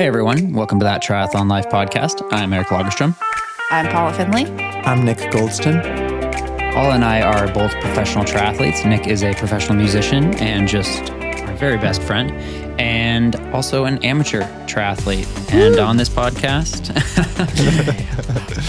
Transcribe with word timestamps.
Hey 0.00 0.06
everyone, 0.06 0.54
welcome 0.54 0.78
to 0.78 0.84
that 0.84 1.02
Triathlon 1.02 1.50
Life 1.50 1.68
podcast. 1.68 2.26
I'm 2.32 2.54
Eric 2.54 2.68
Lagerstrom. 2.68 3.14
I'm 3.70 3.86
Paula 3.92 4.14
Findlay. 4.14 4.46
I'm 4.86 5.04
Nick 5.04 5.18
Goldston. 5.18 5.82
Paula 6.72 6.94
and 6.94 7.04
I 7.04 7.20
are 7.20 7.46
both 7.52 7.70
professional 7.82 8.24
triathletes. 8.24 8.88
Nick 8.88 9.06
is 9.06 9.22
a 9.22 9.34
professional 9.34 9.76
musician 9.76 10.32
and 10.36 10.66
just 10.66 11.10
our 11.10 11.54
very 11.56 11.76
best 11.76 12.00
friend, 12.00 12.30
and 12.80 13.36
also 13.52 13.84
an 13.84 14.02
amateur 14.02 14.40
triathlete. 14.64 15.28
And 15.52 15.78
on 15.78 15.98
this 15.98 16.08
podcast, 16.08 16.88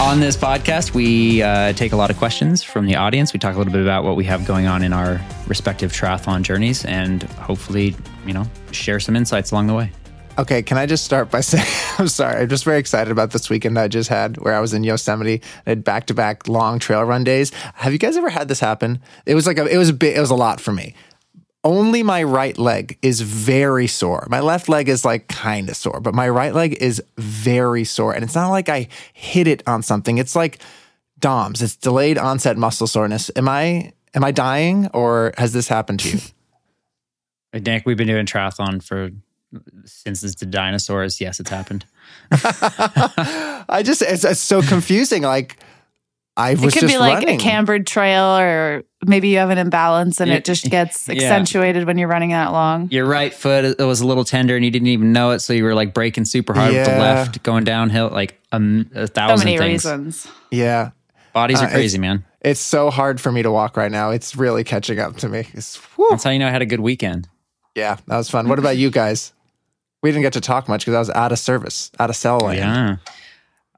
on 0.02 0.20
this 0.20 0.36
podcast, 0.36 0.92
we 0.92 1.42
uh, 1.42 1.72
take 1.72 1.92
a 1.92 1.96
lot 1.96 2.10
of 2.10 2.18
questions 2.18 2.62
from 2.62 2.84
the 2.84 2.96
audience. 2.96 3.32
We 3.32 3.38
talk 3.38 3.54
a 3.54 3.58
little 3.58 3.72
bit 3.72 3.80
about 3.80 4.04
what 4.04 4.16
we 4.16 4.24
have 4.26 4.44
going 4.46 4.66
on 4.66 4.82
in 4.82 4.92
our 4.92 5.18
respective 5.46 5.94
triathlon 5.94 6.42
journeys, 6.42 6.84
and 6.84 7.22
hopefully, 7.22 7.96
you 8.26 8.34
know, 8.34 8.44
share 8.70 9.00
some 9.00 9.16
insights 9.16 9.50
along 9.50 9.68
the 9.68 9.74
way. 9.74 9.92
Okay, 10.38 10.62
can 10.62 10.78
I 10.78 10.86
just 10.86 11.04
start 11.04 11.30
by 11.30 11.40
saying 11.42 11.66
I'm 11.98 12.08
sorry. 12.08 12.42
I'm 12.42 12.48
just 12.48 12.64
very 12.64 12.78
excited 12.78 13.10
about 13.10 13.32
this 13.32 13.50
weekend 13.50 13.78
I 13.78 13.88
just 13.88 14.08
had 14.08 14.38
where 14.38 14.54
I 14.54 14.60
was 14.60 14.72
in 14.72 14.82
Yosemite 14.82 15.42
and 15.66 15.66
had 15.66 15.84
back 15.84 16.06
to 16.06 16.14
back 16.14 16.48
long 16.48 16.78
trail 16.78 17.02
run 17.04 17.24
days. 17.24 17.52
Have 17.74 17.92
you 17.92 17.98
guys 17.98 18.16
ever 18.16 18.30
had 18.30 18.48
this 18.48 18.60
happen? 18.60 19.00
It 19.26 19.34
was 19.34 19.46
like 19.46 19.58
a, 19.58 19.66
it 19.66 19.76
was 19.76 19.90
a 19.90 19.94
bit, 19.94 20.16
it 20.16 20.20
was 20.20 20.30
a 20.30 20.34
lot 20.34 20.60
for 20.60 20.72
me. 20.72 20.94
Only 21.64 22.02
my 22.02 22.22
right 22.24 22.58
leg 22.58 22.98
is 23.02 23.20
very 23.20 23.86
sore. 23.86 24.26
My 24.28 24.40
left 24.40 24.68
leg 24.68 24.88
is 24.88 25.04
like 25.04 25.28
kind 25.28 25.68
of 25.68 25.76
sore, 25.76 26.00
but 26.00 26.14
my 26.14 26.28
right 26.28 26.54
leg 26.54 26.76
is 26.80 27.00
very 27.18 27.84
sore. 27.84 28.12
And 28.12 28.24
it's 28.24 28.34
not 28.34 28.50
like 28.50 28.68
I 28.68 28.88
hit 29.12 29.46
it 29.46 29.62
on 29.68 29.82
something. 29.82 30.18
It's 30.18 30.34
like 30.34 30.58
DOMS. 31.20 31.62
It's 31.62 31.76
delayed 31.76 32.18
onset 32.18 32.56
muscle 32.56 32.88
soreness. 32.88 33.30
Am 33.36 33.48
I 33.48 33.92
am 34.14 34.24
I 34.24 34.32
dying 34.32 34.88
or 34.88 35.34
has 35.38 35.52
this 35.52 35.68
happened 35.68 36.00
to 36.00 36.16
you? 36.16 36.20
Nick, 37.60 37.84
we've 37.84 37.98
been 37.98 38.08
doing 38.08 38.26
triathlon 38.26 38.82
for 38.82 39.10
since 39.84 40.22
it's 40.22 40.36
the 40.36 40.46
dinosaurs. 40.46 41.20
Yes, 41.20 41.40
it's 41.40 41.50
happened. 41.50 41.84
I 42.32 43.82
just 43.84 44.02
it's, 44.02 44.24
it's 44.24 44.40
so 44.40 44.62
confusing. 44.62 45.22
Like 45.22 45.58
I 46.36 46.52
was 46.54 46.62
It 46.64 46.72
could 46.72 46.80
just 46.82 46.94
be 46.94 46.98
like 46.98 47.14
running. 47.20 47.36
a 47.36 47.42
cambered 47.42 47.86
trail, 47.86 48.24
or 48.38 48.84
maybe 49.06 49.28
you 49.28 49.38
have 49.38 49.50
an 49.50 49.58
imbalance 49.58 50.20
and 50.20 50.30
Yeah. 50.30 50.36
it 50.36 50.44
just 50.44 50.64
gets 50.64 51.08
Yeah. 51.08 51.14
accentuated 51.14 51.86
when 51.86 51.98
you're 51.98 52.08
running 52.08 52.30
that 52.30 52.52
long. 52.52 52.88
Your 52.90 53.04
right 53.06 53.32
foot 53.34 53.64
it 53.78 53.78
was 53.84 54.00
a 54.00 54.06
little 54.06 54.24
tender 54.24 54.56
and 54.56 54.64
you 54.64 54.70
didn't 54.70 54.88
even 54.88 55.12
know 55.12 55.30
it, 55.32 55.40
so 55.40 55.52
you 55.52 55.64
were 55.64 55.74
like 55.74 55.92
braking 55.94 56.24
super 56.24 56.54
hard 56.54 56.72
with 56.72 56.86
the 56.86 56.92
left, 56.92 57.42
going 57.42 57.64
downhill, 57.64 58.08
like 58.08 58.40
um, 58.52 58.90
a 58.94 59.06
So 59.06 59.12
thousand 59.12 59.44
many 59.46 59.58
things. 59.58 59.84
reasons. 59.84 60.26
yeah. 60.50 60.90
Bodies 61.32 61.58
Uh, 61.58 61.62
are 61.62 61.66
it's- 61.66 61.76
crazy, 61.76 61.98
man. 61.98 62.24
It's 62.44 62.58
so 62.60 62.90
hard 62.90 63.20
for 63.20 63.30
me 63.30 63.42
to 63.42 63.52
walk 63.52 63.76
right 63.76 63.90
now. 63.92 64.10
It's 64.10 64.34
really 64.34 64.64
catching 64.64 64.98
up 64.98 65.16
to 65.18 65.28
me. 65.28 65.46
It's, 65.54 65.76
whew. 65.94 66.08
That's 66.10 66.24
how 66.24 66.30
you 66.30 66.40
know 66.40 66.48
I 66.48 66.50
had 66.50 66.60
a 66.60 66.66
good 66.66 66.80
weekend. 66.80 67.28
Yeah, 67.76 67.98
that 68.08 68.16
was 68.16 68.28
fun. 68.28 68.48
What 68.48 68.58
about 68.58 68.76
you 68.76 68.90
guys? 68.90 69.32
We 70.02 70.10
didn't 70.10 70.22
get 70.22 70.32
to 70.34 70.40
talk 70.40 70.68
much 70.68 70.84
because 70.84 70.94
I 70.94 70.98
was 70.98 71.10
out 71.10 71.32
of 71.32 71.38
service, 71.38 71.90
out 71.98 72.10
of 72.10 72.16
cell 72.16 72.38
land. 72.38 72.58
Yeah. 72.58 72.96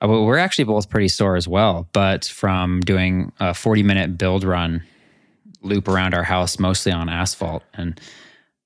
Uh, 0.03 0.08
well, 0.08 0.25
we're 0.25 0.39
actually 0.39 0.64
both 0.64 0.89
pretty 0.89 1.08
sore 1.08 1.36
as 1.36 1.47
well, 1.47 1.89
but 1.92 2.25
from 2.25 2.80
doing 2.80 3.33
a 3.41 3.55
40 3.55 3.83
minute 3.83 4.19
build 4.19 4.42
run 4.45 4.83
loop 5.62 5.89
around 5.89 6.14
our 6.14 6.25
house, 6.25 6.58
mostly 6.58 6.92
on 6.92 7.08
asphalt. 7.08 7.62
And 7.75 8.00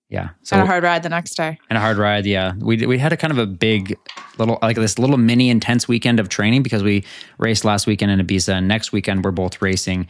yeah. 0.08 0.30
So 0.42 0.56
and 0.56 0.62
a 0.64 0.66
hard 0.66 0.84
ride 0.84 1.02
the 1.02 1.08
next 1.08 1.36
day. 1.36 1.58
and 1.68 1.76
a 1.76 1.80
hard 1.80 1.98
ride. 1.98 2.26
Yeah, 2.26 2.54
we 2.58 2.86
we 2.86 2.98
had 2.98 3.12
a 3.12 3.16
kind 3.16 3.30
of 3.30 3.38
a 3.38 3.46
big 3.46 3.98
little 4.38 4.58
like 4.62 4.76
this 4.76 4.98
little 4.98 5.18
mini 5.18 5.50
intense 5.50 5.86
weekend 5.86 6.18
of 6.18 6.28
training 6.28 6.62
because 6.62 6.82
we 6.82 7.04
raced 7.38 7.64
last 7.64 7.86
weekend 7.86 8.12
in 8.12 8.26
Ibiza, 8.26 8.54
and 8.54 8.68
next 8.68 8.90
weekend 8.92 9.24
we're 9.24 9.32
both 9.32 9.60
racing 9.60 10.06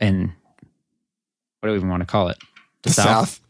in 0.00 0.32
what 1.60 1.68
do 1.68 1.72
we 1.72 1.76
even 1.76 1.88
want 1.88 2.00
to 2.00 2.06
call 2.06 2.28
it? 2.28 2.38
The 2.82 2.90
South. 2.90 3.40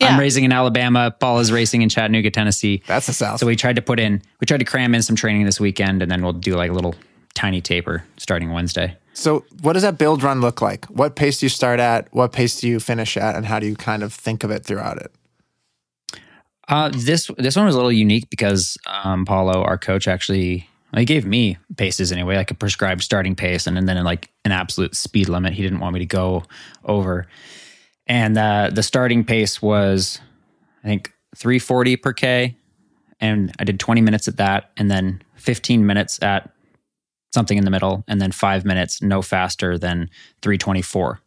Yeah. 0.00 0.08
I'm 0.08 0.20
racing 0.20 0.44
in 0.44 0.52
Alabama. 0.52 1.14
Paul 1.18 1.40
is 1.40 1.52
racing 1.52 1.82
in 1.82 1.88
Chattanooga, 1.88 2.30
Tennessee. 2.30 2.82
That's 2.86 3.06
the 3.06 3.12
South. 3.12 3.38
So 3.38 3.46
we 3.46 3.56
tried 3.56 3.76
to 3.76 3.82
put 3.82 4.00
in, 4.00 4.22
we 4.40 4.46
tried 4.46 4.58
to 4.58 4.64
cram 4.64 4.94
in 4.94 5.02
some 5.02 5.16
training 5.16 5.44
this 5.44 5.60
weekend, 5.60 6.02
and 6.02 6.10
then 6.10 6.22
we'll 6.22 6.32
do 6.32 6.54
like 6.54 6.70
a 6.70 6.74
little 6.74 6.94
tiny 7.34 7.60
taper 7.60 8.04
starting 8.16 8.52
Wednesday. 8.52 8.96
So, 9.12 9.44
what 9.60 9.74
does 9.74 9.82
that 9.82 9.98
build 9.98 10.22
run 10.22 10.40
look 10.40 10.62
like? 10.62 10.86
What 10.86 11.16
pace 11.16 11.38
do 11.38 11.46
you 11.46 11.50
start 11.50 11.80
at? 11.80 12.08
What 12.14 12.32
pace 12.32 12.60
do 12.60 12.68
you 12.68 12.80
finish 12.80 13.16
at? 13.16 13.36
And 13.36 13.44
how 13.44 13.58
do 13.58 13.66
you 13.66 13.76
kind 13.76 14.02
of 14.02 14.14
think 14.14 14.44
of 14.44 14.50
it 14.50 14.64
throughout 14.64 14.98
it? 14.98 15.12
Uh, 16.68 16.88
this 16.94 17.28
this 17.36 17.56
one 17.56 17.66
was 17.66 17.74
a 17.74 17.78
little 17.78 17.92
unique 17.92 18.30
because 18.30 18.78
um, 18.86 19.24
Paulo, 19.24 19.62
our 19.62 19.76
coach, 19.76 20.06
actually 20.06 20.68
he 20.96 21.04
gave 21.04 21.24
me 21.24 21.56
paces 21.76 22.10
anyway, 22.12 22.36
like 22.36 22.50
a 22.50 22.54
prescribed 22.54 23.02
starting 23.02 23.34
pace, 23.34 23.66
and, 23.66 23.78
and 23.78 23.88
then 23.88 24.02
like 24.04 24.30
an 24.44 24.52
absolute 24.52 24.96
speed 24.96 25.28
limit. 25.28 25.52
He 25.52 25.62
didn't 25.62 25.80
want 25.80 25.94
me 25.94 26.00
to 26.00 26.06
go 26.06 26.44
over, 26.84 27.26
and 28.10 28.36
uh, 28.36 28.70
the 28.72 28.82
starting 28.82 29.24
pace 29.24 29.62
was 29.62 30.20
I 30.84 30.88
think 30.88 31.12
340 31.36 31.96
per 31.96 32.12
k, 32.12 32.56
and 33.20 33.54
I 33.60 33.64
did 33.64 33.78
20 33.78 34.00
minutes 34.00 34.26
at 34.28 34.36
that, 34.38 34.72
and 34.76 34.90
then 34.90 35.22
15 35.36 35.86
minutes 35.86 36.20
at 36.22 36.50
something 37.32 37.56
in 37.56 37.64
the 37.64 37.70
middle, 37.70 38.02
and 38.08 38.20
then 38.20 38.32
five 38.32 38.64
minutes 38.64 39.00
no 39.00 39.22
faster 39.22 39.78
than 39.78 40.10
324 40.42 41.20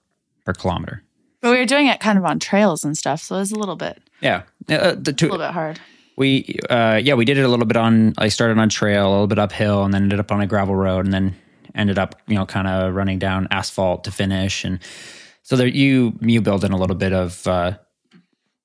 per 0.46 0.54
kilometer. 0.54 1.02
But 1.42 1.52
we 1.52 1.58
were 1.58 1.66
doing 1.66 1.88
it 1.88 2.00
kind 2.02 2.18
of 2.18 2.26
on 2.26 2.40
trails 2.40 2.84
and 2.84 2.98
stuff, 2.98 3.22
so 3.22 3.36
it 3.36 3.40
was 3.40 3.52
a 3.54 3.60
little 3.60 3.78
bit, 3.78 4.02
Yeah, 4.22 4.44
uh, 4.70 4.96
the 4.98 5.12
a 5.12 5.24
little 5.24 5.38
bit 5.38 5.52
hard. 5.52 5.80
we 6.18 6.60
uh 6.70 7.00
yeah 7.02 7.14
we 7.16 7.24
did 7.26 7.38
it 7.38 7.44
a 7.44 7.48
little 7.48 7.66
bit 7.66 7.76
on 7.78 8.14
i 8.20 8.28
started 8.30 8.58
on 8.60 8.70
trail 8.70 9.08
a 9.10 9.12
little 9.12 9.28
bit 9.28 9.40
uphill 9.40 9.84
and 9.84 9.94
then 9.94 10.04
ended 10.04 10.20
up 10.20 10.32
on 10.32 10.42
a 10.42 10.48
gravel 10.48 10.76
road 10.76 11.06
and 11.06 11.14
then 11.14 11.34
ended 11.76 11.98
up 11.98 12.22
you 12.28 12.36
know 12.36 12.46
kind 12.46 12.68
of 12.68 12.94
running 12.94 13.18
down 13.20 13.48
asphalt 13.50 14.04
to 14.04 14.12
finish 14.12 14.64
and 14.64 14.80
so 15.44 15.56
there 15.56 15.68
you 15.68 16.14
you 16.22 16.42
build 16.42 16.64
in 16.64 16.72
a 16.72 16.78
little 16.78 16.96
bit 16.96 17.14
of 17.14 17.46
uh 17.48 17.78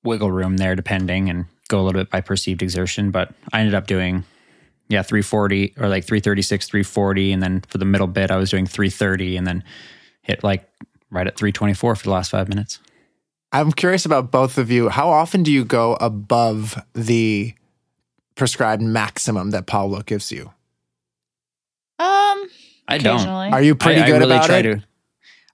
wiggle 0.03 0.31
room 0.31 0.57
there 0.57 0.75
depending 0.75 1.29
and 1.29 1.45
go 1.67 1.79
a 1.79 1.83
little 1.83 2.01
bit 2.01 2.09
by 2.09 2.21
perceived 2.21 2.61
exertion 2.61 3.11
but 3.11 3.33
i 3.53 3.59
ended 3.59 3.75
up 3.75 3.85
doing 3.85 4.23
yeah 4.87 5.03
340 5.03 5.75
or 5.77 5.87
like 5.87 6.03
336 6.05 6.67
340 6.67 7.31
and 7.31 7.43
then 7.43 7.61
for 7.67 7.77
the 7.77 7.85
middle 7.85 8.07
bit 8.07 8.31
i 8.31 8.37
was 8.37 8.49
doing 8.49 8.65
330 8.65 9.37
and 9.37 9.45
then 9.45 9.63
hit 10.23 10.43
like 10.43 10.67
right 11.11 11.27
at 11.27 11.37
324 11.37 11.95
for 11.95 12.03
the 12.03 12.09
last 12.09 12.31
five 12.31 12.49
minutes 12.49 12.79
I'm 13.51 13.71
curious 13.71 14.05
about 14.05 14.31
both 14.31 14.57
of 14.57 14.69
you. 14.69 14.89
How 14.89 15.09
often 15.09 15.41
do 15.43 15.51
you 15.51 15.65
go 15.65 15.95
above 15.95 16.79
the 16.93 17.55
prescribed 18.35 18.81
maximum 18.81 19.49
that 19.51 19.65
Paulo 19.65 20.01
gives 20.01 20.31
you? 20.31 20.53
Um, 21.97 22.47
i 22.87 22.97
don't 22.99 23.15
occasionally. 23.15 23.49
Are 23.49 23.61
you 23.61 23.75
pretty 23.75 24.01
I, 24.01 24.05
good 24.05 24.15
I 24.15 24.19
really 24.19 24.35
about 24.35 24.45
try 24.45 24.57
it? 24.57 24.63
to. 24.63 24.83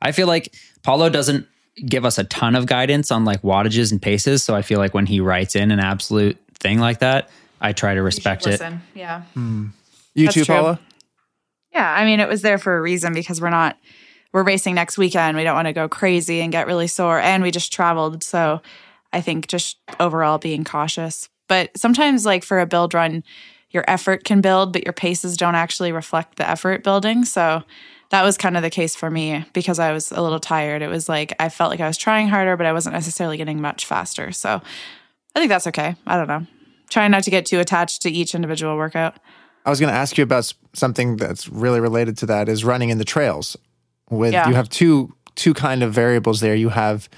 I 0.02 0.12
feel 0.12 0.28
like 0.28 0.54
Paulo 0.86 1.10
doesn't 1.10 1.48
give 1.86 2.06
us 2.06 2.20
a 2.20 2.24
ton 2.24 2.56
of 2.56 2.68
guidance 2.68 3.12
on 3.12 3.26
like 3.26 3.42
wattages 3.42 3.92
and 3.92 4.00
paces, 4.02 4.44
so 4.44 4.56
I 4.56 4.62
feel 4.62 4.78
like 4.78 4.94
when 4.94 5.08
he 5.08 5.20
writes 5.20 5.56
in 5.56 5.72
an 5.72 5.80
absolute 5.80 6.38
thing 6.60 6.80
like 6.80 7.00
that, 7.00 7.30
I 7.60 7.74
try 7.74 7.96
to 7.96 7.96
You 7.96 8.02
should 8.02 8.06
respect 8.06 8.46
it. 8.46 8.52
listen. 8.52 8.82
Yeah. 8.94 9.24
Hmm. 9.34 9.68
You 10.14 10.26
That's 10.26 10.36
too, 10.36 10.46
true. 10.46 10.56
Paula? 10.56 10.80
Yeah, 11.74 11.92
I 11.92 12.06
mean, 12.06 12.20
it 12.20 12.30
was 12.30 12.44
there 12.44 12.60
for 12.60 12.78
a 12.78 12.82
reason 12.82 13.14
because 13.14 13.42
we're 13.42 13.50
not 13.50 13.78
we're 14.32 14.44
racing 14.44 14.76
next 14.76 14.98
weekend. 14.98 15.36
We 15.36 15.44
don't 15.44 15.56
want 15.56 15.68
to 15.68 15.74
go 15.74 15.90
crazy 15.90 16.42
and 16.42 16.52
get 16.52 16.68
really 16.68 16.88
sore, 16.88 17.20
and 17.20 17.42
we 17.42 17.50
just 17.50 17.74
traveled. 17.74 18.24
So, 18.24 18.62
I 19.12 19.22
think 19.22 19.48
just 19.48 19.78
overall 20.00 20.38
being 20.38 20.64
cautious. 20.64 21.30
But 21.48 21.76
sometimes, 21.76 22.26
like 22.28 22.44
for 22.44 22.60
a 22.60 22.68
build 22.68 22.94
run, 22.94 23.24
your 23.72 23.86
effort 23.88 24.24
can 24.24 24.40
build, 24.40 24.72
but 24.72 24.84
your 24.84 24.94
paces 24.94 25.36
don't 25.36 25.56
actually 25.56 25.92
reflect 25.92 26.38
the 26.38 26.48
effort 26.48 26.84
building. 26.84 27.26
So. 27.26 27.64
That 28.12 28.24
was 28.24 28.38
kind 28.38 28.56
of 28.56 28.64
the 28.64 28.70
case 28.70 28.96
for 28.96 29.10
me 29.10 29.46
because 29.54 29.80
I 29.80 29.92
was 29.92 30.12
a 30.12 30.22
little 30.22 30.40
tired. 30.40 30.82
It 30.82 30.90
was 30.90 31.10
like 31.10 31.34
I 31.40 31.50
felt 31.50 31.72
like 31.72 31.80
I 31.80 31.88
was 31.88 31.98
trying 31.98 32.28
harder, 32.30 32.56
but 32.56 32.66
I 32.66 32.74
wasn't 32.74 32.94
necessarily 32.94 33.38
getting 33.38 33.60
much 33.62 33.86
faster. 33.86 34.32
So 34.32 34.62
I 35.36 35.40
think 35.40 35.50
that's 35.50 35.68
okay. 35.68 35.96
I 36.06 36.18
don't 36.18 36.28
know. 36.28 36.46
Trying 36.90 37.12
not 37.12 37.24
to 37.24 37.32
get 37.32 37.46
too 37.46 37.60
attached 37.60 38.04
to 38.04 38.10
each 38.12 38.36
individual 38.36 38.78
workout. 38.78 39.16
I 39.66 39.72
was 39.72 39.80
going 39.80 39.92
to 39.92 39.98
ask 39.98 40.18
you 40.18 40.24
about 40.24 40.54
something 40.74 41.18
that's 41.18 41.50
really 41.50 41.80
related 41.80 42.18
to 42.20 42.28
that 42.28 42.48
is 42.48 42.64
running 42.64 42.90
in 42.90 43.00
the 43.00 43.06
trails. 43.06 43.58
With 44.12 44.34
Yeah. 44.34 44.48
you 44.48 44.54
have 44.54 44.70
two 44.70 45.16
two 45.36 45.54
kind 45.54 45.82
of 45.84 45.92
variables 45.92 46.40
there. 46.42 46.56
You 46.56 46.70
have 46.70 47.10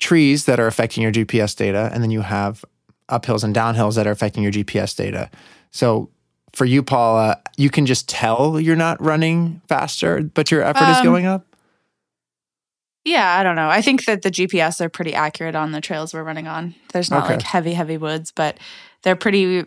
trees 0.00 0.44
that 0.46 0.58
are 0.58 0.66
affecting 0.66 1.02
your 1.02 1.12
GPS 1.12 1.56
data, 1.56 1.88
and 1.94 2.02
then 2.02 2.10
you 2.10 2.22
have 2.22 2.64
uphills 3.08 3.44
and 3.44 3.54
downhills 3.54 3.94
that 3.94 4.06
are 4.06 4.10
affecting 4.10 4.42
your 4.42 4.52
GPS 4.52 4.96
data. 4.96 5.30
So 5.70 6.10
for 6.54 6.64
you, 6.64 6.82
Paula, 6.82 7.40
you 7.56 7.70
can 7.70 7.86
just 7.86 8.08
tell 8.08 8.60
you're 8.60 8.76
not 8.76 9.00
running 9.02 9.60
faster, 9.68 10.22
but 10.22 10.50
your 10.50 10.62
effort 10.62 10.88
is 10.90 10.98
Um, 10.98 11.04
going 11.04 11.26
up. 11.26 11.46
Yeah, 13.04 13.36
I 13.36 13.42
don't 13.42 13.56
know. 13.56 13.68
I 13.68 13.82
think 13.82 14.04
that 14.04 14.22
the 14.22 14.30
GPS 14.30 14.80
are 14.80 14.88
pretty 14.88 15.12
accurate 15.14 15.56
on 15.56 15.72
the 15.72 15.80
trails 15.80 16.14
we're 16.14 16.22
running 16.22 16.46
on. 16.46 16.74
There's 16.92 17.10
not 17.10 17.24
Okay. 17.24 17.34
like 17.34 17.42
heavy, 17.42 17.74
heavy 17.74 17.96
woods, 17.96 18.30
but 18.30 18.58
they're 19.02 19.16
pretty 19.16 19.64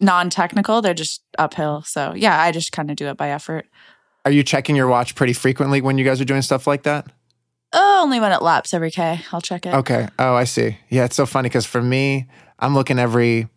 non 0.00 0.30
technical. 0.30 0.80
They're 0.80 0.94
just 0.94 1.22
uphill. 1.38 1.82
So 1.82 2.14
yeah, 2.16 2.40
I 2.40 2.52
just 2.52 2.72
kind 2.72 2.90
of 2.90 2.96
do 2.96 3.08
it 3.08 3.16
by 3.16 3.28
effort. 3.30 3.66
Are 4.24 4.30
you 4.30 4.42
checking 4.42 4.74
your 4.74 4.88
watch 4.88 5.14
pretty 5.14 5.32
frequently 5.34 5.80
when 5.80 5.98
you 5.98 6.04
guys 6.04 6.20
are 6.20 6.24
doing 6.24 6.42
stuff 6.42 6.66
like 6.66 6.82
that? 6.84 7.06
Oh, 7.72 8.00
only 8.02 8.20
when 8.20 8.32
it 8.32 8.42
laps 8.42 8.72
every 8.72 8.90
K. 8.90 9.20
I'll 9.32 9.40
check 9.42 9.66
it. 9.66 9.74
Okay. 9.74 10.08
Oh, 10.18 10.34
I 10.34 10.44
see. 10.44 10.78
Yeah, 10.88 11.04
it's 11.04 11.16
so 11.16 11.26
funny 11.26 11.48
because 11.48 11.66
for 11.66 11.82
me, 11.82 12.26
I'm 12.58 12.74
looking 12.74 12.98
every 12.98 13.48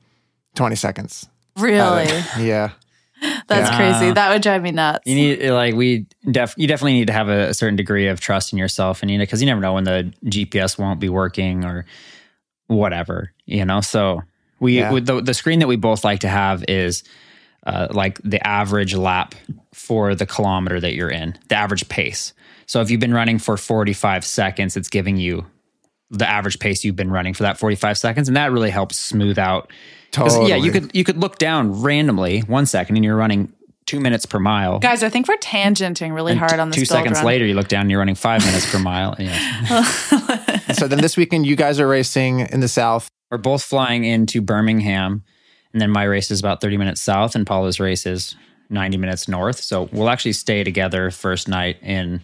20 0.56 0.76
seconds. 0.76 1.28
At 1.58 1.62
Really? 1.64 2.08
Yeah. 2.46 2.72
That's 3.48 3.70
Yeah. 3.70 3.78
crazy. 3.78 4.12
That 4.14 4.30
would 4.32 4.42
drive 4.42 4.62
me 4.64 4.72
nuts. 4.72 5.06
You 5.06 5.16
need 5.16 5.50
like 5.50 5.76
we 5.76 6.06
def 6.32 6.54
you 6.58 6.68
definitely 6.68 6.94
need 6.94 7.08
to 7.08 7.14
have 7.14 7.28
a, 7.30 7.50
a 7.50 7.54
certain 7.54 7.76
degree 7.76 8.08
of 8.08 8.20
trust 8.22 8.54
in 8.54 8.60
yourself, 8.60 9.02
and 9.02 9.12
you 9.12 9.18
know 9.18 9.24
because 9.24 9.42
you 9.42 9.46
never 9.48 9.60
know 9.62 9.74
when 9.74 9.84
the 9.84 10.14
GPS 10.26 10.78
won't 10.80 11.00
be 11.00 11.10
working 11.10 11.66
or 11.66 11.86
whatever, 12.68 13.32
you 13.46 13.66
know. 13.66 13.82
So 13.82 14.22
We 14.60 14.80
Yeah. 14.80 14.92
with 14.92 15.06
the 15.06 15.22
the 15.22 15.34
screen 15.34 15.60
that 15.60 15.68
we 15.68 15.76
both 15.76 16.04
like 16.04 16.20
to 16.22 16.30
have 16.30 16.64
is 16.68 17.04
uh, 17.66 17.88
like 17.92 18.20
the 18.24 18.46
average 18.48 18.96
lap 18.96 19.36
for 19.74 20.16
the 20.16 20.26
kilometer 20.26 20.80
that 20.80 20.96
you're 20.96 21.10
in, 21.10 21.38
the 21.50 21.56
average 21.56 21.88
pace. 21.90 22.34
So 22.68 22.80
if 22.82 22.90
you've 22.90 23.00
been 23.02 23.14
running 23.14 23.38
for 23.40 23.58
45 23.58 24.24
seconds, 24.26 24.78
it's 24.78 24.90
giving 24.90 25.18
you 25.18 25.46
the 26.12 26.28
average 26.28 26.60
pace 26.60 26.84
you've 26.84 26.96
been 26.96 27.12
running 27.12 27.34
for 27.34 27.44
that 27.44 27.58
45 27.58 27.98
seconds, 27.98 28.28
and 28.28 28.36
that 28.38 28.52
really 28.52 28.70
helps 28.72 29.00
smooth 29.00 29.38
out. 29.38 29.72
'cause, 30.12 30.50
Yeah, 30.50 30.56
you 30.56 30.72
could 30.72 30.90
you 30.94 31.04
could 31.04 31.18
look 31.18 31.38
down 31.38 31.82
randomly 31.84 32.40
one 32.42 32.66
second 32.66 32.96
and 32.96 33.06
you're 33.06 33.16
running 33.16 33.54
two 33.86 34.00
minutes 34.00 34.26
per 34.26 34.40
mile. 34.40 34.80
Guys, 34.80 35.04
I 35.04 35.10
think 35.10 35.28
we're 35.28 35.38
tangenting 35.38 36.14
really 36.16 36.32
And 36.32 36.40
hard 36.40 36.52
t- 36.54 36.60
on 36.60 36.70
this. 36.70 36.78
two 36.80 36.86
seconds 36.86 37.18
run. 37.18 37.26
later, 37.26 37.46
you 37.46 37.54
look 37.56 37.68
down 37.68 37.82
and 37.82 37.92
you're 37.92 38.00
running 38.00 38.16
five 38.16 38.44
minutes 38.46 38.72
per 38.72 38.80
mile. 38.80 39.16
Yeah. 39.20 39.84
so 40.74 40.88
then 40.88 41.00
this 41.02 41.16
weekend, 41.18 41.46
you 41.46 41.56
guys 41.56 41.80
are 41.80 41.88
racing 41.88 42.42
in 42.42 42.60
the 42.60 42.68
South. 42.68 43.08
We're 43.32 43.38
both 43.38 43.62
flying 43.64 44.04
into 44.04 44.42
Birmingham, 44.42 45.24
and 45.74 45.82
then 45.82 45.92
my 45.92 46.04
race 46.04 46.32
is 46.32 46.40
about 46.40 46.62
30 46.62 46.78
minutes 46.78 47.02
south, 47.02 47.36
and 47.36 47.46
Paula's 47.46 47.80
race 47.80 48.06
is 48.08 48.36
90 48.72 48.98
minutes 48.98 49.28
north. 49.28 49.60
So 49.62 49.90
we'll 49.92 50.10
actually 50.10 50.34
stay 50.34 50.64
together 50.64 51.12
first 51.12 51.48
night 51.48 51.78
in 51.84 52.22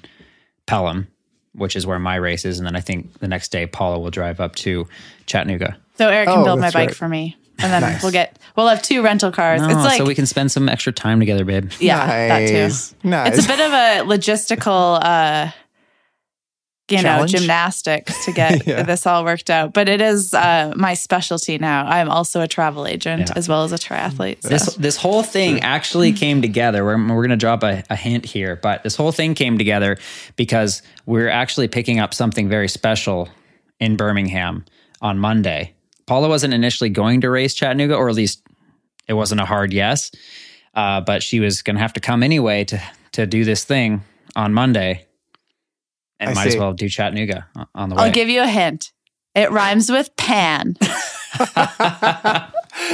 Pelham, 0.68 1.08
which 1.57 1.75
is 1.75 1.86
where 1.88 2.00
my 2.00 2.16
race 2.16 2.46
is. 2.46 2.57
And 2.60 2.66
then 2.68 2.75
I 2.75 2.81
think 2.81 3.19
the 3.19 3.28
next 3.28 3.50
day, 3.52 3.66
Paula 3.66 4.00
will 4.00 4.12
drive 4.12 4.40
up 4.40 4.56
to 4.57 4.88
Chattanooga. 5.25 5.78
So 5.98 6.10
Eric 6.10 6.28
can 6.30 6.40
Oh, 6.40 6.44
build 6.44 6.60
my 6.60 6.72
bike 6.72 6.90
right. 6.90 6.96
for 6.96 7.07
me, 7.07 7.38
and 7.60 7.72
then 7.72 7.81
Nice. 7.81 8.04
we'll 8.04 8.12
get 8.12 8.38
we'll 8.57 8.68
have 8.68 8.81
two 8.81 9.02
rental 9.02 9.31
cars. 9.31 9.62
Oh, 9.62 9.66
it's 9.66 9.75
like 9.75 9.98
so 9.98 10.06
we 10.06 10.13
can 10.16 10.25
spend 10.25 10.52
some 10.52 10.68
extra 10.68 10.92
time 10.92 11.19
together, 11.19 11.46
babe. 11.46 11.72
yeah, 11.80 12.06
that 12.28 12.48
too. 12.48 13.07
Nice. 13.07 13.38
It's 13.38 13.46
a 13.46 13.50
bit 13.50 13.60
of 13.62 13.72
a 13.72 14.04
logistical, 14.16 15.00
uh, 15.02 15.52
you 16.90 17.00
Challenge? 17.00 17.34
know, 17.34 17.40
gymnastics 17.40 18.26
to 18.26 18.32
get 18.32 18.68
Yeah. 18.68 18.84
this 18.84 19.08
all 19.08 19.24
worked 19.26 19.50
out. 19.50 19.74
But 19.74 19.90
it 19.90 20.02
is 20.02 20.34
uh, 20.34 20.72
my 20.76 20.94
specialty 20.94 21.58
now. 21.58 21.86
I'm 21.86 22.10
also 22.10 22.42
a 22.42 22.48
travel 22.48 22.86
agent 22.86 23.30
Yeah. 23.30 23.34
as 23.38 23.50
well 23.50 23.64
as 23.64 23.72
a 23.72 23.78
triathlete. 23.78 24.44
So. 24.44 24.50
This 24.50 24.76
this 24.76 24.98
whole 24.98 25.24
thing 25.24 25.62
actually 25.62 26.14
came 26.14 26.42
together. 26.42 26.84
We're, 26.86 26.98
we're 26.98 27.22
going 27.26 27.30
to 27.30 27.36
drop 27.38 27.64
a, 27.64 27.84
a 27.90 27.96
hint 27.96 28.26
here, 28.26 28.56
but 28.56 28.84
this 28.84 28.96
whole 28.96 29.12
thing 29.12 29.34
came 29.34 29.58
together 29.58 29.98
because 30.36 30.82
we're 31.06 31.30
actually 31.30 31.68
picking 31.68 32.00
up 32.00 32.14
something 32.14 32.48
very 32.50 32.68
special 32.68 33.30
in 33.80 33.96
Birmingham 33.98 34.64
on 35.02 35.18
Monday. 35.20 35.74
Paula 36.06 36.30
wasn't 36.30 36.54
initially 36.54 36.90
going 36.92 37.22
to 37.22 37.30
race 37.31 37.56
Chattanooga, 37.56 37.96
or 37.96 38.10
at 38.10 38.16
least 38.16 38.44
it 39.08 39.14
wasn't 39.14 39.42
a 39.42 39.46
hard 39.46 39.74
yes, 39.74 40.12
uh, 40.76 41.02
but 41.02 41.24
she 41.24 41.40
was 41.40 41.62
going 41.64 41.76
to 41.76 41.81
have 41.81 41.94
to 41.94 42.00
come 42.00 42.22
anyway 42.22 42.64
to 42.66 42.80
to 43.14 43.26
do 43.26 43.44
this 43.44 43.64
thing 43.64 44.04
on 44.36 44.54
Monday, 44.54 45.06
and 46.20 46.32
I 46.32 46.34
might 46.34 46.48
as 46.48 46.58
well 46.58 46.74
do 46.74 46.88
Chattanooga 46.90 47.48
on 47.74 47.90
the 47.90 47.96
way. 47.96 48.04
I'll 48.04 48.12
give 48.12 48.30
you 48.30 48.42
a 48.42 48.48
hint. 48.48 48.92
It 49.34 49.52
rhymes 49.52 49.90
with 49.90 50.16
pan. 50.16 50.78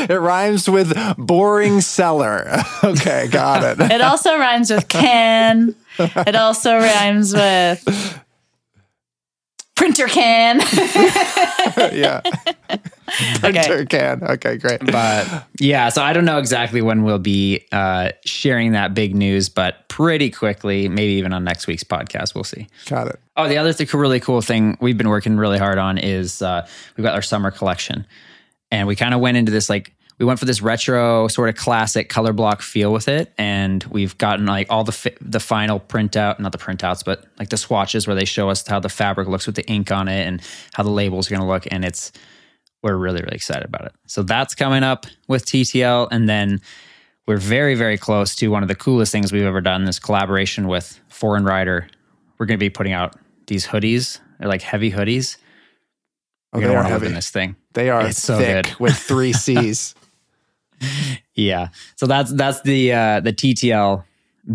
it 0.09 0.19
rhymes 0.19 0.67
with 0.67 0.97
boring 1.17 1.81
cellar. 1.81 2.63
okay, 2.83 3.27
got 3.29 3.63
it. 3.63 3.91
It 3.91 4.01
also 4.01 4.37
rhymes 4.37 4.71
with 4.71 4.87
can. 4.87 5.75
It 5.99 6.35
also 6.35 6.77
rhymes 6.77 7.33
with 7.33 8.23
printer 9.81 10.07
can. 10.07 10.59
yeah. 11.91 12.21
okay. 13.43 13.83
Can. 13.87 14.23
Okay, 14.23 14.57
great. 14.57 14.79
but 14.85 15.47
yeah, 15.59 15.89
so 15.89 16.03
I 16.03 16.13
don't 16.13 16.23
know 16.25 16.37
exactly 16.37 16.83
when 16.83 17.01
we'll 17.01 17.17
be 17.17 17.65
uh, 17.71 18.11
sharing 18.23 18.73
that 18.73 18.93
big 18.93 19.15
news, 19.15 19.49
but 19.49 19.89
pretty 19.89 20.29
quickly, 20.29 20.87
maybe 20.87 21.13
even 21.13 21.33
on 21.33 21.43
next 21.43 21.65
week's 21.65 21.83
podcast, 21.83 22.35
we'll 22.35 22.43
see. 22.43 22.67
Got 22.85 23.07
it. 23.07 23.19
Oh, 23.35 23.47
the 23.47 23.57
other 23.57 23.73
th- 23.73 23.91
really 23.95 24.19
cool 24.19 24.41
thing 24.41 24.77
we've 24.81 24.99
been 24.99 25.09
working 25.09 25.35
really 25.37 25.57
hard 25.57 25.79
on 25.79 25.97
is 25.97 26.43
uh, 26.43 26.67
we've 26.95 27.03
got 27.03 27.15
our 27.15 27.23
summer 27.23 27.49
collection, 27.49 28.05
and 28.69 28.87
we 28.87 28.95
kind 28.95 29.15
of 29.15 29.19
went 29.19 29.37
into 29.37 29.51
this 29.51 29.67
like 29.67 29.95
we 30.21 30.25
went 30.27 30.37
for 30.39 30.45
this 30.45 30.61
retro 30.61 31.27
sort 31.29 31.49
of 31.49 31.55
classic 31.55 32.07
color 32.07 32.31
block 32.31 32.61
feel 32.61 32.93
with 32.93 33.07
it, 33.07 33.33
and 33.39 33.83
we've 33.85 34.15
gotten 34.19 34.45
like 34.45 34.67
all 34.69 34.83
the 34.83 34.91
fi- 34.91 35.15
the 35.19 35.39
final 35.39 35.79
printout, 35.79 36.39
not 36.39 36.51
the 36.51 36.59
printouts, 36.59 37.03
but 37.03 37.25
like 37.39 37.49
the 37.49 37.57
swatches 37.57 38.05
where 38.05 38.15
they 38.15 38.23
show 38.25 38.47
us 38.47 38.65
how 38.67 38.79
the 38.79 38.87
fabric 38.87 39.27
looks 39.27 39.47
with 39.47 39.55
the 39.55 39.65
ink 39.67 39.91
on 39.91 40.07
it 40.07 40.27
and 40.27 40.39
how 40.73 40.83
the 40.83 40.91
labels 40.91 41.25
are 41.25 41.31
going 41.31 41.41
to 41.41 41.47
look, 41.47 41.65
and 41.71 41.83
it's 41.83 42.11
we're 42.83 42.95
really 42.95 43.21
really 43.23 43.35
excited 43.35 43.65
about 43.65 43.85
it. 43.85 43.93
So 44.05 44.21
that's 44.21 44.53
coming 44.53 44.83
up 44.83 45.07
with 45.27 45.43
TTL, 45.43 46.07
and 46.11 46.29
then 46.29 46.61
we're 47.25 47.37
very 47.37 47.73
very 47.73 47.97
close 47.97 48.35
to 48.35 48.49
one 48.49 48.61
of 48.61 48.67
the 48.69 48.75
coolest 48.75 49.11
things 49.11 49.31
we've 49.31 49.41
ever 49.43 49.59
done. 49.61 49.85
This 49.85 49.97
collaboration 49.97 50.67
with 50.67 50.99
Foreign 51.09 51.45
Rider. 51.45 51.87
We're 52.37 52.45
going 52.45 52.59
to 52.59 52.63
be 52.63 52.69
putting 52.69 52.93
out 52.93 53.15
these 53.47 53.65
hoodies. 53.65 54.19
They're 54.39 54.47
like 54.49 54.61
heavy 54.61 54.91
hoodies. 54.91 55.37
Oh, 56.53 56.59
You're 56.59 56.69
they 56.69 56.75
are 56.75 56.83
heavy. 56.83 57.07
in 57.07 57.13
this 57.15 57.31
thing. 57.31 57.55
They 57.73 57.89
are 57.89 58.05
It's 58.07 58.21
so 58.21 58.37
thick 58.37 58.65
good. 58.65 58.79
with 58.79 58.95
three 58.95 59.33
C's. 59.45 59.95
Yeah. 61.35 61.69
So 61.95 62.07
that's 62.07 62.31
that's 62.33 62.61
the 62.61 62.93
uh, 62.93 63.19
the 63.21 63.33
TTL 63.33 64.03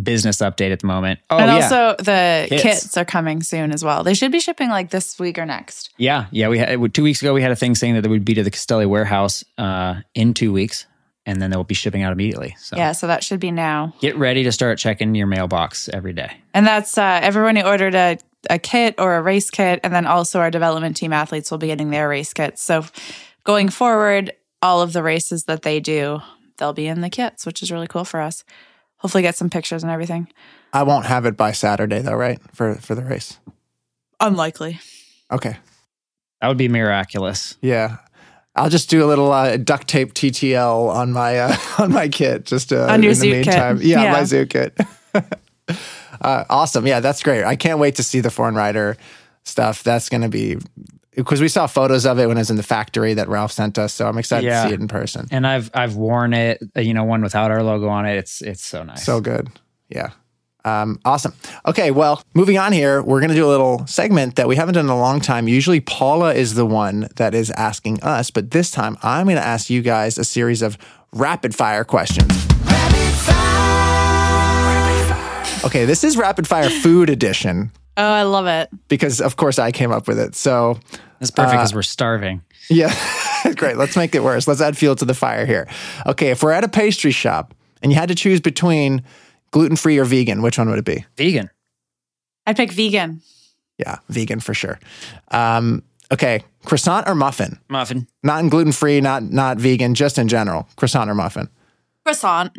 business 0.02 0.38
update 0.38 0.72
at 0.72 0.80
the 0.80 0.86
moment. 0.86 1.20
Oh 1.30 1.38
and 1.38 1.46
yeah, 1.46 1.54
also 1.54 1.96
the 2.02 2.46
Kits. 2.50 2.62
kits. 2.62 2.96
are 2.96 3.04
coming 3.04 3.42
soon 3.42 3.72
as 3.72 3.84
well. 3.84 4.02
They 4.02 4.14
should 4.14 4.32
be 4.32 4.40
shipping 4.40 4.68
like 4.68 4.90
this 4.90 5.18
week 5.18 5.38
or 5.38 5.46
next. 5.46 5.90
yeah, 5.96 6.26
yeah. 6.32 6.48
We 6.48 6.58
had 6.58 6.92
two 6.94 7.02
weeks 7.02 7.22
ago. 7.22 7.32
We 7.32 7.42
had 7.42 7.52
a 7.52 7.56
thing 7.56 7.74
saying 7.74 7.94
that 7.94 8.00
they 8.02 8.08
would 8.08 8.24
be 8.24 8.34
to 8.34 8.42
the 8.42 8.50
Castelli 8.50 8.86
warehouse 8.86 9.44
uh, 9.58 10.00
in 10.14 10.34
two 10.34 10.52
weeks, 10.52 10.86
and 11.24 11.40
then 11.40 11.50
they'll 11.50 11.64
be 11.64 11.74
shipping 11.74 12.02
out 12.02 12.12
immediately. 12.12 12.56
So 12.58 12.76
Yeah, 12.76 12.92
so 12.92 13.06
that 13.06 13.22
should 13.24 13.40
be 13.40 13.50
now. 13.52 13.94
get 14.00 14.16
ready 14.16 14.42
to 14.44 14.52
start 14.52 14.78
checking 14.78 15.14
your 15.14 15.28
mailbox 15.28 15.88
every 15.88 16.12
day. 16.12 16.36
And 16.52 16.66
that's 16.66 16.98
uh, 16.98 17.20
everyone 17.22 17.56
who 17.56 17.62
ordered 17.62 17.94
a, 17.94 18.18
a 18.50 18.58
kit 18.58 18.96
or 18.98 19.14
a 19.16 19.22
race 19.22 19.50
kit. 19.50 19.80
And 19.84 19.94
then 19.94 20.06
also 20.06 20.40
our 20.40 20.50
development 20.50 20.96
team 20.96 21.12
athletes 21.12 21.50
will 21.50 21.58
be 21.58 21.68
getting 21.68 21.90
their 21.90 22.08
race 22.08 22.32
kits. 22.34 22.60
So 22.62 22.84
going 23.44 23.68
forward, 23.68 24.32
all 24.66 24.82
of 24.82 24.92
the 24.92 25.02
races 25.02 25.44
that 25.44 25.62
they 25.62 25.78
do, 25.78 26.20
they'll 26.58 26.72
be 26.72 26.88
in 26.88 27.00
the 27.00 27.08
kits, 27.10 27.46
which 27.46 27.62
is 27.62 27.70
really 27.70 27.86
cool 27.86 28.04
for 28.04 28.20
us. 28.20 28.42
Hopefully, 28.96 29.22
get 29.22 29.36
some 29.36 29.48
pictures 29.48 29.82
and 29.84 29.92
everything. 29.92 30.26
I 30.72 30.82
won't 30.82 31.06
have 31.06 31.24
it 31.24 31.36
by 31.36 31.52
Saturday 31.52 32.00
though, 32.00 32.16
right? 32.16 32.40
For 32.52 32.74
for 32.74 32.94
the 32.96 33.04
race. 33.04 33.38
Unlikely. 34.18 34.80
Okay. 35.30 35.56
That 36.40 36.48
would 36.48 36.56
be 36.58 36.68
miraculous. 36.68 37.56
Yeah. 37.60 37.98
I'll 38.56 38.70
just 38.70 38.88
do 38.90 39.04
a 39.04 39.06
little 39.06 39.30
uh, 39.32 39.56
duct 39.58 39.86
tape 39.86 40.14
TTL 40.14 40.88
on 40.88 41.12
my 41.12 41.38
uh, 41.38 41.56
on 41.78 41.92
my 41.92 42.08
kit, 42.08 42.44
just 42.44 42.72
uh, 42.72 42.86
On 42.90 43.02
your 43.02 43.12
in 43.12 43.18
the 43.20 43.26
Zoot 43.26 43.44
kit. 43.44 43.46
meantime. 43.46 43.78
Yeah, 43.82 44.02
Yeah. 44.02 44.12
my 44.12 44.20
Zoot 44.22 44.50
kit. 44.50 44.78
uh, 46.20 46.44
awesome. 46.50 46.86
Yeah, 46.86 47.00
that's 47.00 47.22
great. 47.22 47.44
I 47.44 47.54
can't 47.56 47.78
wait 47.78 47.96
to 47.96 48.02
see 48.02 48.20
the 48.20 48.30
foreign 48.30 48.54
rider 48.54 48.96
stuff. 49.44 49.82
That's 49.82 50.08
going 50.08 50.22
to 50.22 50.28
be 50.28 50.56
because 51.16 51.40
we 51.40 51.48
saw 51.48 51.66
photos 51.66 52.06
of 52.06 52.18
it 52.18 52.26
when 52.28 52.36
it 52.36 52.40
was 52.40 52.50
in 52.50 52.56
the 52.56 52.62
factory 52.62 53.14
that 53.14 53.28
Ralph 53.28 53.50
sent 53.52 53.78
us. 53.78 53.92
So 53.94 54.06
I'm 54.06 54.18
excited 54.18 54.46
Yeah. 54.46 54.62
to 54.64 54.68
see 54.68 54.74
it 54.74 54.80
in 54.80 54.86
person. 54.88 55.26
And 55.30 55.46
I've 55.46 55.70
I've 55.74 55.96
worn 55.96 56.34
it. 56.34 56.62
uh, 56.76 56.80
You 56.80 56.94
know, 56.94 57.04
one 57.04 57.22
without 57.22 57.50
our 57.50 57.62
logo 57.62 57.88
on 57.88 58.06
it. 58.06 58.16
It's 58.16 58.42
it's 58.42 58.64
so 58.64 58.82
nice. 58.84 59.04
So 59.04 59.20
good. 59.20 59.48
Yeah. 59.88 60.10
Um, 60.64 60.98
awesome. 61.04 61.32
Okay, 61.64 61.92
well, 61.92 62.20
moving 62.34 62.58
on 62.58 62.72
here, 62.72 63.00
we're 63.00 63.20
going 63.20 63.28
to 63.30 63.36
do 63.36 63.46
a 63.46 63.48
little 63.48 63.86
segment 63.86 64.34
that 64.34 64.48
we 64.48 64.56
haven't 64.56 64.74
done 64.74 64.86
in 64.86 64.90
a 64.90 64.98
long 64.98 65.20
time. 65.20 65.46
Usually, 65.46 65.78
Paula 65.78 66.34
is 66.34 66.54
the 66.54 66.66
one 66.66 67.08
that 67.16 67.36
is 67.36 67.52
asking 67.52 68.02
us, 68.02 68.32
but 68.32 68.50
this 68.50 68.72
time 68.72 68.96
I'm 69.04 69.26
going 69.26 69.36
to 69.36 69.46
ask 69.46 69.70
you 69.70 69.80
guys 69.80 70.18
a 70.18 70.24
series 70.24 70.62
of 70.62 70.76
rapid 71.12 71.54
fire 71.54 71.84
questions. 71.84 72.32
Okay, 75.64 75.84
this 75.84 76.02
is 76.04 76.16
rapid 76.16 76.46
fire 76.48 76.68
food 76.70 77.10
edition 77.10 77.70
Oh, 77.96 78.02
I 78.12 78.22
love 78.24 78.46
it. 78.46 78.68
because, 78.88 79.20
of 79.20 79.36
course, 79.36 79.58
I 79.58 79.70
came 79.72 79.90
up 79.92 80.06
with 80.08 80.18
it. 80.18 80.34
So, 80.34 80.78
That's 81.20 81.30
perfect 81.30 81.54
Uh, 81.54 81.56
because 81.58 81.74
we're 81.74 81.82
starving. 81.82 82.42
yeah, 82.68 82.94
great. 83.56 83.76
Let's 83.76 83.96
make 83.96 84.14
it 84.14 84.22
worse. 84.22 84.46
Let's 84.46 84.60
add 84.60 84.76
fuel 84.76 84.96
to 84.96 85.04
the 85.04 85.14
fire 85.14 85.46
here. 85.46 85.66
Okay, 86.06 86.30
if 86.30 86.42
we're 86.42 86.52
at 86.52 86.64
a 86.64 86.68
pastry 86.68 87.10
shop 87.10 87.54
and 87.82 87.90
you 87.92 87.98
had 87.98 88.08
to 88.08 88.14
choose 88.14 88.40
between 88.40 89.02
gluten 89.50 89.76
free 89.76 89.98
or 89.98 90.04
vegan, 90.04 90.42
which 90.42 90.58
one 90.58 90.68
would 90.68 90.78
it 90.78 90.84
be? 90.84 91.06
Vegan. 91.16 91.48
I'd 92.46 92.56
pick 92.56 92.72
vegan. 92.72 93.22
Yeah, 93.78 93.98
vegan 94.08 94.40
for 94.40 94.54
sure. 94.54 94.78
Um, 95.30 95.82
okay, 96.12 96.42
croissant 96.64 97.08
or 97.08 97.14
muffin? 97.14 97.58
Muffin. 97.68 98.06
Not 98.22 98.40
in 98.40 98.48
gluten 98.48 98.72
free, 98.72 99.00
not 99.00 99.22
not 99.22 99.56
vegan, 99.58 99.94
just 99.94 100.18
in 100.18 100.28
general. 100.28 100.68
Croissant 100.76 101.08
or 101.10 101.14
muffin? 101.14 101.48
Croissant. 102.04 102.52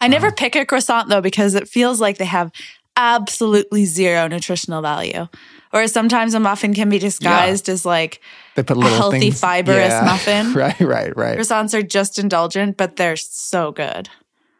I 0.00 0.08
never 0.08 0.30
pick 0.30 0.54
a 0.56 0.66
croissant 0.66 1.08
though 1.08 1.22
because 1.22 1.54
it 1.54 1.66
feels 1.68 2.00
like 2.00 2.18
they 2.18 2.26
have 2.26 2.52
absolutely 2.96 3.84
zero 3.84 4.28
nutritional 4.28 4.82
value. 4.82 5.26
Or 5.72 5.86
sometimes 5.88 6.32
a 6.34 6.40
muffin 6.40 6.72
can 6.74 6.88
be 6.88 6.98
disguised 6.98 7.68
as 7.68 7.84
like 7.84 8.20
They 8.54 8.62
put 8.62 8.76
little 8.76 8.96
healthy, 8.96 9.18
things- 9.20 9.40
fibrous 9.40 9.90
Yeah. 9.90 10.04
muffin. 10.04 10.52
Right, 10.54 10.80
right, 10.80 11.16
right. 11.16 11.38
croissants 11.38 11.74
are 11.74 11.82
just 11.82 12.18
indulgent, 12.18 12.76
but 12.76 12.96
they're 12.96 13.16
so 13.16 13.72
good. 13.72 14.08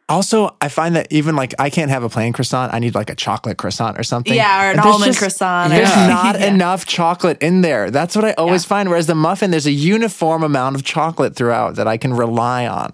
Also, 0.09 0.55
I 0.61 0.69
find 0.69 0.95
that 0.95 1.07
even 1.11 1.35
like 1.35 1.53
I 1.59 1.69
can't 1.69 1.91
have 1.91 2.03
a 2.03 2.07
plain 2.09 2.31
croissant. 2.31 2.73
I 2.73 2.79
need 2.79 2.95
like 2.95 3.09
a 3.09 3.15
chocolate 3.15 3.57
croissant 3.57 3.97
or 3.99 4.03
something. 4.03 4.33
Yeah, 4.35 4.67
or 4.67 4.71
an 4.71 4.79
almond 4.79 5.17
croissant 5.17 5.69
There's 5.71 5.89
Yeah. 5.89 6.07
not 6.07 6.35
Yeah. 6.39 6.45
enough 6.47 6.85
chocolate 6.85 7.37
in 7.41 7.59
there. 7.61 7.91
That's 7.91 8.15
what 8.15 8.23
I 8.23 8.31
always 8.33 8.63
Yeah. 8.63 8.69
find. 8.69 8.89
Whereas 8.89 9.07
the 9.07 9.15
muffin, 9.15 9.51
there's 9.51 9.65
a 9.65 9.71
uniform 9.71 10.43
amount 10.43 10.75
of 10.77 10.83
chocolate 10.85 11.35
throughout 11.35 11.75
that 11.75 11.87
I 11.87 11.97
can 11.97 12.13
rely 12.13 12.65
on. 12.67 12.93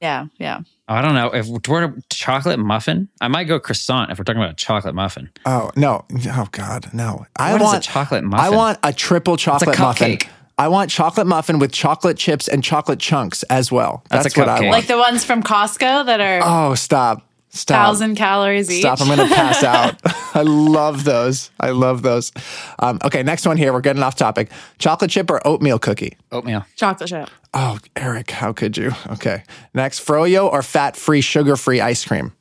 Yeah, 0.00 0.26
yeah. 0.38 0.60
I 0.86 1.00
don't 1.00 1.14
know 1.14 1.30
if 1.32 1.46
we're 1.46 1.84
a 1.84 1.94
chocolate 2.10 2.58
muffin. 2.58 3.08
I 3.20 3.28
might 3.28 3.44
go 3.44 3.58
croissant 3.58 4.10
if 4.10 4.18
we're 4.18 4.24
talking 4.24 4.42
about 4.42 4.52
a 4.52 4.56
chocolate 4.56 4.94
muffin. 4.94 5.30
Oh 5.46 5.70
no! 5.76 6.04
Oh 6.26 6.46
God, 6.52 6.92
no! 6.92 7.26
I 7.36 7.52
What 7.52 7.62
is 7.62 7.64
want 7.64 7.78
a 7.78 7.88
chocolate 7.88 8.24
muffin? 8.24 8.44
I 8.44 8.50
want 8.50 8.78
a 8.82 8.92
triple 8.92 9.36
chocolate 9.36 9.78
muffin. 9.78 10.18
I 10.56 10.68
want 10.68 10.90
chocolate 10.90 11.26
muffin 11.26 11.58
with 11.58 11.72
chocolate 11.72 12.16
chips 12.16 12.46
and 12.46 12.62
chocolate 12.62 13.00
chunks 13.00 13.42
as 13.44 13.72
well. 13.72 14.04
That's 14.10 14.24
That's, 14.24 14.36
a 14.36 14.40
what 14.40 14.48
I 14.48 14.60
want. 14.60 14.70
Like 14.70 14.86
the 14.86 14.98
ones 14.98 15.24
from 15.24 15.42
Costco 15.42 16.06
that 16.06 16.20
are 16.20 16.40
oh, 16.44 16.74
stop. 16.74 17.28
Stop. 17.48 17.86
thousand 17.86 18.16
calories 18.16 18.70
each. 18.70 18.80
Stop. 18.80 19.00
I'm 19.00 19.06
going 19.06 19.28
to 19.28 19.34
pass 19.34 19.62
out. 19.62 20.00
I 20.34 20.42
love 20.42 21.04
those. 21.04 21.50
I 21.60 21.70
love 21.70 22.02
those. 22.02 22.32
Um, 22.78 22.98
okay, 23.04 23.22
next 23.22 23.46
one 23.46 23.56
here. 23.56 23.72
We're 23.72 23.80
getting 23.80 24.02
off 24.02 24.16
topic. 24.16 24.50
Chocolate 24.78 25.10
chip 25.10 25.30
or 25.30 25.46
oatmeal 25.46 25.78
cookie? 25.78 26.16
Oatmeal. 26.32 26.66
Chocolate 26.76 27.08
chip. 27.08 27.30
Oh, 27.52 27.78
Eric, 27.94 28.30
how 28.30 28.52
could 28.52 28.76
you? 28.76 28.92
Okay. 29.12 29.44
Next, 29.74 30.04
froyo 30.04 30.50
or 30.50 30.62
fat 30.62 30.96
free, 30.96 31.20
sugar 31.20 31.56
free 31.56 31.80
ice 31.80 32.04
cream? 32.04 32.32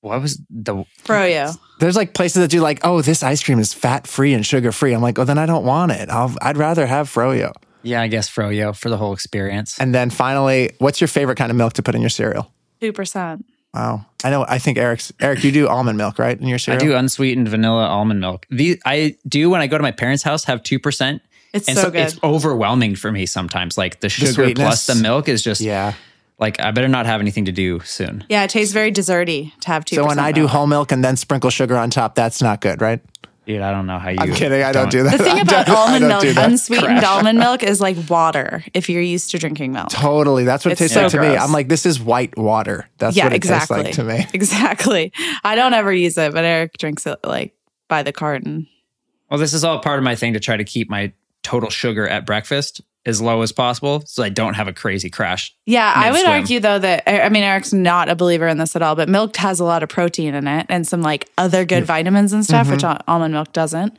What 0.00 0.20
was 0.20 0.40
the? 0.50 0.84
Froyo. 1.02 1.56
There's 1.78 1.96
like 1.96 2.12
places 2.12 2.42
that 2.42 2.50
do 2.50 2.60
like, 2.60 2.80
oh, 2.84 3.00
this 3.00 3.22
ice 3.22 3.42
cream 3.42 3.58
is 3.58 3.72
fat 3.72 4.06
free 4.06 4.34
and 4.34 4.44
sugar 4.44 4.72
free. 4.72 4.92
I'm 4.92 5.00
like, 5.00 5.18
oh, 5.18 5.24
then 5.24 5.38
I 5.38 5.46
don't 5.46 5.64
want 5.64 5.92
it. 5.92 6.10
I'll, 6.10 6.34
I'd 6.42 6.56
rather 6.56 6.86
have 6.86 7.08
froyo. 7.08 7.52
Yeah, 7.82 8.02
I 8.02 8.08
guess 8.08 8.28
froyo 8.28 8.76
for 8.76 8.90
the 8.90 8.96
whole 8.96 9.12
experience. 9.12 9.78
And 9.78 9.94
then 9.94 10.10
finally, 10.10 10.70
what's 10.78 11.00
your 11.00 11.08
favorite 11.08 11.36
kind 11.36 11.50
of 11.50 11.56
milk 11.56 11.74
to 11.74 11.82
put 11.82 11.94
in 11.94 12.00
your 12.00 12.10
cereal? 12.10 12.52
Two 12.80 12.92
percent. 12.92 13.46
Wow. 13.74 14.06
I 14.22 14.30
know. 14.30 14.44
I 14.48 14.58
think 14.58 14.78
Eric's 14.78 15.12
Eric. 15.20 15.42
You 15.44 15.52
do 15.52 15.68
almond 15.68 15.98
milk, 15.98 16.18
right? 16.18 16.38
In 16.40 16.46
your 16.46 16.58
I 16.68 16.76
do 16.76 16.94
unsweetened 16.94 17.48
vanilla 17.48 17.86
almond 17.86 18.20
milk. 18.20 18.46
These 18.50 18.78
I 18.86 19.16
do 19.28 19.50
when 19.50 19.60
I 19.60 19.66
go 19.66 19.76
to 19.76 19.82
my 19.82 19.90
parents' 19.90 20.22
house 20.22 20.44
have 20.44 20.62
two 20.62 20.78
percent. 20.78 21.20
It's 21.52 21.68
And 21.68 21.76
so, 21.76 21.84
so, 21.84 21.90
good. 21.90 22.00
it's 22.00 22.18
overwhelming 22.22 22.96
for 22.96 23.12
me 23.12 23.26
sometimes. 23.26 23.76
Like 23.76 24.00
the 24.00 24.08
sugar 24.08 24.32
sweetness. 24.32 24.64
plus 24.64 24.86
the 24.86 24.94
milk 24.96 25.28
is 25.28 25.42
just 25.42 25.60
Yeah. 25.60 25.92
like 26.38 26.58
I 26.60 26.70
better 26.70 26.88
not 26.88 27.06
have 27.06 27.20
anything 27.20 27.44
to 27.44 27.52
do 27.52 27.80
soon. 27.80 28.24
yeah, 28.28 28.44
it 28.44 28.50
tastes 28.50 28.72
very 28.72 28.90
desserty 28.92 29.52
to 29.60 29.68
have 29.68 29.84
two. 29.84 29.96
So 29.96 30.06
when 30.06 30.18
I 30.18 30.32
do 30.32 30.46
whole 30.46 30.66
milk 30.66 30.90
and 30.90 31.04
then 31.04 31.16
sprinkle 31.16 31.50
sugar 31.50 31.76
on 31.76 31.90
top, 31.90 32.14
that's 32.14 32.40
not 32.42 32.60
good, 32.60 32.80
right? 32.80 33.00
Dude, 33.46 33.60
I 33.60 33.72
don't 33.72 33.86
know 33.86 33.98
how 33.98 34.08
you. 34.08 34.16
I'm 34.18 34.32
kidding. 34.32 34.62
I 34.62 34.72
don't, 34.72 34.90
do 34.90 35.02
that. 35.02 35.18
the 35.18 35.24
thing 35.24 35.40
about 35.40 35.68
almond 35.68 36.08
milk, 36.08 36.24
unsweetened 36.24 37.00
Crash. 37.00 37.04
almond 37.04 37.38
milk, 37.38 37.62
is 37.62 37.80
like 37.80 37.96
water. 38.08 38.64
If 38.72 38.88
you're 38.88 39.02
used 39.02 39.30
to 39.32 39.38
drinking 39.38 39.72
milk. 39.72 39.90
Totally. 39.90 40.44
That's 40.44 40.64
what 40.64 40.70
it 40.70 40.72
It's 40.72 40.78
tastes 40.80 40.96
like 40.96 41.10
so 41.10 41.18
to 41.18 41.28
me. 41.28 41.36
I'm 41.36 41.52
like, 41.52 41.68
this 41.68 41.84
is 41.84 42.00
white 42.00 42.36
water. 42.38 42.88
That's 42.98 43.16
yeah, 43.16 43.24
what 43.24 43.34
it 43.34 43.36
exactly. 43.36 43.84
tastes 43.84 43.98
like 43.98 44.06
to 44.06 44.14
me. 44.18 44.26
Exactly. 44.34 45.12
I 45.42 45.56
don't 45.56 45.74
ever 45.74 45.92
use 45.92 46.16
it, 46.16 46.32
but 46.32 46.44
Eric 46.44 46.78
drinks 46.78 47.06
it 47.06 47.18
like 47.22 47.54
by 47.88 48.02
the 48.02 48.12
carton. 48.12 48.66
Well, 49.30 49.38
this 49.38 49.52
is 49.52 49.62
all 49.62 49.78
part 49.80 49.98
of 49.98 50.04
my 50.04 50.16
thing 50.16 50.32
to 50.32 50.40
try 50.40 50.56
to 50.56 50.64
keep 50.64 50.88
my 50.88 51.12
total 51.42 51.70
sugar 51.70 52.08
at 52.08 52.24
breakfast 52.24 52.80
as 53.06 53.20
low 53.20 53.42
as 53.42 53.52
possible, 53.52 54.02
so 54.06 54.22
I 54.22 54.28
don't 54.28 54.54
have 54.54 54.68
a 54.68 54.72
crazy 54.72 55.10
crash. 55.10 55.54
Yeah, 55.66 55.92
I 55.94 56.10
would 56.10 56.18
Mid-swim. 56.18 56.32
argue 56.32 56.60
though 56.60 56.78
that 56.78 57.02
I 57.06 57.28
mean 57.28 57.42
Eric's 57.42 57.72
not 57.72 58.08
a 58.08 58.14
believer 58.16 58.48
in 58.48 58.58
this 58.58 58.74
at 58.74 58.82
all, 58.82 58.94
but 58.96 59.08
milk 59.08 59.36
has 59.36 59.60
a 59.60 59.64
lot 59.64 59.82
of 59.82 59.88
protein 59.88 60.34
in 60.34 60.46
it 60.46 60.66
and 60.68 60.86
some 60.86 61.02
like 61.02 61.28
other 61.36 61.64
good 61.64 61.84
vitamins 61.84 62.32
and 62.32 62.44
stuff, 62.44 62.70
which 62.70 62.84
al- 62.84 63.00
almond 63.06 63.34
milk 63.34 63.52
doesn't. 63.52 63.96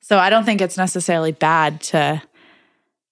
So 0.00 0.18
I 0.18 0.30
don't 0.30 0.44
think 0.44 0.60
it's 0.60 0.76
necessarily 0.76 1.32
bad 1.32 1.80
to 1.82 2.20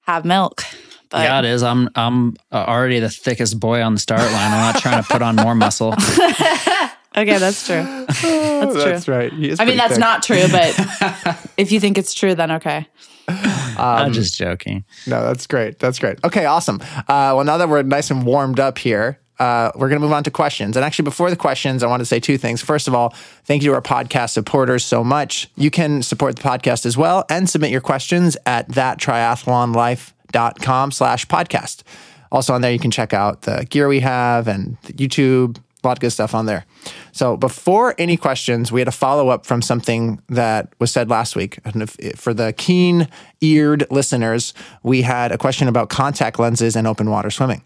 have 0.03 0.25
milk. 0.25 0.63
But 1.09 1.23
yeah, 1.25 1.39
it 1.41 1.45
is. 1.47 1.63
I'm 1.63 1.89
I'm 1.95 2.37
uh, 2.53 2.65
already 2.69 3.01
the 3.01 3.11
thickest 3.11 3.59
boy 3.59 3.83
on 3.83 3.95
the 3.95 4.01
start 4.01 4.21
line. 4.21 4.53
I'm 4.53 4.73
not 4.73 4.81
trying 4.81 5.03
to 5.03 5.09
put 5.09 5.23
on 5.23 5.37
more 5.37 5.55
muscle. 5.55 5.93
okay, 7.17 7.39
that's 7.39 7.67
true. 7.67 7.83
That's 7.83 8.21
true. 8.21 8.71
That's 8.73 9.09
right. 9.09 9.33
I 9.33 9.65
mean, 9.65 9.77
that's 9.77 9.95
thick. 9.95 9.99
not 9.99 10.23
true, 10.23 10.45
but 10.51 11.49
if 11.57 11.73
you 11.73 11.81
think 11.81 11.99
it's 11.99 12.15
true, 12.15 12.35
then 12.37 12.53
okay. 12.53 12.87
I'm 13.79 14.13
just 14.13 14.37
joking. 14.37 14.85
No, 15.07 15.23
that's 15.23 15.47
great. 15.47 15.79
That's 15.79 15.99
great. 15.99 16.23
Okay, 16.25 16.45
awesome. 16.45 16.81
Uh, 16.81 17.33
well, 17.35 17.45
now 17.45 17.57
that 17.57 17.69
we're 17.69 17.83
nice 17.83 18.11
and 18.11 18.27
warmed 18.27 18.61
up 18.61 18.79
here, 18.79 19.19
uh, 19.41 19.73
we're 19.75 19.89
going 19.89 20.01
to 20.01 20.05
move 20.05 20.13
on 20.13 20.23
to 20.25 20.31
questions. 20.31 20.77
And 20.77 20.85
actually, 20.85 21.05
before 21.05 21.31
the 21.31 21.37
questions, 21.37 21.83
I 21.83 21.87
want 21.87 22.01
to 22.01 22.07
say 22.07 22.21
two 22.21 22.37
things. 22.37 22.61
First 22.61 22.87
of 22.87 22.95
all, 22.95 23.15
thank 23.45 23.63
you 23.63 23.71
to 23.71 23.75
our 23.75 23.81
podcast 23.81 24.31
supporters 24.31 24.85
so 24.85 25.03
much. 25.03 25.49
You 25.57 25.71
can 25.71 26.03
support 26.03 26.37
the 26.37 26.43
podcast 26.43 26.85
as 26.85 26.99
well 26.99 27.25
and 27.31 27.49
submit 27.49 27.71
your 27.71 27.81
questions 27.81 28.37
at 28.45 28.69
thattriathlonlife.com 28.69 30.93
slash 30.93 31.27
podcast. 31.27 31.83
Also 32.31 32.53
on 32.53 32.61
there, 32.61 32.71
you 32.71 32.79
can 32.79 32.91
check 32.91 33.15
out 33.15 33.41
the 33.43 33.67
gear 33.71 33.89
we 33.89 34.01
have 34.01 34.47
and 34.47 34.77
the 34.83 34.93
YouTube, 34.93 35.57
a 35.83 35.87
lot 35.87 35.97
of 35.97 36.01
good 36.01 36.11
stuff 36.11 36.35
on 36.35 36.47
there. 36.47 36.65
So 37.13 37.37
before 37.37 37.95
any 37.99 38.17
questions, 38.17 38.71
we 38.71 38.81
had 38.81 38.89
a 38.89 38.93
follow 38.93 39.29
up 39.29 39.47
from 39.47 39.63
something 39.63 40.23
that 40.29 40.73
was 40.79 40.91
said 40.91 41.09
last 41.11 41.37
week. 41.37 41.59
And 41.65 41.83
if, 41.83 41.97
for 42.17 42.35
the 42.35 42.53
keen 42.53 43.09
eared 43.41 43.87
listeners, 43.91 44.55
we 44.83 45.03
had 45.03 45.33
a 45.33 45.39
question 45.39 45.69
about 45.69 45.89
contact 45.89 46.39
lenses 46.39 46.77
and 46.77 46.87
open 46.87 47.11
water 47.11 47.31
swimming. 47.31 47.63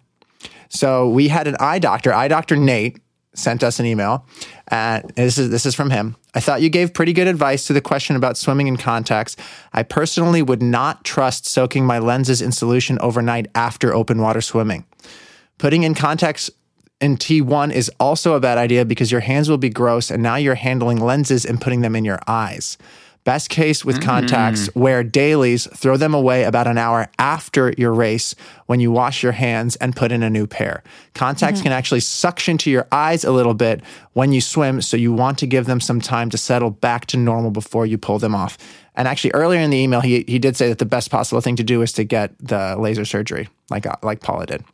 So 0.69 1.09
we 1.09 1.29
had 1.29 1.47
an 1.47 1.57
eye 1.61 1.79
doctor, 1.79 2.13
eye 2.13 2.29
doctor 2.29 2.57
Nate, 2.57 2.99
sent 3.35 3.63
us 3.65 3.81
an 3.81 3.87
email. 3.87 4.27
And 4.69 5.11
this 5.17 5.39
is 5.39 5.51
this 5.51 5.67
is 5.67 5.75
from 5.75 5.91
him. 5.91 6.17
I 6.35 6.41
thought 6.41 6.63
you 6.63 6.69
gave 6.69 6.95
pretty 6.95 7.13
good 7.13 7.27
advice 7.27 7.67
to 7.67 7.73
the 7.73 7.81
question 7.81 8.17
about 8.17 8.37
swimming 8.37 8.67
in 8.67 8.77
contacts. 8.77 9.37
I 9.73 9.83
personally 9.83 10.43
would 10.43 10.63
not 10.63 11.05
trust 11.05 11.47
soaking 11.47 11.85
my 11.85 11.99
lenses 11.99 12.41
in 12.41 12.53
solution 12.53 12.99
overnight 13.01 13.47
after 13.55 13.95
open 13.95 14.21
water 14.21 14.41
swimming. 14.41 14.85
Putting 15.59 15.83
in 15.83 15.95
contacts 15.95 16.51
in 17.05 17.19
T1 17.19 17.71
is 17.71 17.91
also 18.01 18.33
a 18.33 18.41
bad 18.41 18.57
idea 18.57 18.87
because 18.87 19.13
your 19.13 19.21
hands 19.21 19.51
will 19.51 19.59
be 19.59 19.69
gross 19.69 20.11
and 20.11 20.23
now 20.23 20.37
you're 20.37 20.55
handling 20.55 20.99
lenses 20.99 21.45
and 21.45 21.61
putting 21.61 21.83
them 21.83 21.95
in 21.95 22.03
your 22.03 22.19
eyes. 22.27 22.79
Best 23.25 23.51
case 23.51 23.85
with 23.85 24.03
contacts, 24.03 24.69
wear 24.75 25.03
dailies, 25.03 25.67
throw 25.75 25.99
them 25.99 26.15
away 26.15 26.45
about 26.45 26.67
an 26.67 26.79
hour 26.79 27.09
after 27.19 27.75
your 27.77 27.93
race 27.93 28.35
when 28.67 28.81
you 28.81 28.91
wash 28.91 29.23
your 29.23 29.33
hands 29.33 29.77
and 29.77 29.95
put 29.95 30.13
in 30.13 30.23
a 30.23 30.31
new 30.31 30.47
pair. 30.47 30.83
Contacts 31.15 31.61
can 31.61 31.73
actually 31.73 32.01
suction 32.01 32.57
to 32.59 32.71
your 32.71 32.87
eyes 32.91 33.23
a 33.23 33.33
little 33.33 33.55
bit 33.55 33.83
when 34.15 34.33
you 34.33 34.41
swim, 34.41 34.81
so 34.81 34.97
you 34.97 35.13
want 35.13 35.39
to 35.39 35.47
give 35.47 35.67
them 35.67 35.81
some 35.81 36.01
time 36.01 36.31
to 36.31 36.39
settle 36.39 36.71
back 36.71 37.05
to 37.07 37.19
normal 37.19 37.51
before 37.51 37.85
you 37.87 37.99
pull 37.99 38.19
them 38.19 38.35
off. 38.35 38.57
And 38.95 39.09
actually, 39.09 39.33
earlier 39.33 39.61
in 39.61 39.71
the 39.71 39.79
email, 39.79 40.01
he, 40.01 40.25
he 40.27 40.39
did 40.39 40.57
say 40.57 40.69
that 40.69 40.79
the 40.79 40.87
best 40.87 41.11
possible 41.11 41.41
thing 41.41 41.57
to 41.57 41.65
do 41.65 41.81
is 41.83 41.93
to 41.93 42.05
get 42.05 42.35
the 42.39 42.77
laser 42.79 43.05
surgery, 43.05 43.49
like 43.71 43.87
uh, 43.87 43.97
like 44.03 44.21
Paula 44.21 44.47
did. 44.47 44.65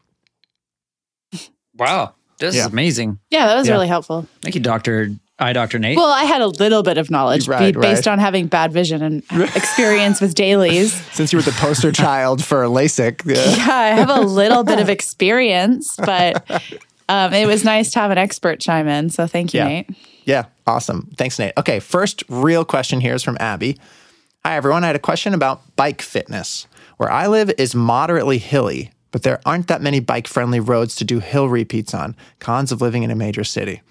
Wow, 1.77 2.15
this 2.41 2.55
Yeah. 2.57 2.63
is 2.63 2.73
amazing. 2.73 3.19
Yeah, 3.31 3.47
that 3.47 3.57
was 3.57 3.67
Yeah. 3.69 3.75
really 3.75 3.89
helpful. 3.89 4.27
Thank 4.43 4.55
you, 4.57 4.61
Doctor 4.61 5.11
Eye 5.39 5.53
Doctor 5.55 5.79
Nate. 5.79 5.97
Well, 5.97 6.11
I 6.11 6.25
had 6.25 6.43
a 6.43 6.49
little 6.49 6.83
bit 6.83 6.99
of 6.99 7.11
knowledge 7.11 7.49
Right, 7.49 7.73
be- 7.75 7.81
based 7.81 8.07
right. 8.07 8.13
on 8.13 8.19
having 8.19 8.47
bad 8.47 8.73
vision 8.73 9.03
and 9.03 9.23
experience 9.57 10.21
with 10.21 10.35
dailies. 10.35 10.93
Since 11.13 11.33
you 11.33 11.39
were 11.39 11.43
the 11.43 11.53
poster 11.53 11.93
child 11.93 12.45
for 12.45 12.65
LASIK, 12.65 13.23
yeah. 13.25 13.45
Yeah, 13.67 13.75
I 13.75 13.87
have 13.89 14.11
a 14.11 14.21
little 14.21 14.65
bit 14.65 14.79
of 14.81 14.89
experience, 14.91 15.95
but 15.97 16.45
um, 17.09 17.33
it 17.33 17.47
was 17.47 17.65
nice 17.65 17.91
to 17.93 18.01
have 18.01 18.11
an 18.11 18.19
expert 18.19 18.61
chime 18.61 18.87
in. 18.89 19.09
So 19.11 19.27
thank 19.27 19.55
you, 19.55 19.61
Yeah. 19.61 19.69
Nate. 19.69 19.91
Yeah, 20.27 20.45
awesome. 20.67 21.09
Thanks, 21.17 21.39
Nate. 21.39 21.53
Okay, 21.57 21.81
first 21.81 22.23
real 22.29 22.65
question 22.65 23.01
here 23.01 23.15
is 23.15 23.23
from 23.23 23.37
Abby. 23.41 23.79
Hi, 24.45 24.57
everyone. 24.57 24.85
I 24.85 24.89
had 24.89 24.97
a 24.97 25.01
question 25.01 25.33
about 25.35 25.63
bike 25.77 26.03
fitness. 26.03 26.67
Where 26.99 27.11
I 27.11 27.27
live 27.29 27.51
is 27.57 27.75
moderately 27.75 28.37
hilly, 28.39 28.91
but 29.11 29.23
there 29.23 29.41
aren't 29.45 29.69
that 29.69 29.83
many 29.83 30.01
bike 30.01 30.27
friendly 30.27 30.61
roads 30.61 30.95
to 30.97 31.05
do 31.05 31.21
hill 31.21 31.49
repeats 31.49 31.95
on. 31.95 32.17
Cons 32.39 32.73
of 32.73 32.81
living 32.81 33.03
in 33.03 33.11
a 33.11 33.17
major 33.17 33.45
city. 33.45 33.83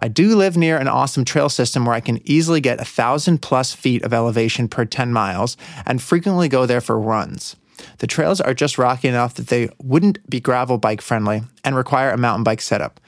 I 0.00 0.08
do 0.08 0.36
live 0.36 0.56
near 0.56 0.78
an 0.78 0.86
awesome 0.86 1.24
trail 1.24 1.48
system 1.48 1.84
where 1.84 1.94
I 1.94 2.00
can 2.00 2.20
easily 2.24 2.60
get 2.60 2.80
a 2.80 2.84
thousand 2.84 3.42
plus 3.42 3.74
feet 3.74 4.04
of 4.04 4.12
elevation 4.12 4.68
per 4.68 4.84
10 4.84 5.12
miles 5.12 5.56
and 5.84 6.00
frequently 6.00 6.48
go 6.48 6.66
there 6.66 6.80
for 6.80 6.98
runs. 6.98 7.56
The 7.98 8.06
trails 8.06 8.40
are 8.40 8.54
just 8.54 8.78
rocky 8.78 9.08
enough 9.08 9.34
that 9.34 9.48
they 9.48 9.70
wouldn't 9.82 10.28
be 10.28 10.40
gravel 10.40 10.78
bike 10.78 11.00
friendly 11.00 11.42
and 11.64 11.76
require 11.76 12.10
a 12.10 12.16
mountain 12.16 12.44
bike 12.44 12.60
setup. 12.60 13.00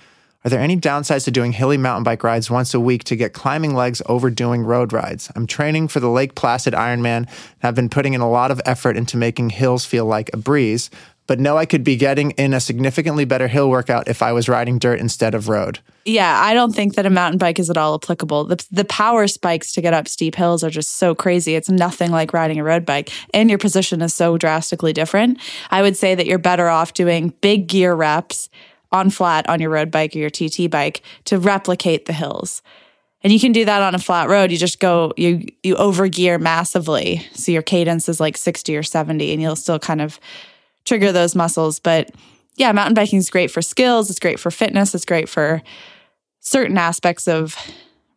Are 0.43 0.49
there 0.49 0.61
any 0.61 0.77
downsides 0.77 1.25
to 1.25 1.31
doing 1.31 1.53
hilly 1.53 1.77
mountain 1.77 2.03
bike 2.03 2.25
rides 2.25 2.51
once 2.51 2.73
a 2.73 2.81
week 2.81 3.05
to 3.05 3.17
get 3.17 3.35
climbing 3.35 3.75
legs 3.75 4.01
over 4.07 4.31
doing 4.31 4.63
road 4.63 4.93
rides? 4.93 5.31
I'm 5.37 5.47
training 5.47 5.89
for 5.89 6.01
the 6.01 6.09
Lake 6.09 6.35
Placid 6.35 6.73
Ironman 6.73 7.05
and 7.17 7.29
have 7.59 7.75
been 7.75 7.91
putting 7.91 8.15
in 8.15 8.23
a 8.23 8.31
lot 8.31 8.51
of 8.51 8.61
effort 8.65 8.97
into 8.97 9.19
making 9.19 9.51
hills 9.51 9.85
feel 9.85 10.07
like 10.07 10.31
a 10.33 10.39
breeze, 10.39 10.89
but 11.31 11.39
know 11.39 11.57
I 11.57 11.65
could 11.65 11.85
be 11.85 11.95
getting 11.95 12.33
in 12.33 12.53
a 12.53 12.59
significantly 12.59 13.25
better 13.25 13.47
hill 13.47 13.71
workout 13.71 14.09
if 14.09 14.21
I 14.21 14.33
was 14.33 14.49
riding 14.49 14.81
dirt 14.81 14.99
instead 14.99 15.33
of 15.33 15.49
road. 15.49 15.79
Yeah, 16.05 16.43
I 16.43 16.55
don't 16.55 16.75
think 16.75 16.97
that 16.97 17.07
a 17.07 17.11
mountain 17.11 17.39
bike 17.39 17.61
is 17.61 17.71
at 17.71 17.77
all 17.77 17.95
applicable. 17.95 18.47
The, 18.47 18.67
the 18.73 18.85
power 18.85 19.29
spikes 19.29 19.73
to 19.75 19.81
get 19.81 19.95
up 19.95 20.09
steep 20.09 20.35
hills 20.35 20.65
are 20.65 20.71
just 20.71 20.97
so 20.97 21.15
crazy. 21.15 21.55
It's 21.55 21.71
nothing 21.71 22.11
like 22.11 22.33
riding 22.33 22.59
a 22.59 22.65
road 22.65 22.85
bike, 22.85 23.13
and 23.33 23.49
your 23.49 23.61
position 23.61 24.03
is 24.03 24.13
so 24.13 24.39
drastically 24.39 24.93
different. 24.93 25.39
I 25.71 25.83
would 25.83 25.97
say 25.97 26.17
that 26.17 26.27
you're 26.27 26.41
better 26.41 26.69
off 26.69 26.95
doing 26.95 27.33
big 27.41 27.69
gear 27.69 27.95
reps 27.95 28.49
on 28.91 29.09
flat 29.09 29.49
on 29.49 29.61
your 29.61 29.71
road 29.71 29.93
bike 29.93 30.17
or 30.17 30.19
your 30.19 30.31
TT 30.31 30.69
bike 30.69 31.01
to 31.27 31.39
replicate 31.39 32.07
the 32.07 32.13
hills. 32.13 32.61
And 33.23 33.33
you 33.33 33.39
can 33.39 33.53
do 33.53 33.65
that 33.67 33.83
on 33.83 33.95
a 33.95 34.01
flat 34.01 34.29
road. 34.29 34.51
You 34.51 34.59
just 34.59 34.81
go, 34.81 35.13
you 35.17 35.47
you 35.63 35.77
overgear 35.77 36.41
massively. 36.41 37.25
So 37.35 37.53
your 37.53 37.63
cadence 37.63 38.09
is 38.09 38.19
like 38.19 38.37
60 38.37 38.77
or 38.77 38.83
70, 38.83 39.33
and 39.33 39.41
you'll 39.41 39.55
still 39.55 39.79
kind 39.79 40.01
of 40.01 40.19
trigger 40.91 41.13
those 41.13 41.37
muscles. 41.37 41.79
But 41.79 42.11
yeah, 42.57 42.73
mountain 42.73 42.95
biking 42.95 43.21
is 43.21 43.31
great 43.31 43.49
for 43.51 43.63
skills. 43.63 44.11
It's 44.11 44.19
great 44.19 44.41
for 44.41 44.51
fitness. 44.51 44.93
It's 44.93 45.05
great 45.05 45.29
for 45.29 45.63
certain 46.41 46.77
aspects 46.77 47.29
of 47.29 47.55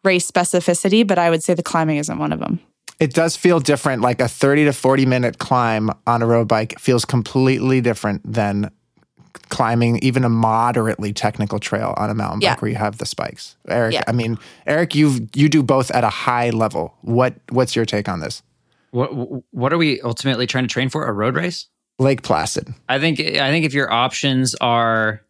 race 0.04 0.30
specificity, 0.30 1.06
but 1.06 1.20
I 1.20 1.30
would 1.30 1.44
say 1.44 1.54
the 1.54 1.62
climbing 1.62 1.98
isn't 1.98 2.18
one 2.18 2.34
of 2.34 2.40
them. 2.40 2.60
It 3.00 3.14
does 3.14 3.36
feel 3.38 3.60
different, 3.60 4.02
like 4.02 4.20
a 4.20 4.28
30 4.28 4.66
to 4.66 4.74
40 4.74 5.06
minute 5.06 5.38
climb 5.38 5.92
on 6.08 6.24
a 6.24 6.26
road 6.26 6.48
bike 6.48 6.80
feels 6.80 7.06
completely 7.06 7.80
different 7.80 8.22
than 8.26 8.72
climbing 9.50 10.00
even 10.00 10.24
a 10.24 10.30
moderately 10.30 11.14
technical 11.14 11.60
trail 11.60 11.94
on 11.98 12.10
a 12.10 12.16
mountain 12.16 12.40
bike 12.40 12.44
Yeah. 12.44 12.56
where 12.58 12.72
you 12.72 12.78
have 12.78 12.98
the 12.98 13.06
spikes. 13.06 13.56
Eric, 13.68 13.94
Yeah. 13.94 14.04
I 14.08 14.14
mean, 14.14 14.40
Eric, 14.66 14.96
you 14.96 15.28
you 15.36 15.48
do 15.48 15.62
both 15.62 15.92
at 15.92 16.04
a 16.04 16.10
high 16.10 16.50
level. 16.50 16.96
What 17.02 17.36
what's 17.50 17.76
your 17.76 17.86
take 17.86 18.10
on 18.10 18.20
this? 18.20 18.42
What 18.92 19.10
what 19.54 19.72
are 19.74 19.78
we 19.78 20.02
ultimately 20.02 20.48
trying 20.48 20.64
to 20.66 20.68
train 20.74 20.90
for? 20.90 21.06
A 21.06 21.12
road 21.12 21.36
race? 21.36 21.68
Lake 22.00 22.22
Placid. 22.24 22.74
I 22.90 23.00
think 23.00 23.20
I 23.20 23.50
think 23.52 23.66
if 23.66 23.74
your 23.74 23.92
options 23.92 24.56
are 24.56 25.22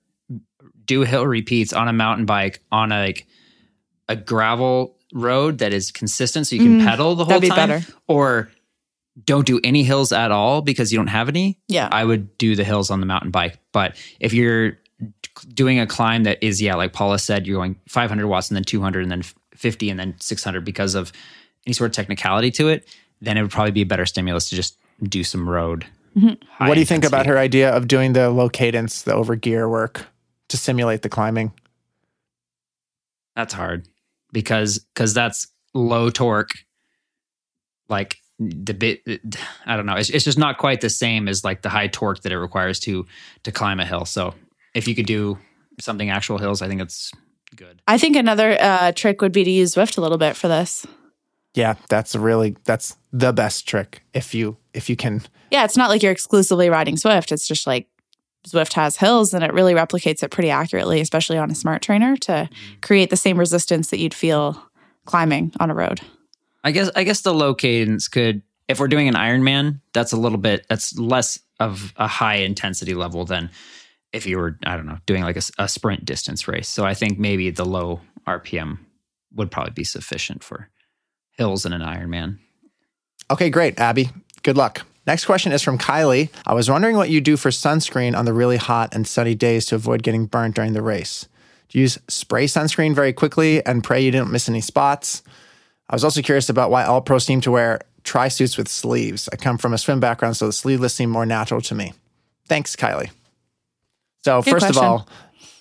do 0.86 1.02
hill 1.02 1.26
repeats 1.28 1.74
on 1.74 1.88
a 1.88 1.94
mountain 1.94 2.26
bike 2.26 2.60
on 2.72 2.92
a 2.92 3.06
like 3.06 3.26
a 4.10 4.16
gravel 4.16 4.96
road 5.14 5.60
that 5.60 5.74
is 5.74 5.92
consistent 5.92 6.48
so 6.48 6.56
you 6.56 6.62
can 6.64 6.80
Mm, 6.80 6.86
pedal 6.86 7.16
the 7.16 7.24
whole 7.26 7.30
that'd 7.40 7.42
be 7.42 7.50
time 7.50 7.70
better. 7.70 7.86
or 8.08 8.50
don't 9.26 9.46
do 9.46 9.60
any 9.64 9.84
hills 9.84 10.12
at 10.12 10.32
all 10.32 10.62
because 10.62 10.92
you 10.92 10.98
don't 10.98 11.08
have 11.08 11.30
any 11.30 11.60
Yeah. 11.68 11.88
I 11.92 12.04
would 12.04 12.36
do 12.38 12.56
the 12.56 12.64
hills 12.64 12.90
on 12.90 13.00
the 13.00 13.06
mountain 13.06 13.30
bike. 13.32 13.60
But 13.72 13.96
if 14.20 14.34
you're 14.34 14.80
doing 15.54 15.80
a 15.80 15.86
climb 15.86 16.24
that 16.24 16.44
is, 16.44 16.62
yeah, 16.62 16.74
like 16.76 16.94
Paula 16.94 17.20
said, 17.20 17.46
you're 17.46 17.58
going 17.58 17.76
500 17.88 18.26
watts 18.28 18.50
and 18.50 18.56
then 18.56 18.64
200 18.64 19.04
and 19.04 19.12
then 19.12 19.22
50 19.56 19.90
and 19.92 20.00
then 20.00 20.16
600 20.20 20.66
because 20.66 20.96
of 20.96 21.12
any 21.68 21.74
sort 21.74 21.92
of 21.92 21.96
technicality 21.96 22.50
to 22.52 22.70
it, 22.70 22.88
then 23.22 23.38
it 23.38 23.42
would 23.44 23.52
probably 23.52 23.72
be 23.72 23.82
a 23.84 23.86
better 23.86 24.06
stimulus 24.06 24.50
to 24.50 24.56
just 24.56 24.78
do 25.04 25.24
some 25.24 25.48
road. 25.48 25.86
High 26.18 26.68
what 26.68 26.76
do 26.76 26.80
you 26.80 26.86
think 26.86 27.06
about 27.06 27.26
her 27.26 27.38
idea 27.38 27.72
of 27.72 27.88
doing 27.88 28.14
the 28.14 28.30
low 28.30 28.50
cadence, 28.50 29.02
the 29.04 29.14
over 29.14 29.36
gear 29.36 29.68
work 29.68 30.06
to 30.50 30.58
simulate 30.58 31.02
the 31.02 31.10
climbing? 31.10 31.52
That's 33.36 33.54
hard 33.54 33.88
because 34.32 34.80
because 34.80 35.14
that's 35.14 35.48
low 35.74 36.10
torque. 36.10 36.52
Like 37.90 38.18
the 38.40 38.74
bit, 38.74 39.02
I 39.66 39.76
don't 39.76 39.86
know. 39.86 39.96
It's, 39.96 40.10
it's 40.10 40.26
just 40.26 40.38
not 40.38 40.58
quite 40.58 40.82
the 40.82 40.90
same 40.90 41.28
as 41.28 41.44
like 41.44 41.62
the 41.62 41.70
high 41.70 41.88
torque 41.88 42.22
that 42.22 42.32
it 42.32 42.40
requires 42.40 42.80
to 42.82 43.06
to 43.44 43.52
climb 43.52 43.80
a 43.80 43.86
hill. 43.86 44.06
So 44.06 44.34
if 44.74 44.88
you 44.88 44.96
could 44.96 45.06
do 45.06 45.38
something 45.80 46.10
actual 46.10 46.38
hills, 46.38 46.62
I 46.62 46.68
think 46.68 46.82
it's 46.82 47.12
good. 47.56 47.82
I 47.88 47.98
think 47.98 48.16
another 48.16 48.58
uh, 48.60 48.92
trick 48.94 49.22
would 49.22 49.32
be 49.32 49.44
to 49.44 49.52
use 49.52 49.76
Zwift 49.76 49.98
a 49.98 50.02
little 50.02 50.18
bit 50.18 50.36
for 50.36 50.48
this. 50.48 50.86
Yeah, 51.54 51.76
that's 51.88 52.16
really 52.16 52.58
that's 52.64 52.98
the 53.12 53.32
best 53.32 53.68
trick 53.68 54.04
if 54.14 54.34
you 54.34 54.58
if 54.74 54.90
you 54.90 54.96
can. 54.96 55.22
Yeah, 55.52 55.66
it's 55.66 55.78
not 55.78 55.90
like 55.90 56.02
you're 56.02 56.12
exclusively 56.12 56.70
riding 56.70 56.96
Zwift. 56.96 57.32
It's 57.32 57.48
just 57.48 57.68
like 57.68 57.88
Zwift 58.48 58.74
has 58.74 58.98
hills 58.98 59.34
and 59.34 59.44
it 59.44 59.54
really 59.54 59.74
replicates 59.74 60.24
it 60.24 60.32
pretty 60.32 60.50
accurately, 60.50 61.00
especially 61.00 61.38
on 61.38 61.52
a 61.52 61.56
smart 61.56 61.82
trainer 61.82 62.18
to 62.18 62.32
mm-hmm. 62.32 62.80
create 62.82 63.10
the 63.10 63.18
same 63.18 63.38
resistance 63.38 63.90
that 63.90 64.00
you'd 64.00 64.14
feel 64.14 64.62
climbing 65.06 65.54
on 65.60 65.70
a 65.70 65.76
road. 65.76 66.02
I 66.64 66.72
guess 66.72 66.90
I 66.96 67.04
guess 67.04 67.22
the 67.22 67.34
low 67.34 67.54
cadence 67.54 68.08
could 68.08 68.42
if 68.68 68.80
we're 68.80 68.88
doing 68.88 69.08
an 69.08 69.16
Ironman, 69.16 69.82
that's 69.94 70.14
a 70.14 70.18
little 70.18 70.38
bit 70.38 70.66
that's 70.70 70.98
less 70.98 71.40
of 71.60 71.94
a 71.98 72.08
high 72.08 72.36
intensity 72.36 72.94
level 72.94 73.26
than 73.26 73.50
if 74.12 74.26
you 74.26 74.38
were 74.38 74.58
I 74.66 74.76
don't 74.76 74.86
know 74.86 74.98
doing 75.06 75.24
like 75.24 75.38
a, 75.38 75.44
a 75.60 75.68
sprint 75.68 76.06
distance 76.06 76.48
race. 76.48 76.68
So 76.68 76.86
I 76.86 76.94
think 76.94 77.20
maybe 77.20 77.52
the 77.52 77.66
low 77.66 78.02
RPM 78.28 78.80
would 79.36 79.52
probably 79.52 79.74
be 79.74 79.84
sufficient 79.84 80.44
for 80.44 80.70
hills 81.38 81.66
in 81.66 81.74
an 81.74 81.82
Ironman. 81.82 82.40
Okay, 83.32 83.50
great, 83.50 83.80
Abby. 83.80 84.10
Good 84.44 84.58
luck. 84.58 84.86
Next 85.06 85.26
question 85.26 85.52
is 85.52 85.62
from 85.62 85.78
Kylie. 85.78 86.30
I 86.46 86.54
was 86.54 86.70
wondering 86.70 86.96
what 86.96 87.10
you 87.10 87.20
do 87.20 87.36
for 87.36 87.50
sunscreen 87.50 88.16
on 88.16 88.26
the 88.26 88.34
really 88.34 88.58
hot 88.58 88.96
and 88.96 89.06
sunny 89.06 89.36
days 89.36 89.66
to 89.68 89.76
avoid 89.76 90.04
getting 90.04 90.26
burnt 90.26 90.56
during 90.56 90.74
the 90.74 90.82
race. 90.82 91.28
Do 91.70 91.78
you 91.78 91.84
use 91.84 92.00
spray 92.08 92.46
sunscreen 92.46 92.96
very 92.96 93.12
quickly 93.12 93.66
and 93.66 93.84
pray 93.84 94.02
you 94.02 94.12
didn't 94.12 94.32
miss 94.32 94.48
any 94.48 94.62
spots? 94.62 95.24
I 95.90 95.96
was 95.96 96.04
also 96.04 96.22
curious 96.22 96.50
about 96.50 96.72
why 96.72 96.86
all 96.86 97.02
pros 97.02 97.26
seem 97.26 97.42
to 97.42 97.52
wear 97.52 97.82
tri 98.04 98.30
suits 98.30 98.58
with 98.58 98.68
sleeves. 98.70 99.28
I 99.32 99.36
come 99.36 99.58
from 99.58 99.74
a 99.74 99.78
swim 99.78 100.00
background, 100.00 100.38
so 100.38 100.46
the 100.46 100.54
sleeveless 100.54 100.94
seem 100.94 101.10
more 101.10 101.26
natural 101.26 101.62
to 101.62 101.76
me. 101.76 101.94
Thanks, 102.48 102.76
Kylie. 102.76 103.10
So, 104.24 104.42
Good 104.42 104.52
first 104.52 104.70
of 104.70 104.78
all, 104.78 105.08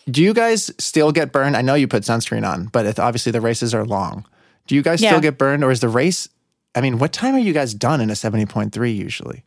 do 0.08 0.22
you 0.22 0.34
guys 0.34 0.70
still 0.78 1.10
get 1.10 1.32
burned? 1.32 1.56
I 1.56 1.62
know 1.62 1.74
you 1.74 1.88
put 1.88 2.04
sunscreen 2.04 2.46
on, 2.48 2.66
but 2.66 2.86
it, 2.86 2.98
obviously 2.98 3.32
the 3.32 3.40
races 3.40 3.74
are 3.74 3.84
long. 3.84 4.24
Do 4.66 4.74
you 4.74 4.82
guys 4.82 5.00
Yeah. 5.02 5.10
still 5.10 5.20
get 5.20 5.38
burned, 5.38 5.64
or 5.64 5.70
is 5.70 5.80
the 5.80 5.88
race? 5.88 6.28
I 6.74 6.80
mean, 6.80 6.98
what 6.98 7.12
time 7.12 7.34
are 7.34 7.38
you 7.38 7.52
guys 7.52 7.74
done 7.74 8.00
in 8.00 8.08
a 8.10 8.14
70.3 8.14 8.92
usually? 8.96 9.44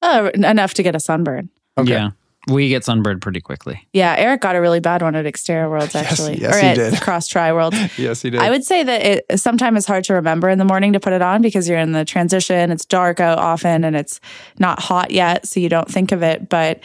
Uh, 0.00 0.30
enough 0.34 0.74
to 0.74 0.82
get 0.82 0.96
a 0.96 1.00
sunburn. 1.00 1.48
Okay. 1.78 1.92
Yeah, 1.92 2.10
we 2.48 2.68
get 2.68 2.84
sunburned 2.84 3.22
pretty 3.22 3.40
quickly. 3.40 3.86
Yeah, 3.92 4.14
Eric 4.18 4.40
got 4.40 4.56
a 4.56 4.60
really 4.60 4.80
bad 4.80 5.00
one 5.02 5.14
at 5.14 5.24
Xterra 5.26 5.70
Worlds 5.70 5.94
actually, 5.94 6.40
yes, 6.40 6.56
or 6.56 6.60
he 6.60 6.66
at 6.66 6.74
did. 6.74 7.00
Cross 7.00 7.28
Tri 7.28 7.52
Worlds. 7.52 7.76
Yes, 7.98 8.20
he 8.22 8.30
did. 8.30 8.40
I 8.40 8.50
would 8.50 8.64
say 8.64 8.82
that 8.82 9.02
it 9.30 9.38
sometimes 9.40 9.78
it's 9.78 9.86
hard 9.86 10.04
to 10.04 10.14
remember 10.14 10.48
in 10.48 10.58
the 10.58 10.64
morning 10.64 10.92
to 10.94 11.00
put 11.00 11.12
it 11.12 11.22
on 11.22 11.40
because 11.40 11.68
you're 11.68 11.78
in 11.78 11.92
the 11.92 12.04
transition. 12.04 12.70
It's 12.72 12.84
dark 12.84 13.20
out 13.20 13.38
often 13.38 13.84
and 13.84 13.94
it's 13.94 14.18
not 14.58 14.80
hot 14.80 15.12
yet, 15.12 15.46
so 15.46 15.60
you 15.60 15.68
don't 15.68 15.88
think 15.88 16.10
of 16.10 16.22
it. 16.22 16.48
But 16.48 16.80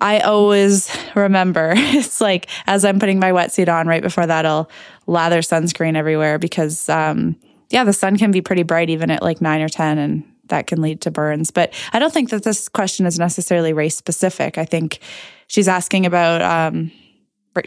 I 0.00 0.20
always 0.20 0.94
remember 1.14 1.72
it's 1.76 2.20
like 2.20 2.48
as 2.66 2.84
I'm 2.84 2.98
putting 2.98 3.18
my 3.18 3.32
wetsuit 3.32 3.72
on 3.72 3.86
right 3.86 4.02
before 4.02 4.26
that, 4.26 4.44
I'll 4.46 4.70
lather 5.06 5.40
sunscreen 5.40 5.96
everywhere 5.96 6.38
because, 6.38 6.88
um, 6.88 7.36
yeah, 7.70 7.84
the 7.84 7.92
sun 7.92 8.16
can 8.18 8.30
be 8.30 8.40
pretty 8.40 8.62
bright 8.62 8.90
even 8.90 9.10
at 9.10 9.22
like 9.22 9.40
nine 9.40 9.60
or 9.62 9.68
10 9.68 9.98
and 9.98 10.24
that 10.48 10.66
can 10.66 10.80
lead 10.82 11.00
to 11.00 11.10
burns. 11.10 11.50
But 11.50 11.72
I 11.92 11.98
don't 11.98 12.12
think 12.12 12.30
that 12.30 12.44
this 12.44 12.68
question 12.68 13.06
is 13.06 13.18
necessarily 13.18 13.72
race 13.72 13.96
specific. 13.96 14.58
I 14.58 14.64
think 14.64 15.00
she's 15.48 15.66
asking 15.68 16.06
about, 16.06 16.42
um, 16.42 16.92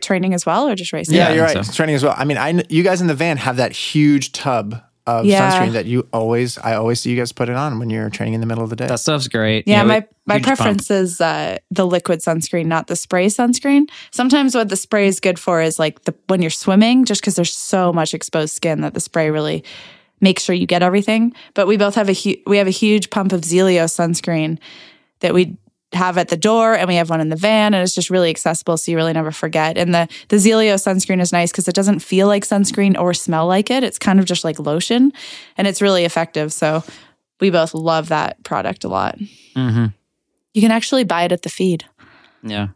training 0.01 0.35
as 0.35 0.45
well 0.45 0.69
or 0.69 0.75
just 0.75 0.93
racing? 0.93 1.15
yeah, 1.15 1.29
Yeah, 1.29 1.35
you're 1.35 1.45
right. 1.45 1.65
so. 1.65 1.73
Training 1.73 1.95
as 1.95 2.03
well. 2.03 2.13
I 2.15 2.23
mean, 2.23 2.37
I 2.37 2.63
you 2.69 2.83
guys 2.83 3.01
in 3.01 3.07
the 3.07 3.15
van 3.15 3.37
have 3.37 3.57
that 3.57 3.71
huge 3.71 4.31
tub 4.33 4.79
of 5.07 5.25
Yeah. 5.25 5.51
sunscreen 5.59 5.73
that 5.73 5.85
you 5.85 6.07
always. 6.13 6.57
I 6.57 6.75
always 6.75 6.99
see 6.99 7.09
you 7.09 7.17
guys 7.17 7.31
put 7.31 7.49
it 7.49 7.55
on 7.55 7.79
when 7.79 7.89
you're 7.89 8.09
training 8.09 8.35
in 8.35 8.41
the 8.41 8.45
middle 8.45 8.63
of 8.63 8.69
the 8.69 8.75
day. 8.75 8.87
That 8.87 8.99
stuff's 8.99 9.27
great. 9.27 9.67
Yeah, 9.67 9.77
You 9.81 9.83
know, 9.83 9.87
my 9.87 10.05
my 10.25 10.35
huge 10.35 10.45
pump. 10.45 10.57
preference 10.57 10.91
is 10.91 11.19
uh, 11.21 11.57
the 11.71 11.85
liquid 11.87 12.19
sunscreen, 12.21 12.65
not 12.67 12.87
the 12.87 12.95
spray 12.95 13.27
sunscreen. 13.27 13.89
Sometimes 14.11 14.53
what 14.55 14.69
the 14.69 14.75
spray 14.75 15.07
is 15.07 15.19
good 15.19 15.39
for 15.39 15.61
is 15.61 15.79
like 15.79 16.03
the 16.03 16.13
when 16.27 16.41
you're 16.41 16.51
swimming, 16.51 17.05
just 17.05 17.21
because 17.21 17.35
there's 17.35 17.53
so 17.53 17.91
much 17.91 18.13
exposed 18.13 18.53
skin 18.55 18.81
that 18.81 18.93
the 18.93 18.99
spray 18.99 19.31
really 19.31 19.63
makes 20.21 20.43
sure 20.43 20.53
you 20.55 20.65
get 20.67 20.83
everything. 20.83 21.33
But 21.53 21.65
we 21.65 21.77
both 21.77 21.95
have 21.95 22.09
a 22.09 22.13
hu- 22.13 22.41
we 22.45 22.57
have 22.57 22.67
a 22.67 22.71
huge 22.71 23.09
pump 23.09 23.31
of 23.31 23.41
Zealios 23.41 23.93
sunscreen 23.95 24.59
that 25.21 25.33
we 25.33 25.57
have 25.93 26.17
at 26.17 26.27
the 26.27 26.37
door, 26.37 26.75
and 26.75 26.87
we 26.87 26.95
have 26.95 27.09
one 27.09 27.19
in 27.21 27.29
the 27.29 27.35
van, 27.35 27.73
and 27.73 27.81
it's 27.83 27.95
just 27.95 28.09
really 28.09 28.29
accessible, 28.29 28.77
so 28.77 28.91
you 28.91 28.97
really 28.97 29.13
never 29.13 29.31
forget. 29.31 29.77
And 29.77 29.93
the 29.93 30.07
the 30.27 30.35
Zealios 30.37 30.83
sunscreen 30.85 31.19
is 31.21 31.31
nice 31.31 31.51
because 31.51 31.67
it 31.67 31.75
doesn't 31.75 31.99
feel 31.99 32.27
like 32.27 32.43
sunscreen 32.45 32.97
or 32.99 33.13
smell 33.13 33.47
like 33.47 33.71
it. 33.71 33.83
It's 33.83 33.97
kind 33.97 34.19
of 34.19 34.25
just 34.25 34.43
like 34.43 34.59
lotion, 34.59 35.11
and 35.57 35.67
it's 35.67 35.81
really 35.81 36.05
effective. 36.05 36.53
So 36.53 36.83
we 37.39 37.49
both 37.49 37.73
love 37.73 38.09
that 38.09 38.43
product 38.43 38.83
a 38.83 38.87
lot. 38.89 39.17
Mhm. 39.55 39.93
You 40.53 40.61
can 40.61 40.71
actually 40.71 41.03
buy 41.05 41.23
it 41.23 41.31
at 41.31 41.41
the 41.43 41.49
feed. 41.49 41.85
Yeah. 42.43 42.67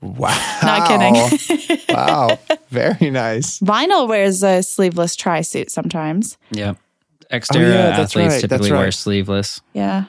wow. 0.00 0.58
Not 0.62 0.88
kidding. 0.88 1.78
wow. 1.94 2.38
Very 2.70 3.10
nice. 3.10 3.60
Lionel 3.62 4.06
wears 4.06 4.42
a 4.42 4.62
sleeveless 4.62 5.16
tri 5.16 5.40
suit 5.42 5.70
sometimes. 5.70 6.36
Yeah. 6.50 6.74
Xterra 7.32 7.56
Oh, 7.56 7.60
yeah, 7.60 7.72
that's 7.96 7.98
athletes 8.16 8.16
right, 8.16 8.28
that's 8.28 8.42
typically 8.42 8.72
wear 8.72 8.90
sleeveless. 8.92 9.60
Yeah. 9.72 10.04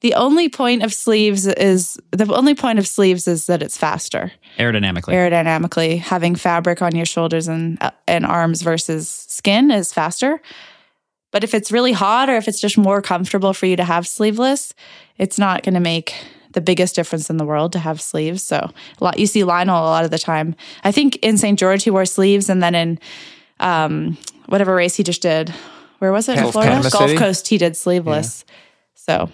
The 0.00 0.14
only 0.14 0.48
point 0.48 0.82
of 0.82 0.94
sleeves 0.94 1.46
is 1.46 1.98
the 2.10 2.32
only 2.32 2.54
point 2.54 2.78
of 2.78 2.86
sleeves 2.86 3.28
is 3.28 3.46
that 3.46 3.62
it's 3.62 3.76
faster 3.76 4.32
Aerodynamically. 4.58 5.12
aerodynamically. 5.12 5.98
Having 5.98 6.36
fabric 6.36 6.80
on 6.80 6.96
your 6.96 7.06
shoulders 7.06 7.48
and 7.48 7.76
uh, 7.82 7.90
and 8.06 8.24
arms 8.24 8.62
versus 8.62 9.08
skin 9.08 9.70
is 9.70 9.92
faster. 9.92 10.40
But 11.32 11.44
if 11.44 11.54
it's 11.54 11.70
really 11.70 11.92
hot 11.92 12.28
or 12.28 12.36
if 12.36 12.48
it's 12.48 12.60
just 12.60 12.76
more 12.76 13.02
comfortable 13.02 13.52
for 13.52 13.66
you 13.66 13.76
to 13.76 13.84
have 13.84 14.06
sleeveless, 14.06 14.74
it's 15.18 15.38
not 15.38 15.62
going 15.62 15.74
to 15.74 15.80
make 15.80 16.14
the 16.52 16.60
biggest 16.60 16.96
difference 16.96 17.30
in 17.30 17.36
the 17.36 17.44
world 17.44 17.72
to 17.72 17.78
have 17.78 18.00
sleeves. 18.00 18.42
So 18.42 18.56
a 18.56 19.04
lot 19.04 19.18
you 19.18 19.26
see 19.26 19.44
Lionel 19.44 19.82
a 19.82 19.84
lot 19.84 20.04
of 20.04 20.10
the 20.10 20.18
time. 20.18 20.56
I 20.82 20.92
think 20.92 21.16
in 21.16 21.38
St. 21.38 21.58
George 21.58 21.84
he 21.84 21.90
wore 21.90 22.06
sleeves, 22.06 22.48
and 22.48 22.62
then 22.62 22.74
in 22.74 22.98
um, 23.60 24.16
whatever 24.46 24.74
race 24.74 24.96
he 24.96 25.02
just 25.02 25.22
did, 25.22 25.50
where 25.98 26.10
was 26.10 26.28
it? 26.28 26.36
in 26.36 26.42
Gulf 26.42 26.52
Florida, 26.52 26.72
Panama 26.72 26.90
Gulf 26.90 27.08
City? 27.10 27.18
Coast. 27.18 27.48
He 27.48 27.58
did 27.58 27.76
sleeveless. 27.76 28.44
So 28.94 29.30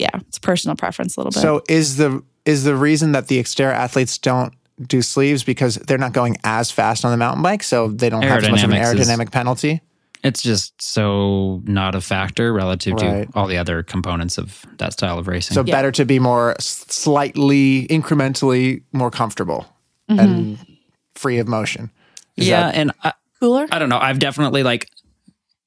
yeah, 0.00 0.08
it's 0.28 0.38
personal 0.38 0.76
preference 0.76 1.16
a 1.16 1.20
little 1.20 1.30
bit. 1.32 1.40
So 1.40 1.62
is 1.68 1.96
the 1.96 2.22
is 2.44 2.64
the 2.64 2.74
reason 2.74 3.12
that 3.12 3.28
the 3.28 3.38
Xterra 3.42 3.72
athletes 3.74 4.16
don't 4.18 4.52
do 4.86 5.02
sleeves 5.02 5.44
because 5.44 5.74
they're 5.76 5.98
not 5.98 6.12
going 6.14 6.36
as 6.42 6.70
fast 6.70 7.04
on 7.04 7.10
the 7.10 7.16
mountain 7.18 7.42
bike, 7.42 7.62
so 7.62 7.88
they 7.88 8.08
don't 8.08 8.22
have 8.22 8.42
as 8.42 8.50
much 8.50 8.64
of 8.64 8.70
an 8.70 8.76
Aerodynamics 8.76 8.98
is- 9.00 9.08
aerodynamic 9.08 9.30
penalty. 9.30 9.80
It's 10.22 10.42
just 10.42 10.80
so 10.82 11.62
not 11.64 11.94
a 11.94 12.00
factor 12.02 12.52
relative 12.52 12.94
Right. 12.94 13.30
to 13.30 13.38
all 13.38 13.46
the 13.46 13.56
other 13.56 13.82
components 13.82 14.36
of 14.36 14.66
that 14.78 14.92
style 14.92 15.18
of 15.18 15.26
racing. 15.28 15.54
So 15.54 15.62
Yeah. 15.64 15.74
better 15.74 15.90
to 15.92 16.04
be 16.04 16.18
more 16.18 16.56
slightly 16.58 17.86
incrementally 17.88 18.82
more 18.92 19.10
comfortable 19.10 19.66
Mm-hmm. 20.10 20.18
and 20.20 20.58
free 21.14 21.38
of 21.38 21.46
motion. 21.48 21.90
Is 22.36 22.48
yeah, 22.48 22.64
that- 22.66 22.74
and 22.74 22.92
I, 23.02 23.12
Cooler. 23.40 23.66
I 23.72 23.78
don't 23.78 23.88
know. 23.88 23.98
I've 23.98 24.18
definitely 24.18 24.62
like 24.62 24.88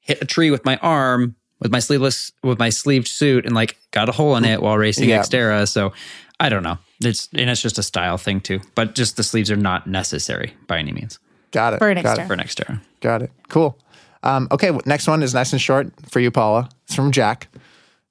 hit 0.01 0.21
a 0.21 0.25
tree 0.25 0.51
with 0.51 0.65
my 0.65 0.77
arm 0.77 1.35
with 1.63 1.71
my 1.71 1.79
sleeveless 1.79 2.31
with 2.43 2.59
my 2.59 2.69
sleeved 2.69 3.07
suit 3.07 3.45
and 3.45 3.55
like 3.55 3.77
got 3.91 4.07
a 4.09 4.11
hole 4.11 4.35
in 4.35 4.45
it 4.45 4.61
while 4.61 4.77
racing 4.77 5.09
Yeah. 5.09 5.21
Xterra. 5.21 5.67
So 5.67 5.93
I 6.39 6.49
don't 6.49 6.63
know. 6.63 6.77
It's 7.01 7.27
and 7.33 7.49
it's 7.49 7.61
just 7.61 7.79
a 7.79 7.83
style 7.83 8.17
thing 8.17 8.39
too. 8.41 8.59
But 8.75 8.93
just 8.95 9.17
the 9.17 9.23
sleeves 9.23 9.49
are 9.49 9.55
not 9.55 9.87
necessary 9.87 10.53
by 10.67 10.77
any 10.77 10.91
means 10.91 11.17
got 11.51 11.73
it. 11.73 11.79
For 11.79 11.89
an 11.89 12.01
got 12.01 12.17
Xterra. 12.17 12.23
it. 12.23 12.27
for 12.27 12.33
an 12.33 12.39
Xterra. 12.39 12.81
Got 13.01 13.21
it. 13.23 13.31
Cool. 13.49 13.77
Um, 14.23 14.47
okay, 14.51 14.71
next 14.85 15.07
one 15.07 15.21
is 15.21 15.33
nice 15.33 15.51
and 15.51 15.61
short 15.61 15.91
for 16.09 16.19
you, 16.19 16.31
Paula. 16.31 16.69
It's 16.85 16.95
from 16.95 17.11
Jack. 17.11 17.47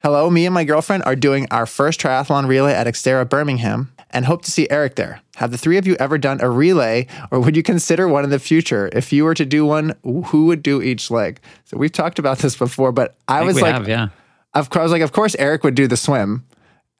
Hello, 0.02 0.28
me 0.30 0.44
and 0.46 0.52
my 0.52 0.64
girlfriend 0.64 1.04
are 1.04 1.16
doing 1.16 1.46
our 1.50 1.64
first 1.64 2.00
triathlon 2.00 2.46
relay 2.48 2.72
at 2.74 2.86
Xterra 2.86 3.26
Birmingham, 3.28 3.92
and 4.12 4.24
hope 4.24 4.42
to 4.44 4.50
see 4.50 4.68
Eric 4.70 4.96
there. 4.96 5.20
Have 5.36 5.50
the 5.50 5.58
three 5.58 5.78
of 5.78 5.86
you 5.86 5.96
ever 5.98 6.18
done 6.18 6.40
a 6.40 6.50
relay, 6.50 7.06
or 7.30 7.40
would 7.40 7.56
you 7.56 7.62
consider 7.62 8.08
one 8.08 8.24
in 8.24 8.30
the 8.30 8.38
future? 8.38 8.90
If 8.92 9.12
you 9.12 9.24
were 9.24 9.34
to 9.34 9.44
do 9.44 9.64
one, 9.64 9.94
who 10.26 10.46
would 10.46 10.62
do 10.62 10.82
each 10.82 11.10
leg? 11.10 11.40
So 11.64 11.76
we've 11.76 11.92
talked 11.92 12.18
about 12.18 12.38
this 12.38 12.56
before, 12.56 12.92
but 12.92 13.16
I, 13.28 13.38
think 13.38 13.46
was 13.46 13.62
like, 13.62 13.74
have, 13.74 13.88
yeah. 13.88 14.08
of 14.54 14.70
course, 14.70 14.80
I 14.80 14.82
was 14.84 14.92
like, 14.92 15.02
of 15.02 15.12
course, 15.12 15.34
Eric 15.38 15.64
would 15.64 15.74
do 15.74 15.86
the 15.86 15.96
swim, 15.96 16.44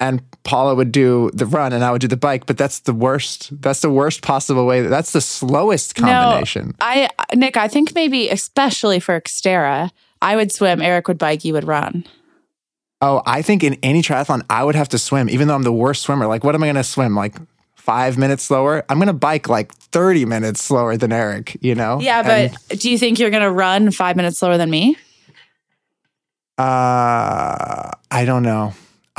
and 0.01 0.23
Paula 0.43 0.75
would 0.75 0.91
do 0.91 1.31
the 1.33 1.47
run, 1.47 1.73
and 1.73 1.85
I 1.85 1.93
would 1.93 2.01
do 2.01 2.09
the 2.09 2.17
bike. 2.17 2.47
But 2.47 2.57
that's 2.59 2.81
the 2.81 2.95
worst. 2.95 3.61
That's 3.63 3.81
the 3.81 3.91
worst 3.91 4.23
possible 4.23 4.67
way. 4.67 4.83
That's 4.83 5.13
the 5.13 5.21
slowest 5.21 5.95
combination. 5.95 6.69
No, 6.69 6.75
I 6.81 7.09
Nick, 7.35 7.57
I 7.57 7.69
think 7.69 7.95
maybe 7.95 8.29
especially 8.29 8.99
for 8.99 9.21
Xterra, 9.21 9.91
I 10.21 10.37
would 10.37 10.51
swim, 10.51 10.81
Eric 10.81 11.09
would 11.09 11.19
bike, 11.19 11.45
you 11.45 11.53
would 11.53 11.65
run. 11.65 12.05
Oh, 13.05 13.21
I 13.27 13.43
think 13.43 13.65
in 13.65 13.75
any 13.83 14.01
triathlon, 14.01 14.45
I 14.49 14.63
would 14.63 14.77
have 14.77 14.89
to 14.91 14.99
swim, 14.99 15.29
even 15.29 15.49
though 15.49 15.57
I'm 15.57 15.65
the 15.65 15.73
worst 15.73 16.03
swimmer. 16.03 16.29
Like, 16.29 16.45
what 16.45 16.55
am 16.55 16.63
I 16.63 16.67
going 16.67 16.77
to 16.77 16.85
swim? 16.85 17.17
Like 17.17 17.37
five 17.75 18.17
minutes 18.17 18.45
slower? 18.45 18.85
I'm 18.89 18.99
going 18.99 19.09
to 19.09 19.13
bike 19.13 19.49
like 19.49 19.75
30 19.75 20.25
minutes 20.25 20.63
slower 20.63 20.97
than 20.97 21.13
Eric, 21.13 21.59
you 21.61 21.75
know? 21.75 22.01
Yeah, 22.01 22.23
but 22.23 22.57
and, 22.71 22.81
do 22.81 22.89
you 22.89 22.97
think 22.97 23.19
you're 23.19 23.31
going 23.31 23.43
to 23.43 23.51
run 23.51 23.91
five 23.91 24.15
minutes 24.15 24.39
slower 24.39 24.57
than 24.57 24.71
me? 24.71 24.97
Uh, 26.57 27.91
I 28.11 28.25
don't 28.25 28.45
know. 28.45 28.69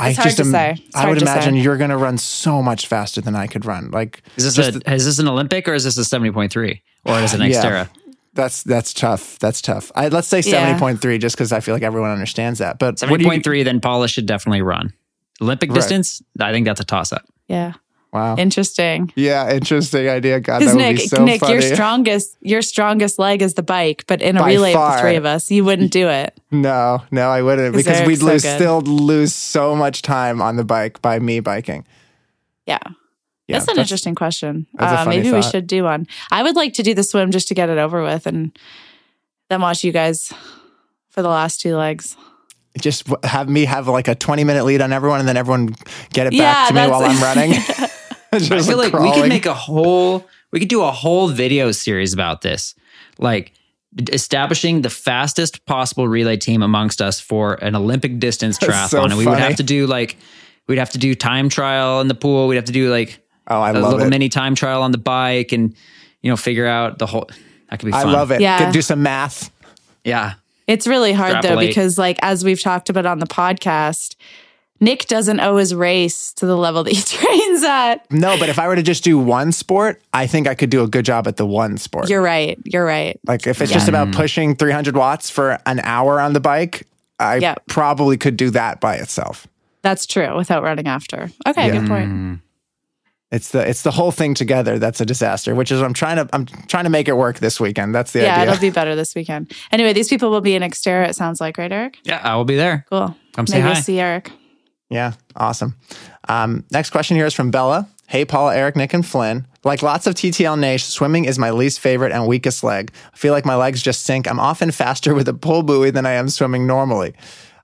I 0.00 0.12
hard 0.12 0.24
just 0.24 0.36
to 0.38 0.44
say. 0.46 0.76
I 0.94 1.08
would 1.08 1.20
imagine 1.20 1.54
say. 1.54 1.60
you're 1.60 1.76
going 1.76 1.90
to 1.90 1.96
run 1.98 2.16
so 2.16 2.62
much 2.62 2.86
faster 2.86 3.20
than 3.20 3.36
I 3.36 3.46
could 3.46 3.66
run. 3.66 3.90
Like, 3.90 4.22
is 4.36 4.56
this 4.56 4.74
a, 4.74 4.92
is 4.92 5.04
this 5.04 5.18
an 5.18 5.28
Olympic 5.28 5.68
or 5.68 5.74
is 5.74 5.84
this 5.84 5.98
a 5.98 6.00
70.3 6.00 6.80
or 7.04 7.18
is 7.20 7.34
it 7.34 7.40
an 7.40 7.48
Xterra? 7.48 7.88
Yeah. 7.94 8.03
That's 8.34 8.62
that's 8.62 8.92
tough. 8.92 9.38
That's 9.38 9.62
tough. 9.62 9.90
I, 9.94 10.08
let's 10.08 10.28
say 10.28 10.42
seventy 10.42 10.78
point 10.78 11.00
three, 11.00 11.18
just 11.18 11.36
because 11.36 11.52
I 11.52 11.60
feel 11.60 11.74
like 11.74 11.82
everyone 11.82 12.10
understands 12.10 12.58
that. 12.58 12.78
But 12.78 12.98
seventy 12.98 13.24
point 13.24 13.44
three, 13.44 13.62
then 13.62 13.80
Paula 13.80 14.08
should 14.08 14.26
definitely 14.26 14.62
run. 14.62 14.92
Olympic 15.40 15.70
right. 15.70 15.76
distance, 15.76 16.22
I 16.40 16.52
think 16.52 16.66
that's 16.66 16.80
a 16.80 16.84
toss 16.84 17.12
up. 17.12 17.24
Yeah. 17.48 17.74
Wow. 18.12 18.36
Interesting. 18.36 19.12
Yeah, 19.16 19.52
interesting 19.52 20.08
idea. 20.08 20.38
God, 20.38 20.62
that 20.62 20.76
Nick, 20.76 20.86
would 20.86 20.96
be 20.96 21.06
so 21.08 21.24
Nick, 21.24 21.40
funny. 21.40 21.54
your 21.54 21.62
strongest 21.62 22.36
your 22.40 22.62
strongest 22.62 23.18
leg 23.18 23.42
is 23.42 23.54
the 23.54 23.62
bike, 23.64 24.04
but 24.06 24.22
in 24.22 24.36
a 24.36 24.40
By 24.40 24.50
relay 24.50 24.72
far. 24.72 24.90
of 24.90 24.94
the 24.96 25.00
three 25.00 25.16
of 25.16 25.24
us, 25.24 25.50
you 25.50 25.64
wouldn't 25.64 25.90
do 25.90 26.08
it. 26.08 26.38
No, 26.52 27.02
no, 27.10 27.28
I 27.28 27.42
wouldn't 27.42 27.74
because 27.74 28.00
Eric's 28.00 28.06
we'd 28.06 28.22
lose 28.22 28.48
still 28.48 28.82
lose 28.82 29.34
so 29.34 29.74
much 29.74 30.02
time 30.02 30.40
on 30.40 30.54
the 30.54 30.64
bike 30.64 31.02
by 31.02 31.18
me 31.18 31.40
biking. 31.40 31.84
Yeah. 32.66 32.78
Yeah, 33.46 33.58
that's 33.58 33.68
an 33.68 33.76
that's, 33.76 33.88
interesting 33.88 34.14
question. 34.14 34.66
Uh, 34.78 35.04
maybe 35.06 35.28
thought. 35.28 35.36
we 35.36 35.42
should 35.42 35.66
do 35.66 35.84
one. 35.84 36.06
I 36.30 36.42
would 36.42 36.56
like 36.56 36.72
to 36.74 36.82
do 36.82 36.94
the 36.94 37.02
swim 37.02 37.30
just 37.30 37.48
to 37.48 37.54
get 37.54 37.68
it 37.68 37.76
over 37.76 38.02
with 38.02 38.26
and 38.26 38.56
then 39.50 39.60
watch 39.60 39.84
you 39.84 39.92
guys 39.92 40.32
for 41.10 41.20
the 41.20 41.28
last 41.28 41.60
two 41.60 41.76
legs. 41.76 42.16
Just 42.78 43.06
have 43.22 43.48
me 43.48 43.66
have 43.66 43.86
like 43.86 44.08
a 44.08 44.14
20 44.14 44.44
minute 44.44 44.64
lead 44.64 44.80
on 44.80 44.92
everyone 44.92 45.20
and 45.20 45.28
then 45.28 45.36
everyone 45.36 45.74
get 46.12 46.26
it 46.26 46.32
yeah, 46.32 46.52
back 46.52 46.68
to 46.68 46.74
me 46.74 46.90
while 46.90 47.04
I'm 47.04 47.22
running. 47.22 47.52
I 48.32 48.38
feel 48.38 48.78
like 48.78 48.90
crawling. 48.90 49.10
we 49.10 49.20
could 49.20 49.28
make 49.28 49.46
a 49.46 49.54
whole, 49.54 50.26
we 50.50 50.58
could 50.58 50.68
do 50.68 50.82
a 50.82 50.90
whole 50.90 51.28
video 51.28 51.70
series 51.70 52.12
about 52.12 52.40
this. 52.40 52.74
Like, 53.18 53.52
establishing 54.10 54.82
the 54.82 54.90
fastest 54.90 55.66
possible 55.66 56.08
relay 56.08 56.36
team 56.36 56.62
amongst 56.62 57.00
us 57.00 57.20
for 57.20 57.54
an 57.62 57.76
Olympic 57.76 58.18
distance 58.18 58.58
triathlon. 58.58 58.88
So 58.88 59.04
and 59.04 59.16
we 59.16 59.26
would 59.26 59.38
have 59.38 59.56
to 59.56 59.62
do 59.62 59.86
like, 59.86 60.16
we'd 60.66 60.78
have 60.78 60.90
to 60.90 60.98
do 60.98 61.14
time 61.14 61.48
trial 61.48 62.00
in 62.00 62.08
the 62.08 62.14
pool. 62.14 62.48
We'd 62.48 62.56
have 62.56 62.64
to 62.64 62.72
do 62.72 62.90
like 62.90 63.20
Oh, 63.46 63.60
I 63.60 63.70
a 63.70 63.72
love 63.74 63.76
it. 63.76 63.86
A 63.86 63.88
little 63.88 64.06
it. 64.06 64.10
mini 64.10 64.28
time 64.28 64.54
trial 64.54 64.82
on 64.82 64.92
the 64.92 64.98
bike 64.98 65.52
and, 65.52 65.74
you 66.22 66.30
know, 66.30 66.36
figure 66.36 66.66
out 66.66 66.98
the 66.98 67.06
whole, 67.06 67.28
that 67.70 67.80
could 67.80 67.86
be 67.86 67.92
fun. 67.92 68.08
I 68.08 68.12
love 68.12 68.30
it. 68.30 68.40
Yeah. 68.40 68.58
Could 68.58 68.72
do 68.72 68.82
some 68.82 69.02
math. 69.02 69.50
Yeah. 70.04 70.34
It's 70.66 70.86
really 70.86 71.12
hard 71.12 71.42
though, 71.42 71.58
because 71.58 71.98
like, 71.98 72.18
as 72.22 72.44
we've 72.44 72.60
talked 72.60 72.88
about 72.88 73.04
on 73.04 73.18
the 73.18 73.26
podcast, 73.26 74.16
Nick 74.80 75.06
doesn't 75.06 75.40
always 75.40 75.74
race 75.74 76.32
to 76.34 76.46
the 76.46 76.56
level 76.56 76.84
that 76.84 76.92
he 76.92 77.02
trains 77.16 77.62
at. 77.62 78.10
No, 78.10 78.38
but 78.38 78.48
if 78.48 78.58
I 78.58 78.66
were 78.68 78.76
to 78.76 78.82
just 78.82 79.04
do 79.04 79.18
one 79.18 79.52
sport, 79.52 80.00
I 80.12 80.26
think 80.26 80.46
I 80.46 80.54
could 80.54 80.70
do 80.70 80.82
a 80.82 80.88
good 80.88 81.04
job 81.04 81.26
at 81.26 81.36
the 81.36 81.46
one 81.46 81.76
sport. 81.76 82.08
You're 82.08 82.22
right. 82.22 82.58
You're 82.64 82.84
right. 82.84 83.18
Like 83.26 83.46
if 83.46 83.60
it's 83.60 83.70
yeah. 83.70 83.76
just 83.76 83.88
about 83.88 84.08
mm. 84.08 84.14
pushing 84.14 84.56
300 84.56 84.96
watts 84.96 85.30
for 85.30 85.58
an 85.66 85.80
hour 85.80 86.20
on 86.20 86.32
the 86.32 86.40
bike, 86.40 86.86
I 87.18 87.36
yep. 87.36 87.62
probably 87.66 88.16
could 88.16 88.36
do 88.36 88.50
that 88.50 88.80
by 88.80 88.96
itself. 88.96 89.46
That's 89.82 90.06
true 90.06 90.34
without 90.36 90.62
running 90.62 90.86
after. 90.86 91.30
Okay, 91.46 91.66
yeah. 91.66 91.78
good 91.78 91.88
point. 91.88 92.10
Mm. 92.10 92.40
It's 93.34 93.50
the 93.50 93.68
it's 93.68 93.82
the 93.82 93.90
whole 93.90 94.12
thing 94.12 94.34
together 94.34 94.78
that's 94.78 95.00
a 95.00 95.06
disaster. 95.06 95.56
Which 95.56 95.72
is 95.72 95.82
I'm 95.82 95.92
trying 95.92 96.16
to 96.16 96.28
I'm 96.32 96.46
trying 96.46 96.84
to 96.84 96.90
make 96.90 97.08
it 97.08 97.16
work 97.16 97.40
this 97.40 97.58
weekend. 97.58 97.92
That's 97.92 98.12
the 98.12 98.20
idea. 98.20 98.28
yeah, 98.28 98.40
idea. 98.42 98.52
it'll 98.52 98.60
be 98.60 98.70
better 98.70 98.94
this 98.94 99.14
weekend. 99.16 99.52
Anyway, 99.72 99.92
these 99.92 100.08
people 100.08 100.30
will 100.30 100.40
be 100.40 100.54
in 100.54 100.62
Xterra. 100.62 101.08
It 101.08 101.16
sounds 101.16 101.40
like, 101.40 101.58
right, 101.58 101.72
Eric? 101.72 101.98
Yeah, 102.04 102.20
I 102.22 102.36
will 102.36 102.44
be 102.44 102.54
there. 102.54 102.86
Cool. 102.88 103.16
Come 103.32 103.48
say 103.48 103.60
Maybe 103.60 103.74
hi. 103.74 103.80
See 103.80 103.98
Eric. 103.98 104.30
Yeah, 104.88 105.14
awesome. 105.34 105.76
Um, 106.28 106.64
next 106.70 106.90
question 106.90 107.16
here 107.16 107.26
is 107.26 107.34
from 107.34 107.50
Bella. 107.50 107.88
Hey, 108.06 108.24
Paula, 108.24 108.54
Eric, 108.54 108.76
Nick, 108.76 108.94
and 108.94 109.04
Flynn. 109.04 109.48
Like 109.64 109.82
lots 109.82 110.06
of 110.06 110.14
TTL 110.14 110.58
Nash, 110.58 110.84
swimming 110.84 111.24
is 111.24 111.38
my 111.38 111.50
least 111.50 111.80
favorite 111.80 112.12
and 112.12 112.28
weakest 112.28 112.62
leg. 112.62 112.92
I 113.12 113.16
feel 113.16 113.32
like 113.32 113.46
my 113.46 113.56
legs 113.56 113.82
just 113.82 114.04
sink. 114.04 114.30
I'm 114.30 114.38
often 114.38 114.70
faster 114.70 115.14
with 115.14 115.26
a 115.26 115.34
pull 115.34 115.62
buoy 115.64 115.90
than 115.90 116.06
I 116.06 116.12
am 116.12 116.28
swimming 116.28 116.66
normally. 116.66 117.14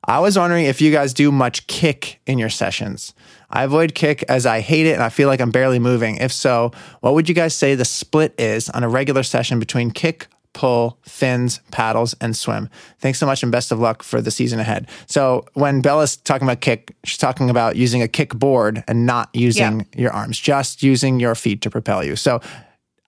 I 0.04 0.18
was 0.18 0.38
wondering 0.38 0.64
if 0.64 0.80
you 0.80 0.90
guys 0.90 1.12
do 1.12 1.30
much 1.30 1.66
kick 1.66 2.20
in 2.26 2.38
your 2.38 2.48
sessions. 2.48 3.14
I 3.50 3.64
avoid 3.64 3.94
kick 3.94 4.24
as 4.28 4.46
I 4.46 4.60
hate 4.60 4.86
it 4.86 4.94
and 4.94 5.02
I 5.02 5.08
feel 5.08 5.28
like 5.28 5.40
I'm 5.40 5.50
barely 5.50 5.78
moving. 5.78 6.16
If 6.16 6.32
so, 6.32 6.72
what 7.00 7.14
would 7.14 7.28
you 7.28 7.34
guys 7.34 7.54
say 7.54 7.74
the 7.74 7.84
split 7.84 8.34
is 8.38 8.68
on 8.70 8.84
a 8.84 8.88
regular 8.88 9.22
session 9.22 9.58
between 9.58 9.90
kick, 9.90 10.28
pull, 10.52 10.98
fins, 11.02 11.60
paddles, 11.70 12.14
and 12.20 12.36
swim? 12.36 12.68
Thanks 12.98 13.18
so 13.18 13.26
much 13.26 13.42
and 13.42 13.50
best 13.50 13.72
of 13.72 13.80
luck 13.80 14.02
for 14.02 14.20
the 14.20 14.30
season 14.30 14.60
ahead. 14.60 14.88
So, 15.06 15.46
when 15.54 15.80
Bella's 15.80 16.16
talking 16.16 16.46
about 16.46 16.60
kick, 16.60 16.94
she's 17.04 17.18
talking 17.18 17.50
about 17.50 17.76
using 17.76 18.02
a 18.02 18.08
kick 18.08 18.34
board 18.34 18.84
and 18.86 19.04
not 19.04 19.30
using 19.32 19.80
yeah. 19.80 20.00
your 20.00 20.12
arms, 20.12 20.38
just 20.38 20.82
using 20.82 21.18
your 21.18 21.34
feet 21.34 21.60
to 21.62 21.70
propel 21.70 22.04
you. 22.04 22.16
So, 22.16 22.40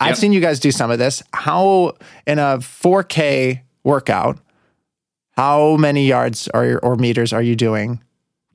I've 0.00 0.10
yep. 0.10 0.16
seen 0.16 0.32
you 0.32 0.40
guys 0.40 0.58
do 0.58 0.72
some 0.72 0.90
of 0.90 0.98
this. 0.98 1.22
How, 1.32 1.94
in 2.26 2.40
a 2.40 2.58
4K 2.58 3.60
workout, 3.84 4.40
how 5.36 5.76
many 5.76 6.06
yards 6.06 6.48
are, 6.48 6.78
or 6.78 6.96
meters 6.96 7.32
are 7.32 7.42
you 7.42 7.54
doing 7.54 8.02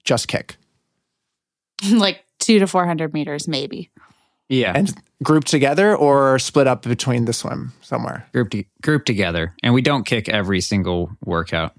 just 0.03 0.27
kick? 0.27 0.57
like 1.91 2.23
two 2.39 2.59
to 2.59 2.67
400 2.67 3.13
meters, 3.13 3.47
maybe. 3.47 3.91
Yeah. 4.49 4.73
And 4.75 4.93
grouped 5.23 5.47
together 5.47 5.95
or 5.95 6.39
split 6.39 6.67
up 6.67 6.83
between 6.83 7.25
the 7.25 7.33
swim 7.33 7.73
somewhere? 7.81 8.27
Grouped, 8.33 8.55
grouped 8.81 9.05
together. 9.05 9.53
And 9.63 9.73
we 9.73 9.81
don't 9.81 10.05
kick 10.05 10.29
every 10.29 10.61
single 10.61 11.11
workout. 11.23 11.73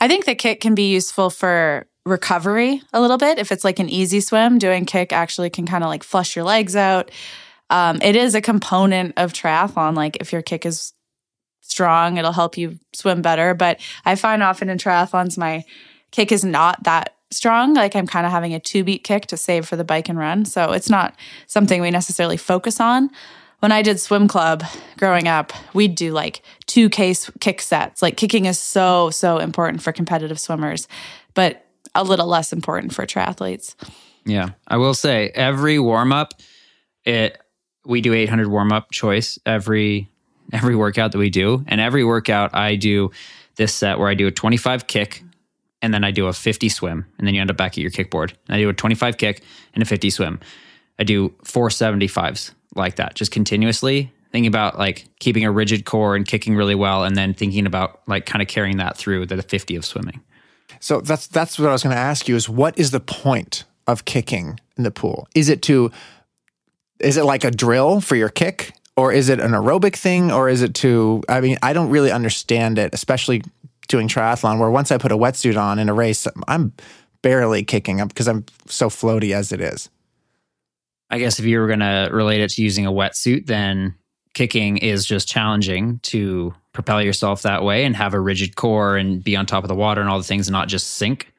I 0.00 0.08
think 0.08 0.24
the 0.24 0.34
kick 0.34 0.60
can 0.60 0.74
be 0.74 0.90
useful 0.90 1.30
for 1.30 1.86
recovery 2.04 2.82
a 2.92 3.00
little 3.00 3.18
bit. 3.18 3.38
If 3.38 3.52
it's 3.52 3.64
like 3.64 3.78
an 3.78 3.88
easy 3.88 4.20
swim, 4.20 4.58
doing 4.58 4.84
kick 4.84 5.12
actually 5.12 5.50
can 5.50 5.66
kind 5.66 5.84
of 5.84 5.88
like 5.88 6.02
flush 6.02 6.34
your 6.34 6.44
legs 6.44 6.74
out. 6.74 7.10
Um, 7.68 8.00
it 8.02 8.16
is 8.16 8.34
a 8.34 8.40
component 8.40 9.14
of 9.16 9.32
triathlon. 9.32 9.94
Like 9.94 10.16
if 10.16 10.32
your 10.32 10.42
kick 10.42 10.66
is 10.66 10.92
strong, 11.60 12.16
it'll 12.16 12.32
help 12.32 12.56
you 12.56 12.78
swim 12.92 13.22
better. 13.22 13.54
But 13.54 13.80
I 14.04 14.16
find 14.16 14.42
often 14.42 14.68
in 14.68 14.78
triathlons, 14.78 15.38
my 15.38 15.64
kick 16.10 16.32
is 16.32 16.44
not 16.44 16.82
that 16.84 17.14
strong. 17.30 17.74
Like 17.74 17.94
I'm 17.94 18.06
kind 18.06 18.26
of 18.26 18.32
having 18.32 18.54
a 18.54 18.60
two 18.60 18.84
beat 18.84 19.04
kick 19.04 19.26
to 19.26 19.36
save 19.36 19.66
for 19.66 19.76
the 19.76 19.84
bike 19.84 20.08
and 20.08 20.18
run. 20.18 20.44
So 20.44 20.72
it's 20.72 20.90
not 20.90 21.14
something 21.46 21.80
we 21.80 21.90
necessarily 21.90 22.36
focus 22.36 22.80
on. 22.80 23.10
When 23.60 23.72
I 23.72 23.82
did 23.82 24.00
swim 24.00 24.26
club 24.26 24.64
growing 24.96 25.28
up, 25.28 25.52
we'd 25.74 25.94
do 25.94 26.12
like 26.12 26.42
two 26.66 26.88
case 26.88 27.30
kick 27.40 27.60
sets. 27.60 28.00
Like 28.00 28.16
kicking 28.16 28.46
is 28.46 28.58
so, 28.58 29.10
so 29.10 29.38
important 29.38 29.82
for 29.82 29.92
competitive 29.92 30.40
swimmers, 30.40 30.88
but 31.34 31.66
a 31.94 32.02
little 32.02 32.26
less 32.26 32.52
important 32.52 32.94
for 32.94 33.04
triathletes. 33.04 33.74
Yeah. 34.24 34.50
I 34.66 34.78
will 34.78 34.94
say 34.94 35.30
every 35.34 35.78
warm 35.78 36.12
up, 36.12 36.34
it 37.04 37.38
we 37.84 38.00
do 38.00 38.12
800 38.12 38.48
warm 38.48 38.72
up 38.72 38.90
choice 38.90 39.38
every 39.46 40.08
every 40.52 40.74
workout 40.74 41.12
that 41.12 41.18
we 41.18 41.30
do. 41.30 41.64
And 41.68 41.80
every 41.80 42.04
workout 42.04 42.54
I 42.54 42.76
do 42.76 43.10
this 43.56 43.74
set 43.74 43.98
where 43.98 44.08
I 44.08 44.14
do 44.14 44.26
a 44.26 44.30
25 44.30 44.86
kick, 44.86 45.22
and 45.82 45.94
then 45.94 46.04
I 46.04 46.10
do 46.10 46.26
a 46.26 46.32
50 46.32 46.68
swim, 46.68 47.06
and 47.18 47.26
then 47.26 47.34
you 47.34 47.40
end 47.40 47.50
up 47.50 47.56
back 47.56 47.72
at 47.72 47.78
your 47.78 47.90
kickboard. 47.90 48.32
And 48.48 48.56
I 48.56 48.58
do 48.58 48.68
a 48.68 48.74
25 48.74 49.16
kick 49.16 49.42
and 49.74 49.82
a 49.82 49.86
50 49.86 50.10
swim. 50.10 50.40
I 50.98 51.04
do 51.04 51.30
475s 51.44 52.52
like 52.74 52.96
that, 52.96 53.14
just 53.14 53.30
continuously 53.30 54.12
thinking 54.32 54.48
about 54.48 54.78
like 54.78 55.06
keeping 55.18 55.44
a 55.44 55.50
rigid 55.50 55.84
core 55.84 56.14
and 56.14 56.26
kicking 56.26 56.54
really 56.54 56.74
well, 56.74 57.04
and 57.04 57.16
then 57.16 57.34
thinking 57.34 57.66
about 57.66 58.00
like 58.06 58.26
kind 58.26 58.42
of 58.42 58.48
carrying 58.48 58.76
that 58.78 58.96
through 58.96 59.26
the 59.26 59.42
50 59.42 59.76
of 59.76 59.84
swimming. 59.84 60.20
So 60.78 61.00
that's 61.00 61.26
that's 61.26 61.58
what 61.58 61.68
I 61.68 61.72
was 61.72 61.82
going 61.82 61.94
to 61.94 62.00
ask 62.00 62.28
you 62.28 62.36
is 62.36 62.48
what 62.48 62.78
is 62.78 62.90
the 62.90 63.00
point 63.00 63.64
of 63.86 64.04
kicking 64.04 64.60
in 64.76 64.84
the 64.84 64.90
pool? 64.90 65.28
Is 65.34 65.48
it 65.48 65.62
to 65.62 65.90
is 67.00 67.16
it 67.16 67.24
like 67.24 67.44
a 67.44 67.50
drill 67.50 68.00
for 68.00 68.14
your 68.14 68.28
kick 68.28 68.72
or 68.96 69.12
is 69.12 69.28
it 69.28 69.40
an 69.40 69.52
aerobic 69.52 69.96
thing 69.96 70.30
or 70.30 70.48
is 70.48 70.62
it 70.62 70.74
to 70.74 71.22
I 71.28 71.40
mean 71.40 71.58
I 71.62 71.72
don't 71.72 71.90
really 71.90 72.12
understand 72.12 72.78
it 72.78 72.94
especially 72.94 73.42
doing 73.90 74.08
triathlon 74.08 74.58
where 74.58 74.70
once 74.70 74.90
I 74.90 74.96
put 74.98 75.12
a 75.12 75.16
wetsuit 75.16 75.60
on 75.60 75.78
in 75.78 75.88
a 75.88 75.94
race, 75.94 76.26
I'm 76.48 76.72
barely 77.22 77.64
kicking 77.64 78.00
up 78.00 78.08
because 78.08 78.28
I'm 78.28 78.46
so 78.66 78.88
floaty 78.88 79.34
as 79.34 79.52
it 79.52 79.60
is. 79.60 79.90
I 81.10 81.18
guess 81.18 81.38
if 81.40 81.44
you 81.44 81.58
were 81.58 81.66
going 81.66 81.80
to 81.80 82.08
relate 82.12 82.40
it 82.40 82.50
to 82.50 82.62
using 82.62 82.86
a 82.86 82.92
wetsuit, 82.92 83.46
then 83.46 83.96
kicking 84.32 84.78
is 84.78 85.04
just 85.04 85.28
challenging 85.28 85.98
to 86.04 86.54
propel 86.72 87.02
yourself 87.02 87.42
that 87.42 87.64
way 87.64 87.84
and 87.84 87.96
have 87.96 88.14
a 88.14 88.20
rigid 88.20 88.54
core 88.54 88.96
and 88.96 89.22
be 89.22 89.34
on 89.34 89.44
top 89.44 89.64
of 89.64 89.68
the 89.68 89.74
water 89.74 90.00
and 90.00 90.08
all 90.08 90.18
the 90.18 90.24
things 90.24 90.46
and 90.46 90.52
not 90.52 90.68
just 90.68 90.86
sink. 90.92 91.32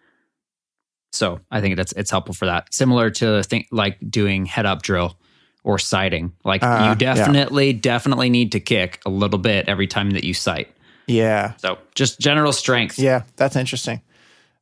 So 1.13 1.39
I 1.49 1.61
think 1.61 1.77
that's 1.77 1.93
it's 1.93 2.11
helpful 2.11 2.35
for 2.35 2.45
that. 2.47 2.73
Similar 2.73 3.09
to 3.11 3.43
think 3.43 3.67
like 3.71 3.97
doing 4.09 4.45
head 4.45 4.65
up 4.65 4.81
drill 4.81 5.17
or 5.63 5.79
sighting. 5.79 6.33
Like 6.43 6.63
Uh, 6.63 6.87
you 6.89 6.95
definitely, 6.95 7.71
definitely 7.71 8.29
need 8.29 8.51
to 8.51 8.59
kick 8.59 9.01
a 9.05 9.09
little 9.09 9.39
bit 9.39 9.69
every 9.69 9.87
time 9.87 10.11
that 10.11 10.25
you 10.25 10.33
sight. 10.33 10.69
Yeah. 11.11 11.55
So 11.57 11.77
just 11.95 12.19
general 12.19 12.53
strength. 12.53 12.97
Yeah, 12.97 13.23
that's 13.35 13.55
interesting. 13.55 14.01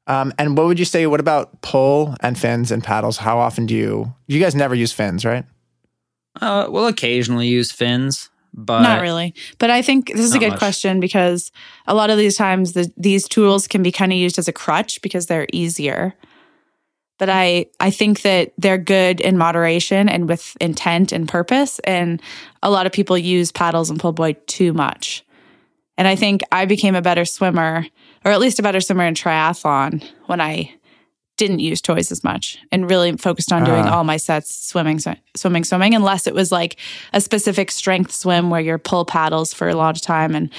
Um, 0.08 0.34
and 0.40 0.58
what 0.58 0.66
would 0.66 0.80
you 0.80 0.86
say? 0.86 1.06
What 1.06 1.20
about 1.20 1.62
pull 1.62 2.16
and 2.22 2.38
fins 2.38 2.72
and 2.72 2.84
paddles? 2.84 3.18
How 3.18 3.38
often 3.38 3.68
do 3.68 3.76
you? 3.76 4.14
You 4.28 4.40
guys 4.40 4.56
never 4.56 4.74
use 4.74 4.92
fins, 4.92 5.24
right? 5.24 5.46
Uh, 6.42 6.68
we'll 6.70 6.88
occasionally 6.88 7.48
use 7.48 7.72
fins, 7.72 8.30
but 8.54 8.82
Not 8.82 9.02
really. 9.02 9.36
But 9.60 9.70
I 9.70 9.82
think 9.82 10.08
this 10.08 10.22
is 10.22 10.34
a 10.34 10.40
good 10.40 10.52
much. 10.52 10.60
question 10.60 11.00
because 11.00 11.52
a 11.86 11.94
lot 11.94 12.10
of 12.10 12.18
these 12.18 12.38
times 12.38 12.74
the, 12.74 12.92
these 12.98 13.28
tools 13.28 13.68
can 13.68 13.84
be 13.84 13.92
kind 13.92 14.12
of 14.12 14.18
used 14.18 14.40
as 14.40 14.48
a 14.48 14.54
crutch 14.54 15.02
because 15.02 15.28
they're 15.28 15.48
easier. 15.54 16.16
But 17.20 17.30
I, 17.30 17.66
I 17.80 17.92
think 17.92 18.22
that 18.22 18.54
they're 18.58 18.78
good 18.78 19.20
in 19.20 19.38
moderation 19.38 20.08
and 20.08 20.30
with 20.30 20.56
intent 20.62 21.12
and 21.12 21.28
purpose. 21.28 21.80
And 21.80 22.22
a 22.64 22.72
lot 22.72 22.86
of 22.86 22.94
people 22.94 23.18
use 23.18 23.52
paddles 23.52 23.90
and 23.90 24.00
pull 24.00 24.14
buoy 24.14 24.36
too 24.48 24.74
much. 24.74 25.26
And 26.00 26.08
I 26.08 26.16
think 26.16 26.42
I 26.52 26.64
became 26.66 26.96
a 26.96 27.02
better 27.02 27.26
swimmer, 27.26 27.86
or 28.24 28.32
at 28.32 28.40
least 28.40 28.58
a 28.58 28.64
better 28.64 28.80
swimmer 28.80 29.04
in 29.06 29.14
triathlon 29.16 30.02
when 30.28 30.40
I 30.40 30.74
didn't 31.36 31.60
use 31.60 31.82
toys 31.82 32.10
as 32.12 32.24
much 32.24 32.58
and 32.72 32.90
really 32.90 33.16
focused 33.18 33.52
on 33.52 33.64
doing 33.66 33.84
Ah. 33.86 33.98
all 33.98 34.04
my 34.06 34.16
sets 34.18 34.54
swimming, 34.68 35.00
sw- 35.00 35.20
swimming, 35.36 35.64
swimming, 35.66 35.94
unless 35.94 36.26
it 36.26 36.34
was 36.34 36.52
like 36.54 36.78
a 37.14 37.20
specific 37.22 37.70
strength 37.70 38.12
swim 38.14 38.50
where 38.50 38.62
you're 38.62 38.78
pull 38.78 39.04
paddles 39.06 39.54
for 39.54 39.68
a 39.68 39.76
lot 39.76 39.96
of 39.98 40.02
time 40.02 40.36
and 40.36 40.50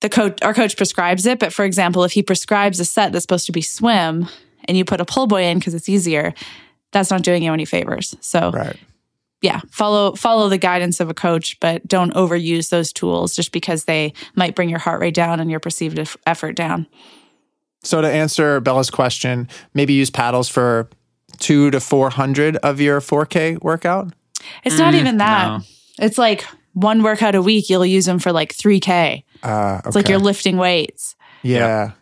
the 0.00 0.08
coach 0.08 0.38
our 0.42 0.54
coach 0.54 0.76
prescribes 0.76 1.26
it. 1.26 1.38
But 1.40 1.52
for 1.52 1.64
example, 1.64 2.04
if 2.04 2.12
he 2.12 2.22
prescribes 2.22 2.78
a 2.78 2.84
set 2.84 3.12
that's 3.12 3.24
supposed 3.24 3.46
to 3.46 3.52
be 3.52 3.62
swim 3.62 4.28
and 4.66 4.76
you 4.78 4.84
put 4.84 5.00
a 5.00 5.04
pull 5.04 5.26
buoy 5.26 5.46
in 5.46 5.58
because 5.58 5.74
it's 5.74 5.88
easier, 5.88 6.32
that's 6.92 7.10
not 7.10 7.22
doing 7.22 7.42
you 7.42 7.52
any 7.52 7.64
favors. 7.64 8.14
So 8.20 8.50
Right. 8.52 8.76
Yeah, 9.44 9.60
follow 9.70 10.14
follow 10.14 10.48
the 10.48 10.56
guidance 10.56 11.00
of 11.00 11.10
a 11.10 11.14
coach, 11.14 11.60
but 11.60 11.86
don't 11.86 12.14
overuse 12.14 12.70
those 12.70 12.94
tools 12.94 13.36
just 13.36 13.52
because 13.52 13.84
they 13.84 14.14
might 14.34 14.54
bring 14.56 14.70
your 14.70 14.78
heart 14.78 15.02
rate 15.02 15.12
down 15.12 15.38
and 15.38 15.50
your 15.50 15.60
perceived 15.60 15.98
effort 16.26 16.56
down. 16.56 16.86
So 17.82 18.00
to 18.00 18.08
answer 18.10 18.58
Bella's 18.60 18.88
question, 18.90 19.46
maybe 19.74 19.92
use 19.92 20.08
paddles 20.08 20.48
for 20.48 20.88
two 21.38 21.70
to 21.72 21.78
four 21.78 22.08
hundred 22.08 22.56
of 22.56 22.80
your 22.80 23.02
4K 23.02 23.62
workout. 23.62 24.14
It's 24.64 24.78
not 24.78 24.94
even 24.94 25.18
that. 25.18 25.58
no. 25.58 25.64
It's 25.98 26.16
like 26.16 26.46
one 26.72 27.02
workout 27.02 27.34
a 27.34 27.42
week, 27.42 27.68
you'll 27.68 27.84
use 27.84 28.06
them 28.06 28.18
for 28.18 28.32
like 28.32 28.54
3K. 28.54 29.24
Uh, 29.42 29.80
It's 29.84 29.94
like 29.94 30.08
you're 30.08 30.18
lifting 30.18 30.56
weights. 30.56 31.16
yeah. 31.42 31.92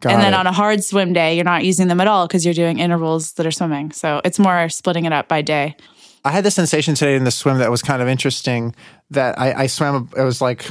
Got 0.00 0.14
and 0.14 0.22
then 0.22 0.32
it. 0.32 0.36
on 0.36 0.46
a 0.46 0.52
hard 0.52 0.82
swim 0.82 1.12
day, 1.12 1.34
you're 1.36 1.44
not 1.44 1.62
using 1.62 1.88
them 1.88 2.00
at 2.00 2.06
all 2.06 2.26
because 2.26 2.44
you're 2.44 2.54
doing 2.54 2.78
intervals 2.78 3.32
that 3.34 3.44
are 3.44 3.50
swimming. 3.50 3.92
So 3.92 4.22
it's 4.24 4.38
more 4.38 4.68
splitting 4.70 5.04
it 5.04 5.12
up 5.12 5.28
by 5.28 5.42
day. 5.42 5.76
I 6.24 6.30
had 6.30 6.44
the 6.44 6.50
sensation 6.50 6.94
today 6.94 7.16
in 7.16 7.24
the 7.24 7.30
swim 7.30 7.58
that 7.58 7.70
was 7.70 7.82
kind 7.82 8.02
of 8.02 8.08
interesting. 8.08 8.74
That 9.10 9.38
I, 9.38 9.62
I 9.62 9.66
swam. 9.66 10.08
It 10.16 10.22
was 10.22 10.40
like 10.40 10.66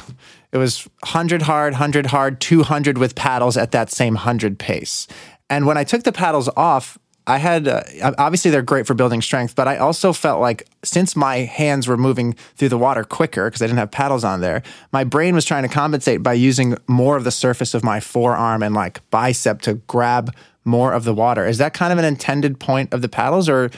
it 0.52 0.58
was 0.58 0.88
hundred 1.04 1.42
hard, 1.42 1.74
hundred 1.74 2.08
hard, 2.08 2.40
two 2.40 2.64
hundred 2.64 2.98
with 2.98 3.16
paddles 3.16 3.58
at 3.58 3.72
that 3.72 3.92
same 3.92 4.16
hundred 4.16 4.60
pace. 4.60 5.08
And 5.50 5.66
when 5.66 5.78
I 5.78 5.84
took 5.84 6.04
the 6.04 6.12
paddles 6.12 6.50
off, 6.56 6.98
I 7.26 7.38
had 7.38 7.68
uh, 7.68 7.84
obviously 8.18 8.50
they're 8.50 8.62
great 8.62 8.88
for 8.88 8.94
building 8.94 9.22
strength, 9.22 9.56
but 9.56 9.68
I 9.68 9.78
also 9.78 10.14
felt 10.14 10.42
like 10.42 10.68
since 10.84 11.16
my 11.16 11.38
hands 11.38 11.88
were 11.88 11.98
moving 11.98 12.34
through 12.56 12.70
the 12.70 12.78
water 12.78 13.04
quicker 13.04 13.48
because 13.48 13.62
I 13.62 13.68
didn't 13.68 13.80
have 13.80 13.92
paddles 13.92 14.24
on 14.24 14.42
there, 14.42 14.64
my 14.92 15.04
brain 15.04 15.36
was 15.36 15.46
trying 15.46 15.64
to 15.64 15.70
compensate 15.70 16.24
by 16.24 16.34
using 16.34 16.76
more 16.88 17.18
of 17.18 17.24
the 17.24 17.32
surface 17.32 17.74
of 17.74 17.84
my 17.84 18.00
forearm 18.00 18.64
and 18.64 18.74
like 18.74 19.08
bicep 19.12 19.62
to 19.62 19.76
grab 19.76 20.34
more 20.66 20.94
of 20.94 21.04
the 21.04 21.14
water. 21.14 21.46
Is 21.46 21.58
that 21.60 21.74
kind 21.74 21.94
of 21.94 22.00
an 22.00 22.06
intended 22.06 22.60
point 22.60 22.94
of 22.94 23.02
the 23.02 23.10
paddles, 23.10 23.48
or 23.48 23.70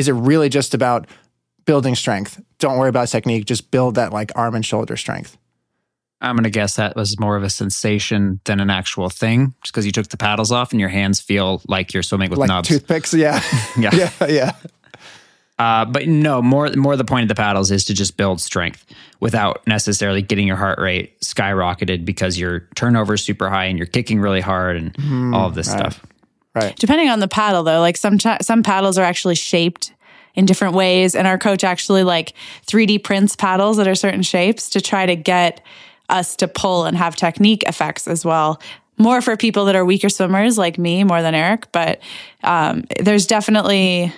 is 0.00 0.08
it 0.08 0.12
really 0.12 0.48
just 0.48 0.72
about 0.74 1.06
building 1.66 1.94
strength? 1.94 2.40
Don't 2.58 2.78
worry 2.78 2.88
about 2.88 3.08
technique, 3.08 3.44
just 3.44 3.70
build 3.70 3.94
that 3.96 4.12
like 4.12 4.32
arm 4.34 4.54
and 4.54 4.64
shoulder 4.64 4.96
strength. 4.96 5.36
I'm 6.22 6.34
going 6.36 6.44
to 6.44 6.50
guess 6.50 6.76
that 6.76 6.96
was 6.96 7.18
more 7.20 7.36
of 7.36 7.42
a 7.42 7.50
sensation 7.50 8.40
than 8.44 8.60
an 8.60 8.68
actual 8.70 9.08
thing, 9.10 9.54
just 9.62 9.72
because 9.72 9.86
you 9.86 9.92
took 9.92 10.08
the 10.08 10.16
paddles 10.16 10.50
off 10.52 10.72
and 10.72 10.80
your 10.80 10.88
hands 10.90 11.20
feel 11.20 11.62
like 11.68 11.92
you're 11.94 12.02
swimming 12.02 12.30
with 12.30 12.38
Like 12.38 12.48
nubs. 12.48 12.68
toothpicks, 12.68 13.14
yeah. 13.14 13.40
Yeah. 13.78 13.90
yeah, 13.94 14.26
yeah. 14.28 14.52
Uh, 15.58 15.84
but 15.84 16.08
no, 16.08 16.40
more 16.40 16.70
more 16.70 16.96
the 16.96 17.04
point 17.04 17.22
of 17.24 17.28
the 17.28 17.34
paddles 17.34 17.70
is 17.70 17.84
to 17.84 17.92
just 17.94 18.16
build 18.16 18.40
strength 18.40 18.84
without 19.20 19.66
necessarily 19.66 20.22
getting 20.22 20.46
your 20.46 20.56
heart 20.56 20.78
rate 20.78 21.20
skyrocketed 21.20 22.06
because 22.06 22.38
your 22.38 22.60
turnover 22.74 23.14
is 23.14 23.22
super 23.22 23.50
high 23.50 23.66
and 23.66 23.76
you're 23.76 23.86
kicking 23.86 24.20
really 24.20 24.40
hard 24.40 24.76
and 24.76 25.34
all 25.34 25.46
of 25.48 25.54
this 25.54 25.70
stuff. 25.70 26.00
Right. 26.54 26.74
Depending 26.76 27.08
on 27.08 27.20
the 27.20 27.28
paddle, 27.28 27.62
though, 27.62 27.80
like 27.80 27.96
some 27.96 28.18
some 28.18 28.62
paddles 28.62 28.98
are 28.98 29.04
actually 29.04 29.36
shaped 29.36 29.92
in 30.34 30.46
different 30.46 30.74
ways, 30.74 31.14
and 31.14 31.26
our 31.26 31.38
coach 31.38 31.62
actually 31.64 32.02
like 32.04 32.32
3D 32.66 33.02
prints 33.04 33.36
paddles 33.36 33.76
that 33.76 33.86
are 33.88 33.94
certain 33.94 34.22
shapes 34.22 34.70
to 34.70 34.80
try 34.80 35.06
to 35.06 35.14
get 35.16 35.64
us 36.08 36.34
to 36.36 36.48
pull 36.48 36.84
and 36.86 36.96
have 36.96 37.14
technique 37.16 37.62
effects 37.68 38.08
as 38.08 38.24
well. 38.24 38.60
More 38.98 39.20
for 39.22 39.36
people 39.36 39.64
that 39.66 39.76
are 39.76 39.84
weaker 39.84 40.08
swimmers 40.08 40.58
like 40.58 40.76
me, 40.78 41.04
more 41.04 41.22
than 41.22 41.34
Eric, 41.34 41.70
but 41.72 42.00
um, 42.42 42.84
there's 43.00 43.26
definitely 43.26 44.12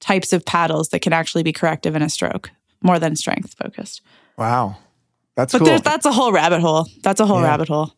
types 0.00 0.32
of 0.32 0.44
paddles 0.44 0.90
that 0.90 1.00
can 1.00 1.12
actually 1.12 1.42
be 1.42 1.52
corrective 1.52 1.96
in 1.96 2.02
a 2.02 2.08
stroke, 2.08 2.50
more 2.82 2.98
than 2.98 3.16
strength 3.16 3.54
focused. 3.54 4.02
Wow. 4.36 4.76
That's 5.36 5.52
But 5.52 5.60
cool. 5.60 5.78
that's 5.78 6.04
a 6.06 6.12
whole 6.12 6.32
rabbit 6.32 6.60
hole. 6.60 6.86
That's 7.02 7.18
a 7.20 7.26
whole 7.26 7.40
Yeah. 7.40 7.46
rabbit 7.48 7.68
hole. 7.68 7.92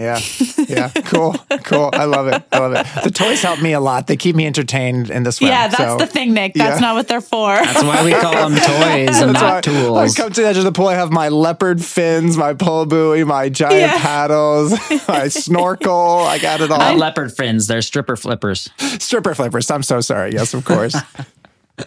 Yeah. 0.00 0.18
Yeah. 0.66 0.88
Cool. 0.88 1.34
Cool. 1.64 1.90
I 1.92 2.04
love 2.06 2.26
it. 2.28 2.42
I 2.50 2.58
love 2.58 2.72
it. 2.74 2.86
The 3.04 3.10
toys 3.10 3.42
help 3.42 3.60
me 3.60 3.72
a 3.74 3.80
lot. 3.80 4.06
They 4.06 4.16
keep 4.16 4.34
me 4.34 4.46
entertained 4.46 5.10
in 5.10 5.24
this 5.24 5.36
swim. 5.36 5.50
yeah, 5.50 5.68
that's 5.68 5.76
so- 5.76 5.98
the 5.98 6.06
thing, 6.06 6.32
Nick. 6.32 6.54
That's 6.54 6.80
yeah. 6.80 6.86
not 6.86 6.94
what 6.94 7.06
they're 7.06 7.20
for. 7.20 7.54
That's 7.54 7.82
why 7.82 8.02
we 8.04 8.12
call 8.12 8.32
them 8.32 8.52
toys 8.56 9.20
and 9.20 9.34
That's 9.36 9.66
not 9.66 9.90
why 9.90 10.04
I 10.04 10.08
come 10.08 10.32
to 10.32 10.40
the 10.40 10.48
edge 10.48 10.56
of 10.56 10.64
the 10.64 10.72
pool. 10.72 10.86
I 10.88 10.94
have 10.94 11.10
my 11.12 11.28
leopard 11.28 11.84
fins, 11.84 12.36
my 12.38 12.54
pull 12.54 12.86
buoy, 12.86 13.24
my 13.24 13.50
giant 13.50 13.78
Yeah. 13.78 13.98
paddles, 14.00 14.72
my 15.08 15.28
snorkel. 15.28 16.20
I 16.20 16.38
got 16.38 16.60
it 16.62 16.70
all. 16.70 16.78
Not 16.78 16.96
leopard 16.96 17.32
fins, 17.36 17.66
they're 17.66 17.82
stripper 17.82 18.16
flippers. 18.16 18.70
Stripper 18.78 19.34
flippers. 19.34 19.70
I'm 19.70 19.82
so 19.82 20.00
sorry. 20.00 20.32
Yes, 20.32 20.54
of 20.54 20.64
course. 20.64 20.96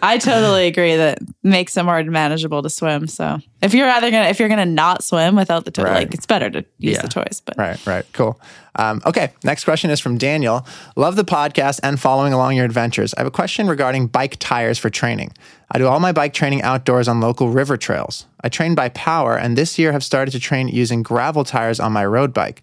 I 0.02 0.18
totally 0.18 0.66
agree 0.66 0.96
that 0.96 1.18
makes 1.42 1.76
it 1.76 1.82
more 1.82 2.02
manageable 2.04 2.62
to 2.62 2.70
swim. 2.70 3.06
So 3.06 3.38
if 3.62 3.74
you're 3.74 3.88
either 3.88 4.10
gonna 4.10 4.28
if 4.28 4.38
you're 4.40 4.48
gonna 4.48 4.66
not 4.66 5.02
swim 5.04 5.36
without 5.36 5.64
the 5.64 5.70
toy, 5.70 5.84
Right. 5.84 5.94
like 5.94 6.14
it's 6.14 6.26
better 6.26 6.50
to 6.50 6.64
use 6.78 6.96
Yeah. 6.96 7.02
the 7.02 7.08
toys. 7.08 7.42
But 7.44 7.56
Right, 7.58 7.86
right. 7.86 8.04
Cool. 8.12 8.40
Um, 8.76 9.00
okay. 9.06 9.30
Next 9.44 9.64
question 9.64 9.90
is 9.90 10.00
from 10.00 10.18
Daniel. 10.18 10.66
Love 10.96 11.16
the 11.16 11.24
podcast 11.24 11.80
and 11.82 12.00
following 12.00 12.32
along 12.32 12.56
your 12.56 12.64
adventures. 12.64 13.14
I 13.14 13.20
have 13.20 13.26
a 13.26 13.30
question 13.30 13.68
regarding 13.68 14.08
bike 14.08 14.36
tires 14.40 14.78
for 14.78 14.90
training. 14.90 15.32
I 15.70 15.78
do 15.78 15.86
all 15.86 16.00
my 16.00 16.12
bike 16.12 16.34
training 16.34 16.62
outdoors 16.62 17.06
on 17.08 17.20
local 17.20 17.48
river 17.50 17.76
trails. 17.76 18.26
I 18.42 18.48
train 18.48 18.74
by 18.74 18.88
power 18.90 19.36
and 19.36 19.56
this 19.56 19.78
year 19.78 19.92
have 19.92 20.02
started 20.04 20.32
to 20.32 20.40
train 20.40 20.68
using 20.68 21.02
gravel 21.02 21.44
tires 21.44 21.78
on 21.80 21.92
my 21.92 22.04
road 22.04 22.32
bike. 22.34 22.62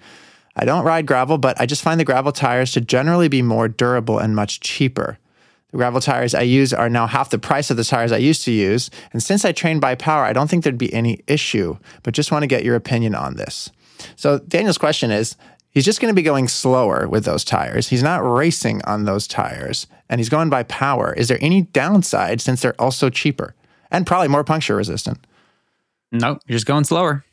I 0.56 0.66
don't 0.66 0.84
ride 0.84 1.06
gravel, 1.06 1.38
but 1.38 1.60
I 1.62 1.66
just 1.66 1.82
find 1.82 1.98
the 1.98 2.04
gravel 2.04 2.34
tires 2.34 2.74
to 2.74 2.82
generally 2.82 3.30
be 3.30 3.42
more 3.42 3.70
durable 3.70 4.20
and 4.20 4.36
much 4.36 4.60
cheaper. 4.60 5.18
The 5.72 5.78
gravel 5.78 6.02
tires 6.02 6.36
I 6.36 6.42
use 6.42 6.74
are 6.74 6.90
now 6.90 7.08
half 7.08 7.30
the 7.30 7.40
price 7.40 7.72
of 7.72 7.78
the 7.78 7.84
tires 7.84 8.12
I 8.12 8.18
used 8.18 8.44
to 8.46 8.52
use. 8.52 8.90
And 9.14 9.24
since 9.24 9.46
I 9.46 9.52
train 9.54 9.80
by 9.80 9.96
power, 9.96 10.24
I 10.24 10.34
don't 10.34 10.50
think 10.50 10.64
there'd 10.64 10.78
be 10.78 10.94
any 10.94 11.22
issue, 11.28 11.78
but 12.04 12.14
just 12.14 12.32
want 12.32 12.44
to 12.44 12.48
get 12.48 12.64
your 12.66 12.76
opinion 12.76 13.16
on 13.16 13.36
this. 13.36 13.72
So, 14.16 14.40
Daniel's 14.40 14.78
question 14.78 15.12
is 15.12 15.38
he's 15.70 15.86
just 15.86 16.02
going 16.02 16.12
to 16.12 16.16
be 16.16 16.24
going 16.24 16.48
slower 16.48 17.08
with 17.08 17.24
those 17.24 17.44
tires. 17.46 17.88
He's 17.88 18.04
not 18.04 18.18
racing 18.18 18.82
on 18.84 19.06
those 19.06 19.28
tires 19.28 19.88
and 20.10 20.20
he's 20.20 20.30
going 20.30 20.50
by 20.50 20.64
power. 20.64 21.14
Is 21.14 21.28
there 21.30 21.38
any 21.42 21.62
downside 21.62 22.42
since 22.42 22.62
they're 22.62 22.80
also 22.82 23.10
cheaper 23.10 23.56
and 23.90 24.06
probably 24.06 24.28
more 24.28 24.44
puncture 24.44 24.76
resistant? 24.76 25.26
Nope, 26.12 26.40
you're 26.48 26.58
just 26.58 26.66
going 26.66 26.84
slower. 26.84 27.24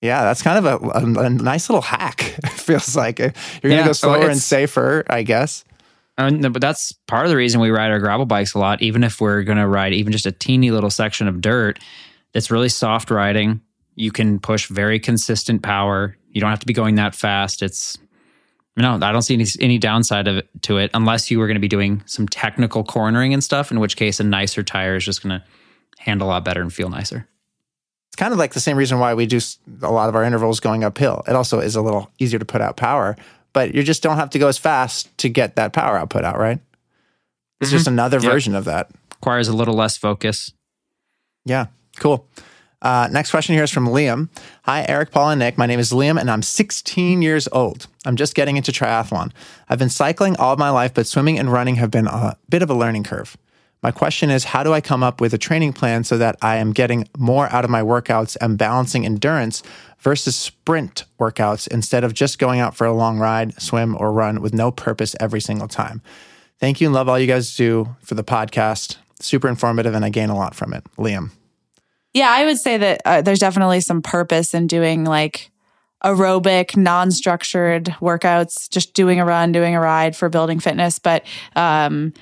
Yeah, 0.00 0.22
that's 0.24 0.42
kind 0.42 0.64
of 0.64 0.82
a, 0.82 0.88
a, 0.88 1.24
a 1.26 1.30
nice 1.30 1.68
little 1.68 1.82
hack. 1.82 2.36
It 2.44 2.50
feels 2.50 2.94
like 2.96 3.18
you're 3.18 3.30
going 3.30 3.62
to 3.62 3.68
Yeah, 3.76 3.86
go 3.86 3.92
slower 3.92 4.28
and 4.28 4.38
safer, 4.38 5.04
I 5.10 5.22
guess. 5.22 5.64
Uh, 6.18 6.30
no, 6.30 6.50
but 6.50 6.60
that's 6.60 6.92
part 7.06 7.24
of 7.24 7.30
the 7.30 7.36
reason 7.36 7.60
we 7.60 7.70
ride 7.70 7.90
our 7.90 7.98
gravel 7.98 8.26
bikes 8.26 8.54
a 8.54 8.58
lot, 8.58 8.82
even 8.82 9.02
if 9.02 9.20
we're 9.20 9.42
going 9.42 9.58
to 9.58 9.66
ride 9.66 9.92
even 9.94 10.12
just 10.12 10.26
a 10.26 10.32
teeny 10.32 10.70
little 10.70 10.90
section 10.90 11.26
of 11.26 11.40
dirt. 11.40 11.78
It's 12.34 12.50
really 12.50 12.68
soft 12.68 13.10
riding. 13.10 13.60
You 13.94 14.10
can 14.10 14.38
push 14.38 14.68
very 14.68 14.98
consistent 14.98 15.62
power. 15.62 16.16
You 16.30 16.40
don't 16.40 16.50
have 16.50 16.60
to 16.60 16.66
be 16.66 16.74
going 16.74 16.96
that 16.96 17.14
fast. 17.14 17.62
It's 17.62 17.98
no, 18.76 18.94
I 19.02 19.12
don't 19.12 19.22
see 19.22 19.34
any, 19.34 19.44
any 19.60 19.78
downside 19.78 20.28
of 20.28 20.38
it, 20.38 20.48
to 20.62 20.78
it 20.78 20.90
unless 20.94 21.30
you 21.30 21.38
were 21.38 21.46
going 21.46 21.56
to 21.56 21.60
be 21.60 21.68
doing 21.68 22.02
some 22.06 22.26
technical 22.26 22.84
cornering 22.84 23.34
and 23.34 23.44
stuff. 23.44 23.70
In 23.70 23.80
which 23.80 23.96
case, 23.96 24.18
a 24.18 24.24
nicer 24.24 24.62
tire 24.62 24.96
is 24.96 25.04
just 25.04 25.22
going 25.22 25.38
to 25.38 25.44
handle 25.98 26.28
a 26.28 26.30
lot 26.30 26.44
better 26.44 26.62
and 26.62 26.72
feel 26.72 26.88
nicer. 26.88 27.28
It's 28.08 28.16
kind 28.16 28.32
of 28.32 28.38
like 28.38 28.52
the 28.52 28.60
same 28.60 28.76
reason 28.76 28.98
why 28.98 29.14
we 29.14 29.26
do 29.26 29.40
a 29.82 29.90
lot 29.90 30.08
of 30.08 30.14
our 30.14 30.24
intervals 30.24 30.60
going 30.60 30.84
uphill. 30.84 31.22
It 31.26 31.34
also 31.34 31.60
is 31.60 31.76
a 31.76 31.82
little 31.82 32.10
easier 32.18 32.38
to 32.38 32.44
put 32.44 32.60
out 32.60 32.76
power, 32.76 33.16
but 33.52 33.74
you 33.74 33.82
just 33.82 34.02
don't 34.02 34.16
have 34.16 34.30
to 34.30 34.38
go 34.38 34.48
as 34.48 34.58
fast 34.58 35.16
to 35.18 35.28
get 35.28 35.56
that 35.56 35.72
power 35.72 35.96
output 35.96 36.24
out, 36.24 36.38
right? 36.38 36.58
It's 37.60 37.70
just 37.70 37.86
another 37.86 38.18
Yep. 38.18 38.32
version 38.32 38.54
of 38.54 38.64
that. 38.64 38.90
Requires 39.16 39.48
a 39.48 39.52
little 39.52 39.74
less 39.74 39.96
focus. 39.96 40.52
Yeah, 41.44 41.66
cool. 41.98 42.26
Uh, 42.80 43.08
next 43.12 43.30
question 43.30 43.54
here 43.54 43.62
is 43.62 43.70
from 43.70 43.86
Liam. 43.86 44.28
Hi, 44.64 44.84
Eric, 44.88 45.12
Paul, 45.12 45.30
and 45.30 45.38
Nick. 45.38 45.56
My 45.56 45.66
name 45.66 45.78
is 45.78 45.92
Liam, 45.92 46.18
and 46.20 46.28
I'm 46.28 46.42
16 46.42 47.22
years 47.22 47.48
old. 47.52 47.86
I'm 48.04 48.16
just 48.16 48.34
getting 48.34 48.56
into 48.56 48.72
triathlon. 48.72 49.30
I've 49.68 49.78
been 49.78 49.88
cycling 49.88 50.36
all 50.36 50.56
my 50.56 50.70
life, 50.70 50.92
but 50.92 51.06
swimming 51.06 51.38
and 51.38 51.52
running 51.52 51.76
have 51.76 51.92
been 51.92 52.08
a 52.08 52.36
bit 52.48 52.62
of 52.62 52.70
a 52.70 52.74
learning 52.74 53.04
curve. 53.04 53.36
My 53.82 53.90
question 53.90 54.30
is 54.30 54.44
how 54.44 54.62
do 54.62 54.72
I 54.72 54.80
come 54.80 55.02
up 55.02 55.20
with 55.20 55.34
a 55.34 55.38
training 55.38 55.72
plan 55.72 56.04
so 56.04 56.16
that 56.18 56.36
I 56.40 56.56
am 56.56 56.72
getting 56.72 57.08
more 57.18 57.52
out 57.52 57.64
of 57.64 57.70
my 57.70 57.82
workouts 57.82 58.36
and 58.40 58.56
balancing 58.56 59.04
endurance 59.04 59.62
versus 59.98 60.36
sprint 60.36 61.04
workouts 61.18 61.66
instead 61.66 62.04
of 62.04 62.14
just 62.14 62.38
going 62.38 62.60
out 62.60 62.76
for 62.76 62.86
a 62.86 62.92
long 62.92 63.18
ride, 63.18 63.60
swim, 63.60 63.96
or 63.98 64.12
run 64.12 64.40
with 64.40 64.54
no 64.54 64.70
purpose 64.70 65.16
every 65.18 65.40
single 65.40 65.68
time? 65.68 66.00
Thank 66.60 66.80
you 66.80 66.86
and 66.86 66.94
love 66.94 67.08
all 67.08 67.18
you 67.18 67.26
guys 67.26 67.56
do 67.56 67.96
for 68.02 68.14
the 68.14 68.22
podcast. 68.22 68.98
Super 69.18 69.48
informative, 69.48 69.94
and 69.94 70.04
I 70.04 70.10
gain 70.10 70.30
a 70.30 70.36
lot 70.36 70.54
from 70.54 70.72
it. 70.72 70.84
Liam. 70.96 71.30
Yeah, 72.14 72.30
I 72.30 72.44
would 72.44 72.58
say 72.58 72.76
that 72.76 73.02
uh, 73.04 73.22
there's 73.22 73.38
definitely 73.38 73.80
some 73.80 74.02
purpose 74.02 74.54
in 74.54 74.68
doing 74.68 75.04
like 75.04 75.50
aerobic, 76.04 76.76
non 76.76 77.10
structured 77.10 77.86
workouts, 78.00 78.68
just 78.70 78.94
doing 78.94 79.18
a 79.18 79.24
run, 79.24 79.50
doing 79.50 79.74
a 79.74 79.80
ride 79.80 80.14
for 80.14 80.28
building 80.28 80.60
fitness. 80.60 80.98
But 80.98 81.24
um, 81.56 82.12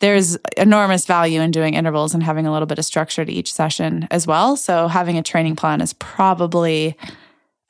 there's 0.00 0.36
enormous 0.56 1.06
value 1.06 1.40
in 1.40 1.50
doing 1.50 1.74
intervals 1.74 2.14
and 2.14 2.22
having 2.22 2.46
a 2.46 2.52
little 2.52 2.66
bit 2.66 2.78
of 2.78 2.84
structure 2.84 3.24
to 3.24 3.32
each 3.32 3.52
session 3.52 4.06
as 4.10 4.26
well. 4.26 4.56
So 4.56 4.88
having 4.88 5.16
a 5.16 5.22
training 5.22 5.56
plan 5.56 5.80
is 5.80 5.92
probably 5.94 6.96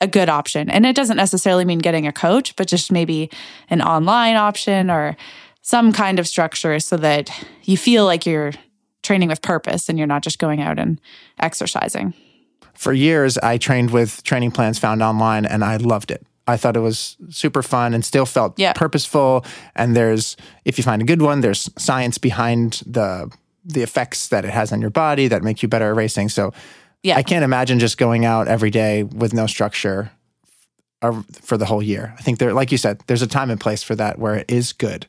a 0.01 0.07
good 0.07 0.29
option. 0.29 0.69
And 0.69 0.85
it 0.85 0.95
doesn't 0.95 1.17
necessarily 1.17 1.65
mean 1.65 1.79
getting 1.79 2.05
a 2.05 2.11
coach, 2.11 2.55
but 2.55 2.67
just 2.67 2.91
maybe 2.91 3.29
an 3.69 3.81
online 3.81 4.35
option 4.35 4.91
or 4.91 5.15
some 5.61 5.91
kind 5.91 6.19
of 6.19 6.27
structure 6.27 6.79
so 6.79 6.97
that 6.97 7.29
you 7.63 7.77
feel 7.77 8.05
like 8.05 8.25
you're 8.25 8.51
training 9.03 9.29
with 9.29 9.41
purpose 9.41 9.89
and 9.89 9.97
you're 9.97 10.07
not 10.07 10.21
just 10.21 10.37
going 10.37 10.61
out 10.61 10.77
and 10.77 10.99
exercising. 11.39 12.13
For 12.73 12.93
years, 12.93 13.37
I 13.39 13.57
trained 13.57 13.89
with 13.91 14.21
training 14.23 14.51
plans 14.51 14.77
found 14.77 15.01
online 15.01 15.45
and 15.45 15.63
I 15.63 15.77
loved 15.77 16.11
it. 16.11 16.26
I 16.47 16.57
thought 16.57 16.77
it 16.77 16.81
was 16.81 17.17
super 17.29 17.61
fun 17.61 17.93
and 17.93 18.03
still 18.05 18.25
felt 18.25 18.57
Yeah. 18.57 18.73
purposeful. 18.73 19.45
And 19.75 19.95
there's, 19.95 20.37
if 20.65 20.77
you 20.77 20.83
find 20.83 21.01
a 21.01 21.05
good 21.05 21.21
one, 21.21 21.41
there's 21.41 21.69
science 21.77 22.17
behind 22.17 22.81
the 22.85 23.29
the 23.69 23.81
effects 23.83 24.29
that 24.29 24.45
it 24.45 24.51
has 24.51 24.71
on 24.71 24.79
your 24.79 24.89
body 24.89 25.27
that 25.27 25.43
make 25.43 25.61
you 25.61 25.67
better 25.67 25.89
at 25.89 25.95
racing. 25.95 26.29
So 26.29 26.53
Yeah. 27.03 27.17
I 27.17 27.23
can't 27.23 27.43
imagine 27.43 27.79
just 27.79 27.97
going 27.97 28.23
out 28.23 28.47
every 28.47 28.69
day 28.69 29.03
with 29.03 29.33
no 29.33 29.45
structure 29.45 30.11
for 31.43 31.57
the 31.57 31.65
whole 31.65 31.83
year. 31.83 32.13
I 32.17 32.21
think 32.21 32.39
there, 32.39 32.53
like 32.53 32.71
you 32.71 32.77
said, 32.77 33.01
there's 33.07 33.21
a 33.21 33.27
time 33.27 33.49
and 33.51 33.59
place 33.59 33.83
for 33.83 33.95
that 33.95 34.17
where 34.19 34.35
it 34.35 34.45
is 34.49 34.73
good. 34.73 35.05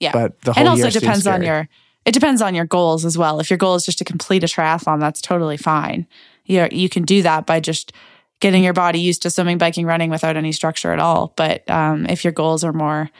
Yeah. 0.00 0.12
But 0.12 0.40
the 0.42 0.52
whole 0.52 0.60
and 0.60 0.68
also 0.68 0.90
depends 0.90 1.26
on 1.26 1.42
your 1.42 1.68
it 2.04 2.12
depends 2.12 2.40
on 2.42 2.54
your 2.54 2.64
goals 2.64 3.04
as 3.04 3.16
well. 3.16 3.40
If 3.40 3.50
your 3.50 3.58
goal 3.58 3.74
is 3.74 3.84
just 3.84 3.98
to 3.98 4.04
complete 4.04 4.42
a 4.42 4.46
triathlon, 4.46 5.00
that's 5.00 5.20
totally 5.20 5.56
fine. 5.56 6.06
You 6.46 6.66
you 6.72 6.88
can 6.88 7.04
do 7.04 7.22
that 7.22 7.46
by 7.46 7.60
just 7.60 7.92
getting 8.40 8.64
your 8.64 8.72
body 8.72 8.98
used 8.98 9.22
to 9.22 9.30
swimming, 9.30 9.58
biking, 9.58 9.86
running 9.86 10.10
without 10.10 10.36
any 10.36 10.52
structure 10.52 10.92
at 10.92 10.98
all. 10.98 11.32
But 11.36 11.68
um, 11.70 12.06
if 12.06 12.24
your 12.24 12.32
goals 12.32 12.64
are 12.64 12.72
more 12.72 13.10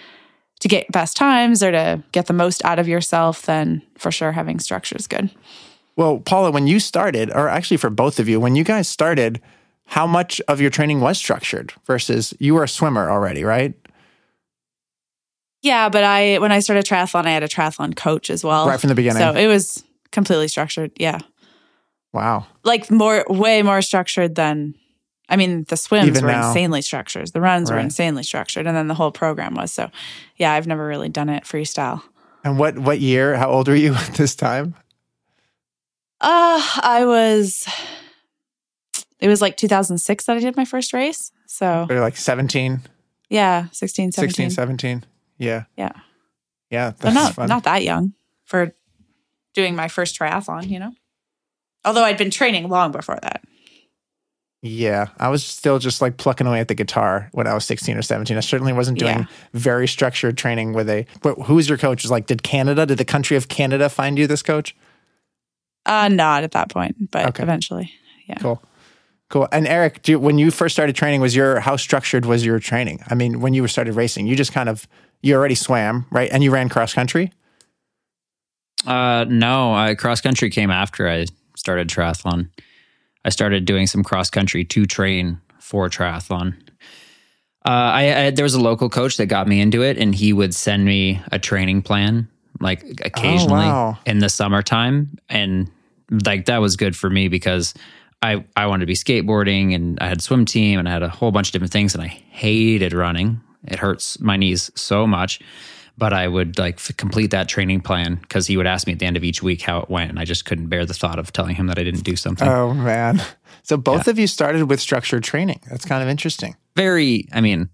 to 0.61 0.69
get 0.69 0.91
best 0.93 1.17
times 1.17 1.63
or 1.63 1.71
to 1.71 2.03
get 2.13 2.27
the 2.27 2.33
most 2.33 2.65
out 2.65 2.79
of 2.79 2.89
yourself, 2.89 3.43
then 3.43 3.83
for 3.97 4.11
sure 4.11 4.33
having 4.33 4.59
structure 4.59 4.97
is 4.97 5.07
good. 5.07 5.31
Well, 5.97 6.19
Paula, 6.19 6.51
when 6.51 6.67
you 6.67 6.81
started, 6.81 7.31
or 7.31 7.49
actually 7.49 7.77
for 7.77 7.91
both 7.91 8.19
of 8.19 8.29
you, 8.29 8.41
when 8.41 8.57
you 8.57 8.65
guys 8.65 8.89
started, 8.89 9.41
how 9.87 10.07
much 10.07 10.41
of 10.49 10.61
your 10.61 10.71
training 10.71 11.01
was 11.01 11.19
structured 11.19 11.73
versus 11.87 12.33
you 12.39 12.55
were 12.55 12.65
a 12.65 12.69
swimmer 12.69 13.11
already, 13.11 13.45
right? 13.45 13.75
Yeah, 15.63 15.91
but 15.91 16.05
I 16.05 16.39
when 16.39 16.53
I 16.53 16.61
started 16.61 16.87
triathlon, 16.87 17.27
I 17.27 17.33
had 17.33 17.43
a 17.43 17.49
triathlon 17.49 17.95
coach 17.95 18.31
as 18.31 18.43
well. 18.43 18.67
Right 18.67 18.81
from 18.81 18.89
the 18.89 18.95
beginning. 18.95 19.21
So 19.21 19.35
it 19.35 19.47
was 19.47 19.85
completely 20.11 20.49
structured. 20.49 20.93
Yeah. 20.97 21.19
Wow. 22.13 22.47
like 22.65 22.91
more 22.91 23.25
way 23.29 23.63
more 23.63 23.83
structured 23.83 24.35
than 24.35 24.75
I 25.31 25.37
mean 25.37 25.65
the 25.69 25.77
swims 25.77 26.09
Even 26.09 26.25
were 26.25 26.33
now. 26.33 26.49
insanely 26.49 26.83
structured. 26.83 27.29
The 27.33 27.41
runs 27.41 27.71
were 27.71 27.79
insanely 27.79 28.25
structured 28.25 28.67
and 28.67 28.77
then 28.77 28.89
the 28.89 28.95
whole 28.95 29.13
program 29.13 29.55
was. 29.55 29.73
So 29.73 29.91
yeah, 30.37 30.53
I've 30.53 30.67
never 30.67 30.87
really 30.87 31.09
done 31.09 31.29
it 31.29 31.45
freestyle. 31.45 32.03
And 32.45 32.59
what 32.59 32.79
what 32.79 33.01
year? 33.01 33.37
How 33.37 33.49
old 33.51 33.69
were 33.69 33.75
you 33.77 33.95
at 34.07 34.15
this 34.15 34.35
time? 34.35 34.75
Uh 36.21 36.61
I 36.83 37.05
was 37.07 37.67
it 39.21 39.29
was 39.29 39.41
like 39.41 39.57
2006 39.57 40.25
that 40.27 40.37
I 40.37 40.41
did 40.41 40.57
my 40.57 40.65
first 40.65 40.93
race. 40.93 41.31
So 41.47 41.87
Were 41.89 41.97
you 41.97 42.01
like 42.01 42.17
17, 42.17 42.81
yeah, 43.29 43.67
16, 43.73 44.13
17. 44.13 44.31
16, 44.31 44.51
17? 44.51 45.05
Yeah. 45.39 45.65
Yeah. 45.77 45.93
Yeah. 46.71 46.93
That's 46.99 47.15
not 47.15 47.35
fun. 47.35 47.49
not 47.49 47.65
that 47.65 47.83
young 47.85 48.15
for 48.45 48.75
doing 49.55 49.75
my 49.77 49.89
first 49.89 50.19
triathlon, 50.19 50.69
you 50.69 50.79
know? 50.79 50.93
Although 51.85 52.05
I'd 52.05 52.19
been 52.19 52.31
training 52.31 52.69
long 52.69 52.93
before 52.93 53.19
that. 53.23 53.43
Yeah. 54.63 55.09
I 55.19 55.29
was 55.29 55.45
still 55.45 55.79
just 55.79 56.01
like 56.03 56.17
plucking 56.17 56.47
away 56.47 56.61
at 56.61 56.69
the 56.69 56.75
guitar 56.75 57.29
when 57.33 57.47
I 57.47 57.55
was 57.55 57.65
16 57.65 57.97
or 57.97 58.03
17. 58.03 58.37
I 58.37 58.41
certainly 58.41 58.73
wasn't 58.73 58.99
doing 58.99 59.21
Yeah. 59.21 59.27
very 59.55 59.89
structured 59.89 60.37
training 60.37 60.73
with 60.75 60.89
a. 60.91 61.07
But 61.23 61.35
who 61.43 61.55
was 61.55 61.69
your 61.69 61.79
coach? 61.79 62.03
Was 62.03 62.11
like, 62.11 62.27
did 62.27 62.43
Canada, 62.43 62.85
did 62.87 62.99
the 62.99 63.05
country 63.05 63.37
of 63.37 63.49
Canada 63.49 63.89
find 63.89 64.19
you 64.19 64.27
this 64.27 64.43
coach? 64.43 64.77
Uh 65.87 66.09
not 66.09 66.45
at 66.45 66.53
that 66.53 66.69
point, 66.71 67.11
but 67.11 67.27
Okay. 67.29 67.43
eventually. 67.43 67.91
Yeah. 68.27 68.37
Cool. 68.39 68.63
Cool. 69.31 69.49
And 69.53 69.67
Eric, 69.67 70.03
do, 70.03 70.19
when 70.19 70.39
you 70.39 70.51
first 70.51 70.75
started 70.75 70.95
training, 70.97 71.21
was 71.21 71.35
your 71.37 71.61
how 71.61 71.77
structured 71.77 72.27
was 72.27 72.45
your 72.45 72.59
training? 72.59 73.01
I 73.09 73.15
mean, 73.15 73.41
when 73.41 73.55
you 73.55 73.67
started 73.69 73.95
racing, 73.95 74.27
you 74.27 74.37
just 74.37 74.53
kind 74.53 74.69
of 74.69 74.87
you 75.23 75.35
already 75.37 75.55
swam, 75.55 76.07
right? 76.11 76.29
And 76.33 76.43
you 76.43 76.51
ran 76.51 76.69
cross 76.69 76.93
country. 76.93 77.33
Uh, 78.87 79.25
no, 79.29 79.75
I, 79.75 79.95
cross 79.95 80.21
country 80.21 80.51
came 80.51 80.71
after 80.71 81.09
I 81.09 81.27
started 81.57 81.89
triathlon. 81.89 82.49
I 83.25 83.31
started 83.31 83.65
doing 83.65 83.87
some 83.87 84.03
cross 84.03 84.31
country 84.31 84.65
to 84.65 84.87
train 84.87 85.41
for 85.59 85.89
triathlon. 85.89 86.55
Uh, 87.65 87.69
I, 87.69 88.25
I 88.25 88.31
there 88.31 88.43
was 88.43 88.55
a 88.55 88.61
local 88.61 88.89
coach 88.89 89.19
that 89.19 89.27
got 89.27 89.47
me 89.47 89.61
into 89.61 89.83
it, 89.83 89.99
and 89.99 90.15
he 90.15 90.33
would 90.33 90.55
send 90.55 90.85
me 90.85 91.21
a 91.31 91.39
training 91.39 91.83
plan 91.83 92.29
like 92.61 92.83
occasionally 93.05 93.67
wow. 93.67 93.99
in 94.07 94.19
the 94.19 94.29
summertime, 94.29 95.19
and 95.29 95.71
like 96.25 96.47
that 96.47 96.59
was 96.59 96.77
good 96.77 96.97
for 96.97 97.11
me 97.11 97.29
because 97.29 97.75
I 98.23 98.45
I 98.57 98.67
wanted 98.67 98.81
to 98.81 98.87
be 98.87 98.95
skateboarding, 98.95 99.75
and 99.75 99.99
I 100.01 100.09
had 100.09 100.23
swim 100.23 100.45
team, 100.47 100.79
and 100.79 100.89
I 100.89 100.93
had 100.93 101.03
a 101.03 101.09
whole 101.09 101.33
bunch 101.33 101.49
of 101.49 101.53
different 101.53 101.73
things, 101.73 101.95
and 101.95 102.03
I 102.03 102.09
hated 102.09 102.93
running. 102.93 103.41
It 103.65 103.79
hurts 103.79 104.19
my 104.21 104.37
knees 104.37 104.71
so 104.75 105.07
much 105.07 105.41
but 105.99 106.13
I 106.13 106.29
would 106.29 106.59
like 106.59 106.77
f- 106.77 106.97
complete 106.97 107.31
that 107.31 107.49
training 107.49 107.81
plan 107.81 108.17
because 108.17 108.47
he 108.47 108.57
would 108.57 108.67
ask 108.67 108.87
me 108.87 108.93
at 108.93 108.99
the 108.99 109.07
end 109.07 109.17
of 109.17 109.25
each 109.25 109.43
week 109.43 109.63
how 109.63 109.81
it 109.81 109.91
went, 109.91 110.11
and 110.11 110.19
I 110.19 110.25
just 110.25 110.45
couldn't 110.45 110.69
bear 110.69 110.85
the 110.87 110.95
thought 110.95 111.19
of 111.19 111.33
telling 111.33 111.55
him 111.55 111.67
that 111.67 111.79
I 111.79 111.85
didn't 111.85 112.05
do 112.05 112.17
something. 112.17 112.49
Oh 112.49 112.73
man! 112.75 113.23
So 113.63 113.77
both 113.77 114.09
of 114.09 114.19
you 114.19 114.27
started 114.27 114.69
with 114.69 114.81
structured 114.81 115.23
training. 115.23 115.61
That's 115.69 115.85
kind 115.85 116.03
of 116.03 116.09
interesting. 116.09 116.57
very, 116.77 117.29
I 117.33 117.41
mean, 117.41 117.69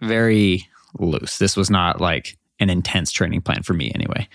very 0.00 0.66
loose. 0.98 1.38
This 1.38 1.56
was 1.56 1.70
not 1.70 2.00
like 2.00 2.38
an 2.60 2.70
intense 2.70 3.10
training 3.12 3.42
plan 3.42 3.62
for 3.62 3.74
me 3.74 3.90
anyway. 3.94 4.28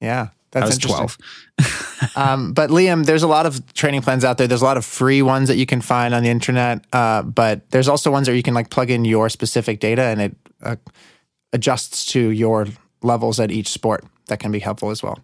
Yeah, 0.00 0.28
I 0.54 0.60
was 0.60 0.78
twelve. 0.78 1.18
Um, 2.14 2.52
but 2.52 2.70
Liam, 2.70 3.06
there's 3.06 3.22
a 3.22 3.26
lot 3.28 3.46
of 3.46 3.72
training 3.72 4.02
plans 4.02 4.24
out 4.24 4.36
there. 4.38 4.46
There's 4.46 4.62
a 4.62 4.64
lot 4.66 4.76
of 4.76 4.84
free 4.84 5.22
ones 5.22 5.48
that 5.48 5.56
you 5.56 5.64
can 5.66 5.80
find 5.80 6.14
on 6.14 6.22
the 6.22 6.28
internet. 6.28 6.84
Uh, 6.92 7.22
but 7.22 7.68
there's 7.70 7.88
also 7.88 8.10
ones 8.10 8.28
where 8.28 8.36
you 8.36 8.42
can 8.42 8.54
like 8.54 8.70
plug 8.70 8.90
in 8.90 9.04
your 9.04 9.28
specific 9.30 9.80
data 9.80 10.02
and 10.02 10.20
it 10.20 10.36
uh, 10.62 10.76
adjusts 11.52 12.06
to 12.06 12.30
your 12.30 12.66
levels 13.02 13.40
at 13.40 13.50
each 13.50 13.68
sport. 13.68 14.04
That 14.26 14.40
can 14.40 14.52
be 14.52 14.58
helpful 14.58 14.90
as 14.90 15.02
well. 15.02 15.20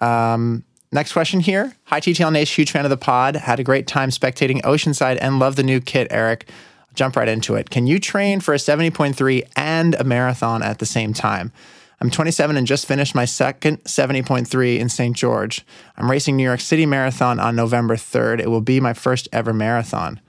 Um, 0.00 0.64
next 0.92 1.12
question 1.12 1.40
here. 1.40 1.74
Hi 1.84 2.00
TTL 2.00 2.32
Nation, 2.32 2.60
huge 2.60 2.70
fan 2.70 2.84
of 2.84 2.90
the 2.90 2.96
pod. 2.96 3.36
Had 3.36 3.60
a 3.60 3.64
great 3.64 3.86
time 3.86 4.10
spectating 4.10 4.62
Oceanside 4.62 5.18
and 5.20 5.38
love 5.38 5.56
the 5.56 5.62
new 5.62 5.80
kit, 5.80 6.08
Eric. 6.10 6.48
Jump 6.94 7.16
right 7.16 7.28
into 7.28 7.54
it. 7.54 7.70
Can 7.70 7.86
you 7.86 7.98
train 7.98 8.40
for 8.40 8.54
a 8.54 8.58
70.3 8.58 9.42
and 9.56 9.94
a 9.94 10.04
marathon 10.04 10.62
at 10.62 10.78
the 10.78 10.86
same 10.86 11.12
time? 11.12 11.52
I'm 12.00 12.10
27 12.10 12.56
and 12.56 12.66
just 12.66 12.86
finished 12.86 13.14
my 13.14 13.24
second 13.24 13.82
70.3 13.84 14.78
in 14.78 14.88
St. 14.88 15.16
George. 15.16 15.64
I'm 15.96 16.10
racing 16.10 16.36
New 16.36 16.44
York 16.44 16.60
City 16.60 16.86
Marathon 16.86 17.40
on 17.40 17.56
November 17.56 17.96
3rd. 17.96 18.40
It 18.40 18.48
will 18.48 18.60
be 18.60 18.78
my 18.78 18.94
first 18.94 19.28
ever 19.32 19.52
marathon. 19.52 20.20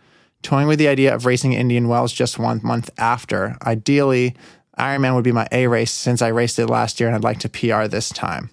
Toying 0.41 0.67
with 0.67 0.79
the 0.79 0.87
idea 0.87 1.13
of 1.13 1.25
racing 1.25 1.53
Indian 1.53 1.87
Wells 1.87 2.13
just 2.13 2.39
one 2.39 2.61
month 2.63 2.89
after. 2.97 3.55
Ideally, 3.63 4.35
Ironman 4.79 5.15
would 5.15 5.23
be 5.23 5.31
my 5.31 5.47
A 5.51 5.67
race 5.67 5.91
since 5.91 6.21
I 6.21 6.29
raced 6.29 6.57
it 6.57 6.67
last 6.67 6.99
year 6.99 7.07
and 7.09 7.15
I'd 7.15 7.23
like 7.23 7.39
to 7.39 7.49
PR 7.49 7.87
this 7.87 8.09
time. 8.09 8.49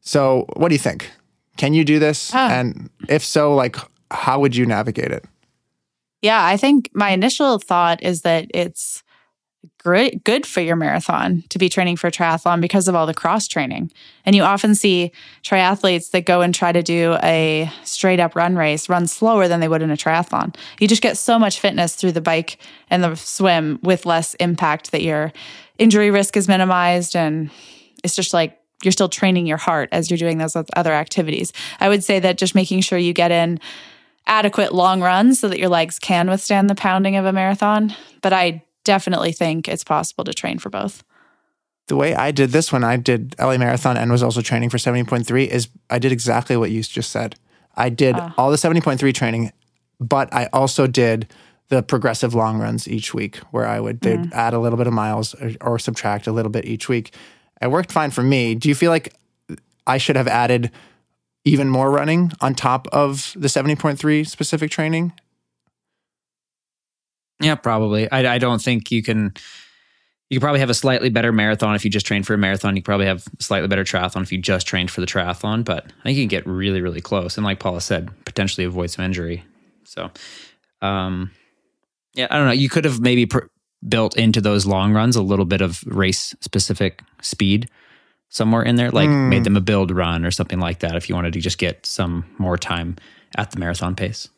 So, 0.00 0.46
what 0.54 0.68
do 0.68 0.74
you 0.74 0.80
think? 0.80 1.10
Can 1.56 1.72
you 1.72 1.84
do 1.84 1.98
this? 1.98 2.30
Huh. 2.30 2.48
And 2.50 2.90
if 3.08 3.24
so, 3.24 3.54
like, 3.54 3.76
how 4.10 4.40
would 4.40 4.56
you 4.56 4.66
navigate 4.66 5.12
it? 5.12 5.24
Yeah, 6.20 6.44
I 6.44 6.56
think 6.56 6.90
my 6.92 7.10
initial 7.10 7.58
thought 7.58 8.02
is 8.02 8.22
that 8.22 8.46
it's 8.52 9.03
great 9.84 10.24
good 10.24 10.46
for 10.46 10.62
your 10.62 10.76
marathon 10.76 11.44
to 11.50 11.58
be 11.58 11.68
training 11.68 11.96
for 11.96 12.10
triathlon 12.10 12.60
because 12.60 12.88
of 12.88 12.94
all 12.94 13.06
the 13.06 13.12
cross 13.12 13.46
training. 13.46 13.92
And 14.24 14.34
you 14.34 14.42
often 14.42 14.74
see 14.74 15.12
triathletes 15.42 16.10
that 16.12 16.24
go 16.24 16.40
and 16.40 16.54
try 16.54 16.72
to 16.72 16.82
do 16.82 17.18
a 17.22 17.70
straight 17.84 18.18
up 18.18 18.34
run 18.34 18.56
race 18.56 18.88
run 18.88 19.06
slower 19.06 19.46
than 19.46 19.60
they 19.60 19.68
would 19.68 19.82
in 19.82 19.90
a 19.90 19.96
triathlon. 19.96 20.56
You 20.80 20.88
just 20.88 21.02
get 21.02 21.18
so 21.18 21.38
much 21.38 21.60
fitness 21.60 21.96
through 21.96 22.12
the 22.12 22.22
bike 22.22 22.58
and 22.88 23.04
the 23.04 23.14
swim 23.14 23.78
with 23.82 24.06
less 24.06 24.34
impact 24.34 24.90
that 24.92 25.02
your 25.02 25.32
injury 25.76 26.10
risk 26.10 26.36
is 26.36 26.48
minimized 26.48 27.14
and 27.14 27.50
it's 28.02 28.16
just 28.16 28.32
like 28.32 28.58
you're 28.82 28.92
still 28.92 29.08
training 29.08 29.46
your 29.46 29.58
heart 29.58 29.90
as 29.92 30.10
you're 30.10 30.18
doing 30.18 30.38
those 30.38 30.56
other 30.56 30.92
activities. 30.92 31.52
I 31.78 31.90
would 31.90 32.02
say 32.02 32.20
that 32.20 32.38
just 32.38 32.54
making 32.54 32.80
sure 32.80 32.98
you 32.98 33.12
get 33.12 33.30
in 33.30 33.60
adequate 34.26 34.74
long 34.74 35.02
runs 35.02 35.40
so 35.40 35.48
that 35.48 35.58
your 35.58 35.68
legs 35.68 35.98
can 35.98 36.30
withstand 36.30 36.70
the 36.70 36.74
pounding 36.74 37.16
of 37.16 37.26
a 37.26 37.32
marathon. 37.32 37.94
But 38.22 38.32
I 38.32 38.62
definitely 38.84 39.32
think 39.32 39.68
it's 39.68 39.84
possible 39.84 40.24
to 40.24 40.32
train 40.34 40.58
for 40.58 40.70
both. 40.70 41.02
The 41.88 41.96
way 41.96 42.14
I 42.14 42.30
did 42.30 42.50
this 42.50 42.72
when 42.72 42.84
I 42.84 42.96
did 42.96 43.34
LA 43.38 43.58
Marathon 43.58 43.96
and 43.96 44.10
was 44.10 44.22
also 44.22 44.40
training 44.40 44.70
for 44.70 44.78
70.3 44.78 45.46
is 45.48 45.68
I 45.90 45.98
did 45.98 46.12
exactly 46.12 46.56
what 46.56 46.70
you 46.70 46.82
just 46.82 47.10
said. 47.10 47.36
I 47.76 47.88
did 47.90 48.14
Ah. 48.16 48.32
all 48.38 48.50
the 48.50 48.56
70.3 48.56 49.12
training, 49.14 49.52
but 50.00 50.32
I 50.32 50.48
also 50.52 50.86
did 50.86 51.28
the 51.68 51.82
progressive 51.82 52.34
long 52.34 52.58
runs 52.58 52.86
each 52.88 53.12
week 53.14 53.36
where 53.50 53.66
I 53.66 53.80
would 53.80 54.00
they'd 54.00 54.32
add 54.32 54.54
a 54.54 54.58
little 54.58 54.76
bit 54.78 54.86
of 54.86 54.92
miles 54.92 55.34
or, 55.34 55.52
or 55.60 55.78
subtract 55.78 56.26
a 56.26 56.32
little 56.32 56.50
bit 56.50 56.64
each 56.66 56.88
week. 56.88 57.14
It 57.60 57.70
worked 57.70 57.90
fine 57.92 58.10
for 58.10 58.22
me. 58.22 58.54
Do 58.54 58.68
you 58.68 58.74
feel 58.74 58.90
like 58.90 59.14
I 59.86 59.98
should 59.98 60.16
have 60.16 60.28
added 60.28 60.70
even 61.44 61.68
more 61.68 61.90
running 61.90 62.32
on 62.40 62.54
top 62.54 62.86
of 62.92 63.34
the 63.36 63.48
70.3 63.48 64.26
specific 64.26 64.70
training? 64.70 65.12
Yeah, 67.44 67.54
probably. 67.56 68.10
I, 68.10 68.34
I 68.34 68.38
don't 68.38 68.60
think 68.62 68.90
you 68.90 69.02
can. 69.02 69.34
You 70.30 70.38
could 70.38 70.42
probably 70.44 70.60
have 70.60 70.70
a 70.70 70.74
slightly 70.74 71.10
better 71.10 71.30
marathon 71.32 71.74
if 71.74 71.84
you 71.84 71.90
just 71.90 72.06
trained 72.06 72.26
for 72.26 72.34
a 72.34 72.38
marathon. 72.38 72.74
You 72.74 72.82
probably 72.82 73.06
have 73.06 73.24
a 73.38 73.42
slightly 73.42 73.68
better 73.68 73.84
triathlon 73.84 74.22
if 74.22 74.32
you 74.32 74.38
just 74.38 74.66
trained 74.66 74.90
for 74.90 75.00
the 75.00 75.06
triathlon. 75.06 75.64
But 75.64 75.84
I 76.00 76.02
think 76.04 76.16
you 76.16 76.22
can 76.24 76.28
get 76.28 76.46
really, 76.46 76.80
really 76.80 77.02
close. 77.02 77.36
And 77.36 77.44
like 77.44 77.60
Paula 77.60 77.80
said, 77.80 78.10
potentially 78.24 78.64
avoid 78.64 78.90
some 78.90 79.04
injury. 79.04 79.44
So, 79.84 80.10
um, 80.80 81.30
yeah, 82.14 82.26
I 82.30 82.38
don't 82.38 82.46
know. 82.46 82.52
You 82.52 82.70
could 82.70 82.84
have 82.86 83.00
maybe 83.00 83.26
pr- 83.26 83.46
built 83.86 84.16
into 84.16 84.40
those 84.40 84.64
long 84.66 84.92
runs 84.94 85.14
a 85.14 85.22
little 85.22 85.44
bit 85.44 85.60
of 85.60 85.82
race 85.86 86.34
specific 86.40 87.02
speed 87.20 87.68
somewhere 88.30 88.62
in 88.62 88.76
there, 88.76 88.90
like 88.90 89.08
Hmm. 89.08 89.28
made 89.28 89.44
them 89.44 89.56
a 89.58 89.60
build 89.60 89.90
run 89.90 90.24
or 90.24 90.30
something 90.30 90.58
like 90.58 90.80
that. 90.80 90.96
If 90.96 91.08
you 91.08 91.14
wanted 91.14 91.34
to 91.34 91.40
just 91.40 91.58
get 91.58 91.84
some 91.84 92.24
more 92.38 92.56
time 92.56 92.96
at 93.36 93.50
the 93.50 93.58
marathon 93.60 93.94
pace. 93.94 94.28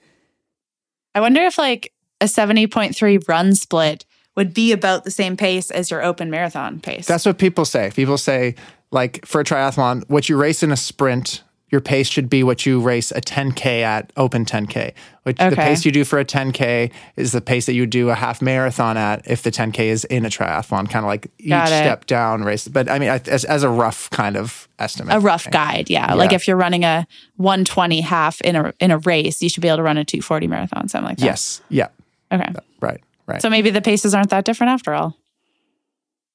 I 1.14 1.20
wonder 1.20 1.42
if 1.42 1.56
like 1.58 1.92
a 2.20 2.26
70.3 2.26 3.28
run 3.28 3.54
split 3.54 4.04
would 4.36 4.52
be 4.52 4.72
about 4.72 5.04
the 5.04 5.10
same 5.10 5.36
pace 5.36 5.70
as 5.70 5.90
your 5.90 6.02
open 6.02 6.30
marathon 6.30 6.78
pace. 6.80 7.06
That's 7.06 7.24
what 7.24 7.38
people 7.38 7.64
say. 7.64 7.90
People 7.94 8.18
say, 8.18 8.54
like, 8.90 9.24
for 9.24 9.40
a 9.40 9.44
triathlon, 9.44 10.04
what 10.08 10.28
you 10.28 10.36
race 10.36 10.62
in 10.62 10.70
a 10.70 10.76
sprint, 10.76 11.42
your 11.70 11.80
pace 11.80 12.08
should 12.08 12.30
be 12.30 12.44
what 12.44 12.64
you 12.64 12.80
race 12.80 13.10
a 13.10 13.20
10K 13.20 13.82
at 13.82 14.12
open 14.16 14.44
10K. 14.44 14.92
Which 15.24 15.38
the 15.38 15.56
pace 15.56 15.84
you 15.84 15.90
do 15.90 16.04
for 16.04 16.20
a 16.20 16.24
10K 16.24 16.92
is 17.16 17.32
the 17.32 17.40
pace 17.40 17.66
that 17.66 17.74
you 17.74 17.86
do 17.86 18.10
a 18.10 18.14
half 18.14 18.40
marathon 18.40 18.96
at 18.96 19.28
if 19.28 19.42
the 19.42 19.50
10K 19.50 19.80
is 19.80 20.04
in 20.04 20.24
a 20.24 20.28
triathlon, 20.28 20.88
kind 20.88 21.04
of 21.04 21.06
like 21.06 21.26
each 21.38 21.66
step 21.66 22.06
down 22.06 22.44
race. 22.44 22.68
But 22.68 22.88
I 22.88 23.00
mean, 23.00 23.08
as, 23.08 23.44
as 23.44 23.64
a 23.64 23.68
rough 23.68 24.08
kind 24.10 24.36
of 24.36 24.68
estimate. 24.78 25.16
a 25.16 25.18
rough 25.18 25.50
guide, 25.50 25.90
yeah. 25.90 26.14
Like 26.14 26.32
if 26.32 26.46
you're 26.46 26.56
running 26.56 26.84
a 26.84 27.08
120 27.36 28.00
half 28.02 28.40
in 28.42 28.54
a 28.54 28.72
in 28.78 28.92
a 28.92 28.98
race, 28.98 29.42
you 29.42 29.48
should 29.48 29.62
be 29.62 29.68
able 29.68 29.78
to 29.78 29.82
run 29.82 29.98
a 29.98 30.04
240 30.04 30.46
marathon, 30.46 30.88
something 30.88 31.08
like 31.08 31.18
that. 31.18 31.24
Yes. 31.24 31.60
Yeah. 31.68 31.88
Okay. 32.32 32.52
Uh, 32.54 32.60
right. 32.80 33.00
Right. 33.26 33.42
So 33.42 33.50
maybe 33.50 33.70
the 33.70 33.82
paces 33.82 34.14
aren't 34.14 34.30
that 34.30 34.44
different 34.44 34.70
after 34.70 34.94
all. 34.94 35.16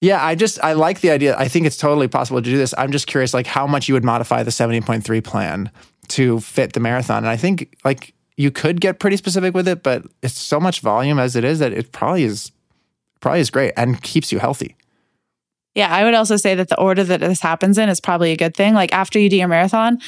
Yeah, 0.02 0.24
I 0.24 0.34
just 0.34 0.62
I 0.64 0.74
like 0.74 1.02
the 1.02 1.12
idea. 1.12 1.38
I 1.38 1.48
think 1.48 1.68
it's 1.68 1.78
totally 1.78 2.08
possible 2.08 2.42
to 2.42 2.50
do 2.50 2.58
this. 2.58 2.74
I'm 2.78 2.92
just 2.92 3.08
curious, 3.08 3.34
like 3.34 3.46
how 3.48 3.68
much 3.68 3.88
you 3.88 3.94
would 3.94 4.04
modify 4.04 4.42
the 4.42 4.52
70.3 4.52 5.24
plan 5.24 5.72
to 6.10 6.40
fit 6.40 6.74
the 6.74 6.80
marathon. 6.80 7.20
And 7.20 7.28
I 7.28 7.38
think 7.38 7.78
like 7.86 8.14
you 8.36 8.50
could 8.50 8.82
get 8.82 9.00
pretty 9.00 9.16
specific 9.16 9.54
with 9.54 9.68
it, 9.68 9.84
but 9.84 10.04
it's 10.24 10.38
so 10.38 10.60
much 10.60 10.82
volume 10.82 11.20
as 11.20 11.36
it 11.36 11.44
is 11.44 11.60
that 11.60 11.72
it 11.72 11.92
probably 11.92 12.24
is 12.24 12.52
probably 13.20 13.40
is 13.40 13.52
great 13.52 13.74
and 13.78 14.02
keeps 14.02 14.32
you 14.32 14.40
healthy. 14.40 14.76
Yeah, 15.76 15.94
I 15.94 16.04
would 16.04 16.16
also 16.16 16.36
say 16.36 16.56
that 16.56 16.68
the 16.68 16.80
order 16.80 17.04
that 17.04 17.22
this 17.22 17.40
happens 17.40 17.78
in 17.78 17.88
is 17.88 18.02
probably 18.02 18.32
a 18.32 18.38
good 18.38 18.56
thing. 18.56 18.74
Like 18.74 18.92
after 18.94 19.20
you 19.20 19.30
do 19.30 19.38
your 19.38 19.48
marathon, 19.48 20.00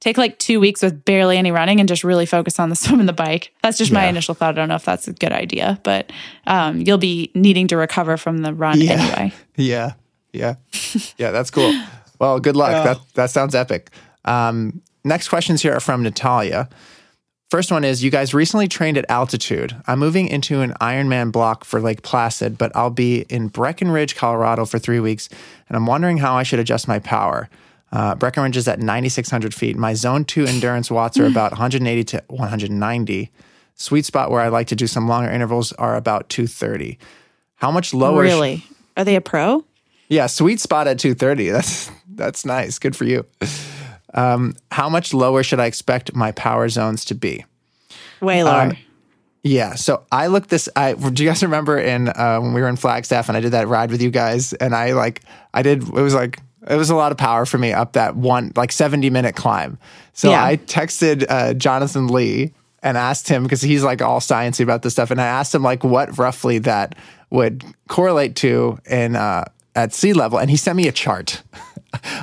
take 0.00 0.18
like 0.18 0.38
two 0.38 0.60
weeks 0.60 0.82
with 0.82 1.04
barely 1.04 1.36
any 1.38 1.50
running 1.50 1.80
and 1.80 1.88
just 1.88 2.04
really 2.04 2.26
focus 2.26 2.58
on 2.60 2.68
the 2.70 2.76
swim 2.76 3.00
and 3.00 3.08
the 3.08 3.12
bike. 3.12 3.52
That's 3.62 3.78
just 3.78 3.92
my 3.92 4.06
initial 4.06 4.34
thought. 4.34 4.50
I 4.50 4.52
don't 4.52 4.68
know 4.68 4.74
if 4.76 4.84
that's 4.84 5.08
a 5.08 5.12
good 5.12 5.32
idea, 5.32 5.80
but 5.82 6.12
um, 6.46 6.80
you'll 6.80 6.98
be 6.98 7.30
needing 7.34 7.66
to 7.68 7.76
recover 7.76 8.16
from 8.16 8.38
the 8.38 8.52
run 8.54 8.80
Yeah. 8.80 8.92
anyway. 8.92 9.32
Yeah. 9.56 9.92
Yeah. 10.32 10.56
Yeah, 11.16 11.30
that's 11.30 11.50
cool. 11.50 11.72
Well, 12.18 12.40
good 12.40 12.56
luck. 12.56 12.84
That 12.84 12.98
that 13.14 13.30
sounds 13.30 13.54
epic. 13.54 13.90
Um, 14.26 14.82
next 15.02 15.28
questions 15.28 15.62
here 15.62 15.72
are 15.72 15.80
from 15.80 16.02
Natalia. 16.02 16.68
First 17.48 17.70
one 17.70 17.84
is 17.84 18.02
you 18.02 18.10
guys 18.10 18.34
recently 18.34 18.66
trained 18.68 18.98
at 18.98 19.06
altitude. 19.08 19.74
I'm 19.86 19.98
moving 20.00 20.26
into 20.26 20.60
an 20.62 20.74
Ironman 20.80 21.30
block 21.30 21.64
for 21.64 21.80
Lake 21.80 22.02
Placid, 22.02 22.58
but 22.58 22.72
I'll 22.74 22.90
be 22.90 23.20
in 23.28 23.48
Breckenridge, 23.48 24.16
Colorado 24.16 24.64
for 24.64 24.78
three 24.80 24.98
weeks, 25.00 25.28
and 25.68 25.76
I'm 25.76 25.86
wondering 25.86 26.18
how 26.18 26.34
I 26.34 26.42
should 26.42 26.58
adjust 26.58 26.88
my 26.88 26.98
power. 26.98 27.48
Uh, 27.92 28.14
Breckenridge 28.14 28.56
is 28.56 28.66
at 28.68 28.80
9,600 28.80 29.54
feet. 29.54 29.76
My 29.76 29.94
zone 29.94 30.24
two 30.24 30.44
endurance 30.44 30.90
watts 30.90 31.18
are 31.18 31.26
about 31.26 31.52
180 31.52 32.04
to 32.04 32.24
190. 32.28 33.30
Sweet 33.74 34.04
spot 34.04 34.30
where 34.30 34.40
I 34.40 34.48
like 34.48 34.66
to 34.68 34.76
do 34.76 34.86
some 34.86 35.06
longer 35.08 35.30
intervals 35.30 35.72
are 35.72 35.96
about 35.96 36.28
230. 36.28 36.98
How 37.56 37.70
much 37.70 37.94
lower? 37.94 38.22
Really? 38.22 38.64
Are 38.96 39.04
they 39.04 39.16
a 39.16 39.20
pro? 39.20 39.64
Yeah, 40.08 40.26
sweet 40.26 40.60
spot 40.60 40.86
at 40.88 40.98
230. 40.98 41.50
That's 41.50 41.90
that's 42.08 42.46
nice. 42.46 42.78
Good 42.78 42.96
for 42.96 43.04
you. 43.04 43.26
Um, 44.14 44.54
how 44.72 44.88
much 44.88 45.12
lower 45.12 45.42
should 45.42 45.60
I 45.60 45.66
expect 45.66 46.14
my 46.14 46.32
power 46.32 46.68
zones 46.70 47.04
to 47.06 47.14
be? 47.14 47.44
Way 48.22 48.42
lower. 48.42 48.62
Um, 48.62 48.76
Yeah, 49.42 49.74
so 49.74 50.02
I 50.10 50.28
looked 50.28 50.48
this. 50.48 50.68
I 50.74 50.94
do 50.94 51.22
you 51.22 51.28
guys 51.28 51.42
remember 51.42 51.78
in 51.78 52.08
uh, 52.08 52.38
when 52.40 52.52
we 52.54 52.62
were 52.62 52.68
in 52.68 52.76
Flagstaff 52.76 53.28
and 53.28 53.36
I 53.36 53.40
did 53.40 53.52
that 53.52 53.68
ride 53.68 53.90
with 53.90 54.00
you 54.00 54.10
guys 54.10 54.54
and 54.54 54.74
I 54.74 54.92
like 54.92 55.20
I 55.54 55.62
did 55.62 55.82
it 55.82 55.92
was 55.92 56.14
like 56.14 56.40
it 56.68 56.76
was 56.76 56.90
a 56.90 56.94
lot 56.96 57.12
of 57.12 57.18
power 57.18 57.46
for 57.46 57.58
me 57.58 57.72
up 57.72 57.92
that 57.92 58.16
one 58.16 58.52
like 58.56 58.72
seventy 58.72 59.10
minute 59.10 59.36
climb. 59.36 59.78
So 60.12 60.30
Yeah. 60.30 60.44
I 60.44 60.56
texted 60.56 61.24
uh, 61.28 61.54
Jonathan 61.54 62.08
Lee 62.08 62.52
and 62.82 62.96
asked 62.96 63.28
him 63.28 63.42
because 63.42 63.62
he's 63.62 63.82
like 63.82 64.00
all 64.02 64.20
sciencey 64.20 64.62
about 64.62 64.82
this 64.82 64.92
stuff, 64.92 65.10
and 65.10 65.20
I 65.20 65.26
asked 65.26 65.54
him 65.54 65.62
like 65.62 65.84
what 65.84 66.18
roughly 66.18 66.58
that 66.60 66.94
would 67.30 67.64
correlate 67.88 68.36
to 68.36 68.78
in 68.88 69.16
uh, 69.16 69.44
at 69.74 69.92
sea 69.92 70.12
level, 70.12 70.38
and 70.38 70.50
he 70.50 70.56
sent 70.56 70.76
me 70.76 70.88
a 70.88 70.92
chart. 70.92 71.42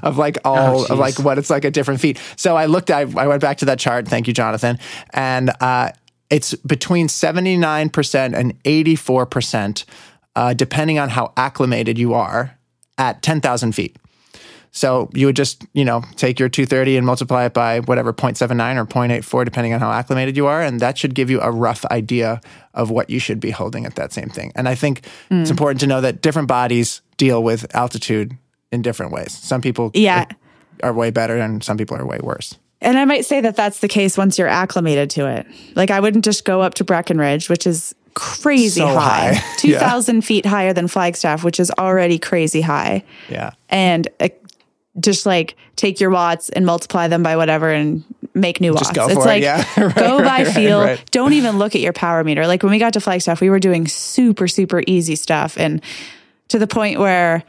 Of 0.03 0.19
like 0.19 0.37
all 0.45 0.85
of 0.85 0.99
like 0.99 1.17
what 1.17 1.39
it's 1.39 1.49
like 1.49 1.65
at 1.65 1.73
different 1.73 1.99
feet. 1.99 2.19
So 2.35 2.55
I 2.55 2.67
looked, 2.67 2.91
I, 2.91 3.01
I 3.17 3.27
went 3.27 3.41
back 3.41 3.57
to 3.59 3.65
that 3.65 3.79
chart. 3.79 4.07
Thank 4.07 4.27
you, 4.27 4.33
Jonathan. 4.33 4.77
And 5.13 5.51
uh, 5.61 5.89
it's 6.29 6.53
between 6.53 7.07
79% 7.07 8.33
and 8.35 8.63
84%, 8.63 9.85
uh, 10.35 10.53
depending 10.53 10.99
on 10.99 11.09
how 11.09 11.33
acclimated 11.37 11.97
you 11.97 12.13
are 12.13 12.55
at 12.99 13.23
10,000 13.23 13.71
feet. 13.71 13.95
So 14.75 15.07
you 15.13 15.27
would 15.27 15.35
just, 15.35 15.63
you 15.73 15.85
know, 15.85 16.03
take 16.15 16.39
your 16.39 16.49
230 16.49 16.97
and 16.97 17.05
multiply 17.05 17.45
it 17.45 17.53
by 17.53 17.79
whatever 17.81 18.11
0.79 18.11 18.75
or 18.75 18.85
0.84, 18.87 19.45
depending 19.45 19.71
on 19.73 19.79
how 19.79 19.91
acclimated 19.91 20.35
you 20.35 20.47
are. 20.47 20.61
And 20.63 20.79
that 20.79 20.97
should 20.97 21.13
give 21.13 21.29
you 21.29 21.39
a 21.41 21.51
rough 21.51 21.85
idea 21.85 22.41
of 22.73 22.89
what 22.89 23.09
you 23.09 23.19
should 23.19 23.39
be 23.39 23.51
holding 23.51 23.85
at 23.85 23.93
that 23.95 24.11
same 24.11 24.29
thing. 24.29 24.51
And 24.55 24.67
I 24.67 24.73
think 24.73 25.05
it's 25.29 25.51
important 25.51 25.79
to 25.81 25.87
know 25.87 26.01
that 26.01 26.21
different 26.23 26.47
bodies 26.47 27.01
deal 27.17 27.43
with 27.43 27.73
altitude 27.75 28.35
in 28.71 28.81
different 28.81 29.11
ways. 29.11 29.31
Some 29.31 29.61
people 29.61 29.91
Yeah. 29.93 30.25
are 30.81 30.91
way 30.91 31.11
better 31.11 31.37
and 31.37 31.63
some 31.63 31.77
people 31.77 31.95
are 31.95 32.05
way 32.05 32.17
worse. 32.23 32.57
And 32.81 32.97
I 32.97 33.05
might 33.05 33.25
say 33.25 33.41
that 33.41 33.55
that's 33.55 33.79
the 33.79 33.87
case 33.87 34.17
once 34.17 34.39
you're 34.39 34.47
acclimated 34.47 35.11
to 35.11 35.27
it. 35.27 35.45
Like 35.75 35.91
I 35.91 35.99
wouldn't 35.99 36.25
just 36.25 36.45
go 36.45 36.61
up 36.61 36.73
to 36.75 36.83
Breckenridge, 36.83 37.47
which 37.47 37.67
is 37.67 37.93
crazy 38.15 38.81
So 38.81 38.87
high, 38.87 39.33
high. 39.35 39.55
2,000 39.57 40.23
feet 40.23 40.45
higher 40.47 40.73
than 40.73 40.87
Flagstaff, 40.87 41.43
which 41.43 41.59
is 41.59 41.71
already 41.77 42.17
crazy 42.19 42.61
high. 42.61 43.03
Yeah. 43.29 43.51
And 43.69 44.07
uh, 44.19 44.29
just 44.99 45.25
like 45.25 45.55
take 45.75 45.99
your 45.99 46.09
watts 46.09 46.49
and 46.49 46.65
multiply 46.65 47.07
them 47.07 47.23
by 47.23 47.35
whatever 47.35 47.71
and 47.71 48.03
make 48.33 48.61
new 48.61 48.73
watts. 48.73 48.89
it's 48.89 49.11
it, 49.11 49.17
like 49.17 49.43
yeah. 49.43 49.65
Right, 49.77 49.95
go 49.95 50.17
by 50.19 50.23
right, 50.23 50.47
right, 50.47 50.55
feel. 50.55 50.79
right. 50.81 51.11
Don't 51.11 51.33
even 51.33 51.57
look 51.57 51.75
at 51.75 51.81
your 51.81 51.93
power 51.93 52.23
meter. 52.23 52.47
Like 52.47 52.63
when 52.63 52.71
we 52.71 52.79
got 52.79 52.93
to 52.93 53.01
Flagstaff, 53.01 53.41
we 53.41 53.49
were 53.49 53.59
doing 53.59 53.87
super, 53.87 54.47
super 54.47 54.83
easy 54.85 55.15
stuff. 55.15 55.57
And 55.57 55.81
to 56.49 56.59
the 56.59 56.67
point 56.67 56.99
where 56.99 57.43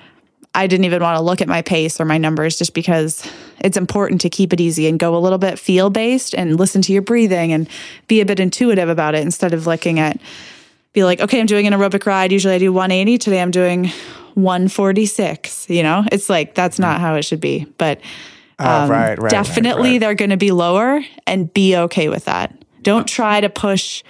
I 0.55 0.67
didn't 0.67 0.85
even 0.85 1.03
want 1.03 1.17
to 1.17 1.23
look 1.23 1.41
at 1.41 1.49
my 1.49 1.63
pace 1.63 2.01
or 2.01 2.05
my 2.05 2.17
numbers 2.17 2.57
just 2.57 2.75
because 2.75 3.29
it's 3.61 3.77
important 3.77 4.21
to 4.23 4.31
keep 4.31 4.53
it 4.53 4.61
easy 4.61 4.87
and 4.87 4.99
go 4.99 5.17
a 5.17 5.19
little 5.19 5.39
bit 5.39 5.59
feel 5.59 5.91
based 5.91 6.35
and 6.35 6.59
listen 6.59 6.81
to 6.83 6.93
your 6.93 7.03
breathing 7.03 7.53
and 7.53 7.69
be 8.07 8.21
a 8.21 8.27
bit 8.27 8.39
intuitive 8.39 8.89
about 8.89 9.15
it 9.15 9.23
instead 9.23 9.53
of 9.53 9.67
looking 9.67 9.99
at 9.99 10.21
be 10.93 11.03
like, 11.03 11.21
okay, 11.21 11.41
I'm 11.41 11.47
doing 11.47 11.67
an 11.67 11.73
aerobic 11.73 12.07
ride. 12.07 12.31
Usually 12.31 12.55
I 12.55 12.59
do 12.59 12.73
180. 12.73 13.19
Today 13.19 13.43
I'm 13.43 13.51
doing 13.51 13.91
146. 14.35 15.69
You 15.71 15.83
know, 15.83 16.05
it's 16.13 16.29
like 16.29 16.55
that's 16.55 16.79
not 16.79 17.01
how 17.01 17.15
it 17.15 17.23
should 17.25 17.41
be. 17.41 17.67
But 17.79 18.01
Oh, 18.59 18.65
right, 18.65 18.89
right, 18.89 19.19
right, 19.19 19.31
definitely 19.31 19.93
right. 19.93 20.01
they're 20.01 20.15
going 20.15 20.31
to 20.31 20.37
be 20.37 20.53
lower 20.53 21.01
and 21.27 21.53
be 21.53 21.77
okay 21.77 22.09
with 22.09 22.27
that. 22.27 22.57
Don't 22.83 23.09
try 23.09 23.41
to 23.41 23.49
push 23.49 24.05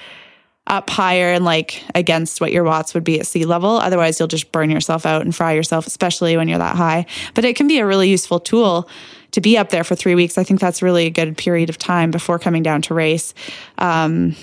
up 0.66 0.88
higher 0.90 1.32
and 1.32 1.44
like 1.44 1.82
against 1.94 2.40
what 2.40 2.52
your 2.52 2.64
watts 2.64 2.92
would 2.92 3.04
be 3.04 3.18
at 3.18 3.26
sea 3.26 3.44
level. 3.46 3.70
Otherwise, 3.78 4.18
you'll 4.18 4.28
just 4.28 4.52
burn 4.52 4.68
yourself 4.70 5.06
out 5.06 5.22
and 5.22 5.34
fry 5.34 5.52
yourself, 5.52 5.86
especially 5.86 6.36
when 6.36 6.48
you're 6.48 6.58
that 6.58 6.76
high. 6.76 7.06
But 7.34 7.44
it 7.46 7.56
can 7.56 7.66
be 7.68 7.78
a 7.78 7.86
really 7.86 8.10
useful 8.10 8.38
tool 8.38 8.88
to 9.30 9.40
be 9.40 9.56
up 9.56 9.70
there 9.70 9.84
for 9.84 9.94
three 9.94 10.14
weeks. 10.14 10.36
I 10.36 10.44
think 10.44 10.60
that's 10.60 10.82
really 10.82 11.06
a 11.06 11.10
good 11.10 11.36
period 11.38 11.70
of 11.70 11.78
time 11.78 12.10
before 12.10 12.38
coming 12.38 12.62
down 12.62 12.82
to 12.82 12.94
race. 12.94 13.32
Um, 13.78 14.36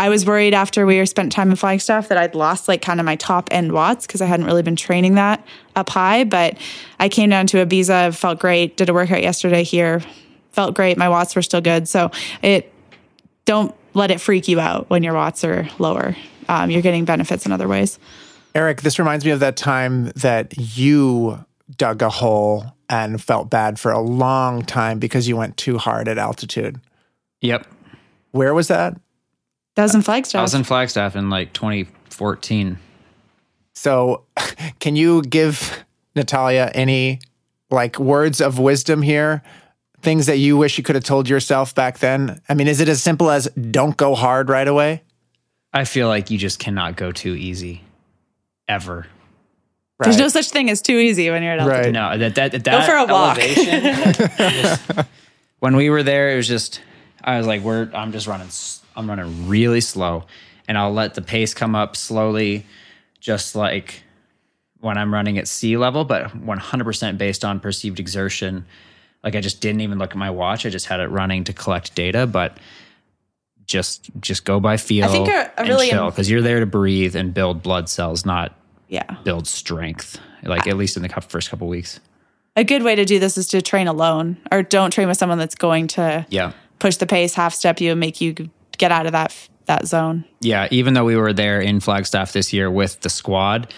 I 0.00 0.08
was 0.08 0.24
worried 0.24 0.54
after 0.54 0.86
we 0.86 1.04
spent 1.04 1.30
time 1.30 1.50
in 1.50 1.56
Flagstaff 1.56 2.08
that 2.08 2.16
I'd 2.16 2.34
lost 2.34 2.68
like 2.68 2.80
kind 2.80 3.00
of 3.00 3.04
my 3.04 3.16
top 3.16 3.50
end 3.50 3.72
watts 3.72 4.06
because 4.06 4.22
I 4.22 4.24
hadn't 4.24 4.46
really 4.46 4.62
been 4.62 4.74
training 4.74 5.16
that 5.16 5.46
up 5.76 5.90
high. 5.90 6.24
But 6.24 6.56
I 6.98 7.10
came 7.10 7.28
down 7.28 7.46
to 7.48 7.58
Ibiza, 7.58 8.16
felt 8.16 8.38
great, 8.38 8.78
did 8.78 8.88
a 8.88 8.94
workout 8.94 9.22
yesterday 9.22 9.62
here, 9.62 10.00
felt 10.52 10.74
great. 10.74 10.96
My 10.96 11.10
watts 11.10 11.36
were 11.36 11.42
still 11.42 11.60
good. 11.60 11.86
So 11.86 12.10
it, 12.40 12.72
don't 13.44 13.74
let 13.92 14.10
it 14.10 14.22
freak 14.22 14.48
you 14.48 14.58
out 14.58 14.88
when 14.88 15.02
your 15.02 15.12
watts 15.12 15.44
are 15.44 15.68
lower. 15.78 16.16
Um, 16.48 16.70
you're 16.70 16.80
getting 16.80 17.04
benefits 17.04 17.44
in 17.44 17.52
other 17.52 17.68
ways. 17.68 17.98
Eric, 18.54 18.80
this 18.80 18.98
reminds 18.98 19.26
me 19.26 19.32
of 19.32 19.40
that 19.40 19.58
time 19.58 20.12
that 20.16 20.54
you 20.56 21.44
dug 21.76 22.00
a 22.00 22.08
hole 22.08 22.74
and 22.88 23.22
felt 23.22 23.50
bad 23.50 23.78
for 23.78 23.92
a 23.92 24.00
long 24.00 24.62
time 24.62 24.98
because 24.98 25.28
you 25.28 25.36
went 25.36 25.58
too 25.58 25.76
hard 25.76 26.08
at 26.08 26.16
altitude. 26.16 26.80
Yep. 27.42 27.66
Where 28.30 28.54
was 28.54 28.68
that? 28.68 28.98
That 29.80 29.84
was 29.84 29.94
in 29.94 30.02
Flagstaff. 30.02 30.38
I 30.40 30.42
was 30.42 30.52
in 30.52 30.62
Flagstaff 30.62 31.16
in 31.16 31.30
like 31.30 31.54
2014. 31.54 32.78
So, 33.72 34.24
can 34.78 34.94
you 34.94 35.22
give 35.22 35.82
Natalia 36.14 36.70
any 36.74 37.20
like 37.70 37.98
words 37.98 38.42
of 38.42 38.58
wisdom 38.58 39.00
here? 39.00 39.42
Things 40.02 40.26
that 40.26 40.36
you 40.36 40.58
wish 40.58 40.76
you 40.76 40.84
could 40.84 40.96
have 40.96 41.04
told 41.04 41.30
yourself 41.30 41.74
back 41.74 41.98
then? 42.00 42.42
I 42.46 42.52
mean, 42.52 42.68
is 42.68 42.80
it 42.80 42.90
as 42.90 43.02
simple 43.02 43.30
as 43.30 43.46
don't 43.52 43.96
go 43.96 44.14
hard 44.14 44.50
right 44.50 44.68
away? 44.68 45.02
I 45.72 45.86
feel 45.86 46.08
like 46.08 46.30
you 46.30 46.36
just 46.36 46.58
cannot 46.58 46.96
go 46.96 47.10
too 47.10 47.34
easy 47.34 47.82
ever. 48.68 49.06
There's 49.98 50.18
no 50.18 50.28
such 50.28 50.50
thing 50.50 50.68
as 50.68 50.82
too 50.82 50.98
easy 50.98 51.30
when 51.30 51.42
you're 51.42 51.52
at 51.52 51.60
altitude. 51.60 51.84
Right. 51.86 51.92
No, 51.92 52.18
that 52.18 52.34
that 52.34 52.52
that 52.52 52.64
Go 52.64 52.82
for 52.82 52.96
a 52.96 53.06
walk. 53.06 53.38
elevation, 53.38 54.28
just- 54.36 55.08
when 55.60 55.74
we 55.74 55.88
were 55.88 56.02
there, 56.02 56.32
it 56.32 56.36
was 56.36 56.48
just 56.48 56.82
I 57.24 57.38
was 57.38 57.46
like, 57.46 57.62
"We're 57.62 57.90
I'm 57.94 58.12
just 58.12 58.26
running. 58.26 58.48
I'm 58.96 59.08
running 59.08 59.48
really 59.48 59.80
slow, 59.80 60.24
and 60.68 60.76
I'll 60.78 60.92
let 60.92 61.14
the 61.14 61.22
pace 61.22 61.54
come 61.54 61.74
up 61.74 61.96
slowly, 61.96 62.66
just 63.20 63.54
like 63.54 64.02
when 64.80 64.96
I'm 64.96 65.12
running 65.12 65.36
at 65.38 65.46
sea 65.48 65.76
level, 65.76 66.04
but 66.04 66.28
100% 66.30 67.18
based 67.18 67.44
on 67.44 67.60
perceived 67.60 68.00
exertion. 68.00 68.64
Like 69.22 69.36
I 69.36 69.40
just 69.40 69.60
didn't 69.60 69.82
even 69.82 69.98
look 69.98 70.12
at 70.12 70.16
my 70.16 70.30
watch. 70.30 70.64
I 70.64 70.70
just 70.70 70.86
had 70.86 71.00
it 71.00 71.08
running 71.08 71.44
to 71.44 71.52
collect 71.52 71.94
data, 71.94 72.26
but 72.26 72.56
just 73.66 74.10
just 74.20 74.44
go 74.44 74.58
by 74.58 74.76
feel. 74.76 75.04
I 75.04 75.08
think 75.08 75.28
a- 75.28 75.32
a 75.32 75.60
and 75.60 75.68
really- 75.68 75.90
chill 75.90 76.10
because 76.10 76.30
you're 76.30 76.42
there 76.42 76.60
to 76.60 76.66
breathe 76.66 77.14
and 77.14 77.32
build 77.32 77.62
blood 77.62 77.88
cells, 77.88 78.24
not 78.26 78.54
Yeah. 78.88 79.16
build 79.24 79.46
strength. 79.46 80.18
Like 80.42 80.66
at 80.66 80.76
least 80.76 80.96
in 80.96 81.02
the 81.02 81.08
first 81.08 81.50
couple 81.50 81.68
weeks. 81.68 82.00
A 82.56 82.64
good 82.64 82.82
way 82.82 82.94
to 82.96 83.04
do 83.04 83.18
this 83.20 83.36
is 83.38 83.46
to 83.48 83.62
train 83.62 83.86
alone 83.86 84.38
or 84.50 84.62
don't 84.62 84.90
train 84.90 85.06
with 85.06 85.18
someone 85.18 85.38
that's 85.38 85.54
going 85.54 85.86
to 85.88 86.26
Yeah. 86.30 86.52
push 86.78 86.96
the 86.96 87.06
pace, 87.06 87.34
half 87.34 87.54
step 87.54 87.80
you, 87.80 87.90
and 87.92 88.00
make 88.00 88.20
you 88.20 88.34
get 88.80 88.90
out 88.90 89.06
of 89.06 89.12
that 89.12 89.32
that 89.66 89.86
zone. 89.86 90.24
Yeah, 90.40 90.66
even 90.72 90.94
though 90.94 91.04
we 91.04 91.14
were 91.14 91.32
there 91.32 91.60
in 91.60 91.78
Flagstaff 91.78 92.32
this 92.32 92.52
year 92.52 92.68
with 92.70 93.00
the 93.02 93.10
squad, 93.10 93.72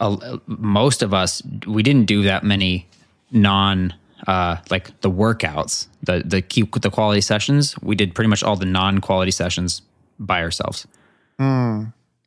uh, 0.00 0.38
most 0.46 1.02
of 1.02 1.14
us 1.14 1.42
we 1.66 1.82
didn't 1.82 2.04
do 2.04 2.24
that 2.24 2.44
many 2.44 2.86
non 3.30 3.94
uh, 4.26 4.56
like 4.70 5.00
the 5.00 5.10
workouts, 5.10 5.86
the 6.02 6.22
the 6.24 6.42
key, 6.42 6.62
the 6.80 6.90
quality 6.90 7.20
sessions. 7.20 7.74
We 7.80 7.94
did 7.94 8.14
pretty 8.14 8.28
much 8.28 8.42
all 8.42 8.56
the 8.56 8.66
non 8.66 9.00
quality 9.00 9.30
sessions 9.30 9.80
by 10.18 10.42
ourselves. 10.42 10.86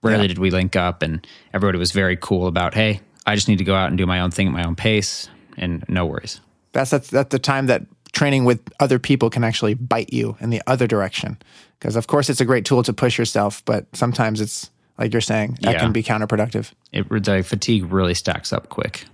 Rarely 0.02 0.28
did 0.28 0.38
we 0.38 0.52
link 0.52 0.76
up, 0.76 1.02
and 1.02 1.26
everybody 1.54 1.80
was 1.80 1.92
very 1.92 2.16
cool 2.16 2.48
about, 2.48 2.76
hey, 2.76 3.02
I 3.26 3.34
just 3.34 3.48
need 3.48 3.58
to 3.58 3.64
go 3.64 3.76
out 3.76 3.90
and 3.90 3.98
do 3.98 4.06
my 4.06 4.20
own 4.20 4.30
thing 4.30 4.48
at 4.48 4.54
my 4.54 4.64
own 4.64 4.76
pace, 4.76 5.30
and 5.58 5.84
no 5.88 6.06
worries. 6.06 6.42
That's 6.74 6.92
that's, 6.92 7.10
that's 7.10 7.32
the 7.32 7.40
time 7.40 7.68
that 7.68 7.84
training 8.16 8.46
with 8.46 8.60
other 8.80 8.98
people 8.98 9.30
can 9.30 9.44
actually 9.44 9.76
bite 9.76 10.12
you 10.12 10.36
in 10.40 10.50
the 10.50 10.62
other 10.66 10.88
direction. 10.88 11.38
Because 11.78 11.96
of 11.96 12.08
course 12.08 12.30
it's 12.32 12.42
a 12.42 12.46
great 12.46 12.66
tool 12.66 12.82
to 12.84 12.94
push 12.94 13.20
yourself, 13.20 13.64
but 13.66 13.86
sometimes 13.94 14.42
it's 14.42 14.72
like 14.98 15.12
you're 15.14 15.22
saying 15.22 15.58
that 15.62 15.74
Yeah. 15.74 15.80
can 15.82 15.92
be 15.92 16.02
counterproductive. 16.02 16.72
It 16.92 17.10
the 17.12 17.44
fatigue 17.44 17.92
really 17.92 18.14
stacks 18.16 18.52
up 18.54 18.70
quick. 18.70 19.06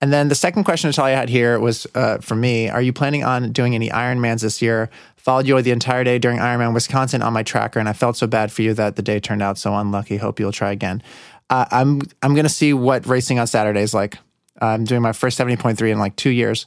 And 0.00 0.10
then 0.12 0.28
the 0.28 0.34
second 0.34 0.64
question 0.64 0.88
Natalia 0.88 1.14
had 1.16 1.28
here 1.28 1.58
was 1.60 1.86
uh, 1.94 2.18
for 2.18 2.34
me: 2.34 2.70
Are 2.70 2.80
you 2.80 2.92
planning 2.92 3.22
on 3.22 3.52
doing 3.52 3.74
any 3.74 3.90
Ironmans 3.90 4.40
this 4.40 4.62
year? 4.62 4.88
Followed 5.16 5.46
you 5.46 5.60
the 5.60 5.72
entire 5.72 6.04
day 6.04 6.18
during 6.18 6.38
Ironman 6.38 6.72
Wisconsin 6.72 7.20
on 7.20 7.34
my 7.34 7.42
tracker, 7.42 7.78
and 7.78 7.86
I 7.88 7.92
felt 7.92 8.16
so 8.16 8.26
bad 8.26 8.50
for 8.50 8.62
you 8.62 8.72
that 8.74 8.96
the 8.96 9.02
day 9.02 9.20
turned 9.20 9.42
out 9.42 9.58
so 9.58 9.74
unlucky. 9.74 10.16
Hope 10.16 10.40
you'll 10.40 10.52
try 10.52 10.70
again. 10.72 11.02
Uh, 11.50 11.66
I'm 11.70 12.00
I'm 12.22 12.34
gonna 12.34 12.48
see 12.48 12.72
what 12.72 13.06
racing 13.06 13.38
on 13.38 13.46
Saturday 13.46 13.82
is 13.82 13.92
like. 13.92 14.16
I'm 14.62 14.84
doing 14.84 15.02
my 15.02 15.12
first 15.12 15.36
seventy 15.36 15.56
point 15.56 15.76
three 15.76 15.90
in 15.90 15.98
like 15.98 16.16
two 16.16 16.30
years, 16.30 16.66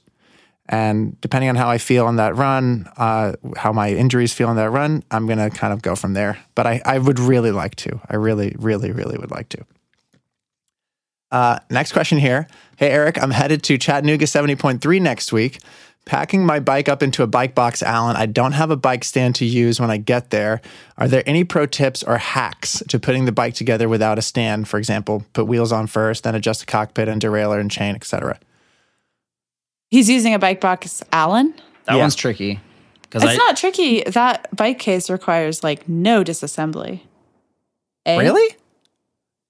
and 0.70 1.20
depending 1.20 1.50
on 1.50 1.56
how 1.56 1.70
I 1.70 1.78
feel 1.78 2.06
on 2.06 2.16
that 2.18 2.36
run, 2.36 2.90
uh, 2.98 3.34
how 3.58 3.74
my 3.74 3.92
injuries 3.92 4.34
feel 4.34 4.48
on 4.48 4.56
that 4.56 4.70
run, 4.70 5.04
I'm 5.12 5.28
gonna 5.28 5.50
kind 5.50 5.74
of 5.74 5.82
go 5.82 5.96
from 5.96 6.14
there. 6.14 6.40
But 6.56 6.68
I 6.68 6.82
I 6.86 7.00
would 7.00 7.20
really 7.20 7.52
like 7.52 7.76
to. 7.78 8.00
I 8.10 8.16
really 8.16 8.56
really 8.58 8.92
really 8.92 9.18
would 9.18 9.32
like 9.32 9.50
to. 9.50 9.66
Uh, 11.32 11.60
next 11.72 11.94
question 11.94 12.20
here. 12.20 12.48
Hey, 12.78 12.92
Eric, 12.92 13.22
I'm 13.22 13.32
headed 13.32 13.64
to 13.64 13.80
Chattanooga 13.80 14.26
70.3 14.26 15.02
next 15.02 15.34
week. 15.34 15.60
Packing 16.06 16.46
my 16.46 16.60
bike 16.60 16.88
up 16.88 17.02
into 17.02 17.24
a 17.24 17.28
bike 17.28 17.56
box, 17.56 17.82
Alan. 17.82 18.16
I 18.16 18.28
don't 18.28 18.52
have 18.52 18.70
a 18.70 18.76
bike 18.76 19.04
stand 19.04 19.36
to 19.36 19.46
use 19.46 19.80
when 19.80 19.90
I 19.90 19.98
get 19.98 20.30
there. 20.30 20.62
Are 20.98 21.08
there 21.08 21.24
any 21.26 21.44
pro 21.44 21.66
tips 21.66 22.04
or 22.04 22.18
hacks 22.18 22.84
to 22.90 23.00
putting 23.00 23.26
the 23.26 23.32
bike 23.32 23.56
together 23.56 23.90
without 23.90 24.20
a 24.20 24.22
stand? 24.22 24.68
For 24.68 24.78
example, 24.78 25.26
put 25.34 25.48
wheels 25.48 25.72
on 25.72 25.88
first, 25.88 26.24
then 26.24 26.36
adjust 26.36 26.60
the 26.60 26.66
cockpit 26.68 27.08
and 27.08 27.22
derailleur 27.22 27.60
and 27.60 27.72
chain, 27.72 27.96
etc. 27.96 28.38
He's 29.94 30.10
using 30.10 30.34
a 30.34 30.40
bike 30.40 30.60
box 30.60 31.04
Alan. 31.12 31.54
That 31.86 31.96
Yeah. 31.98 32.02
one's 32.02 32.16
tricky 32.16 32.60
It's 33.14 33.24
I 33.24 33.36
not 33.36 33.56
tricky. 33.58 34.02
That 34.08 34.48
bike 34.56 34.80
case 34.80 35.08
requires 35.08 35.64
like 35.64 35.88
no 35.88 36.24
disassembly. 36.24 37.02
Eh? 38.08 38.18
Really? 38.18 38.56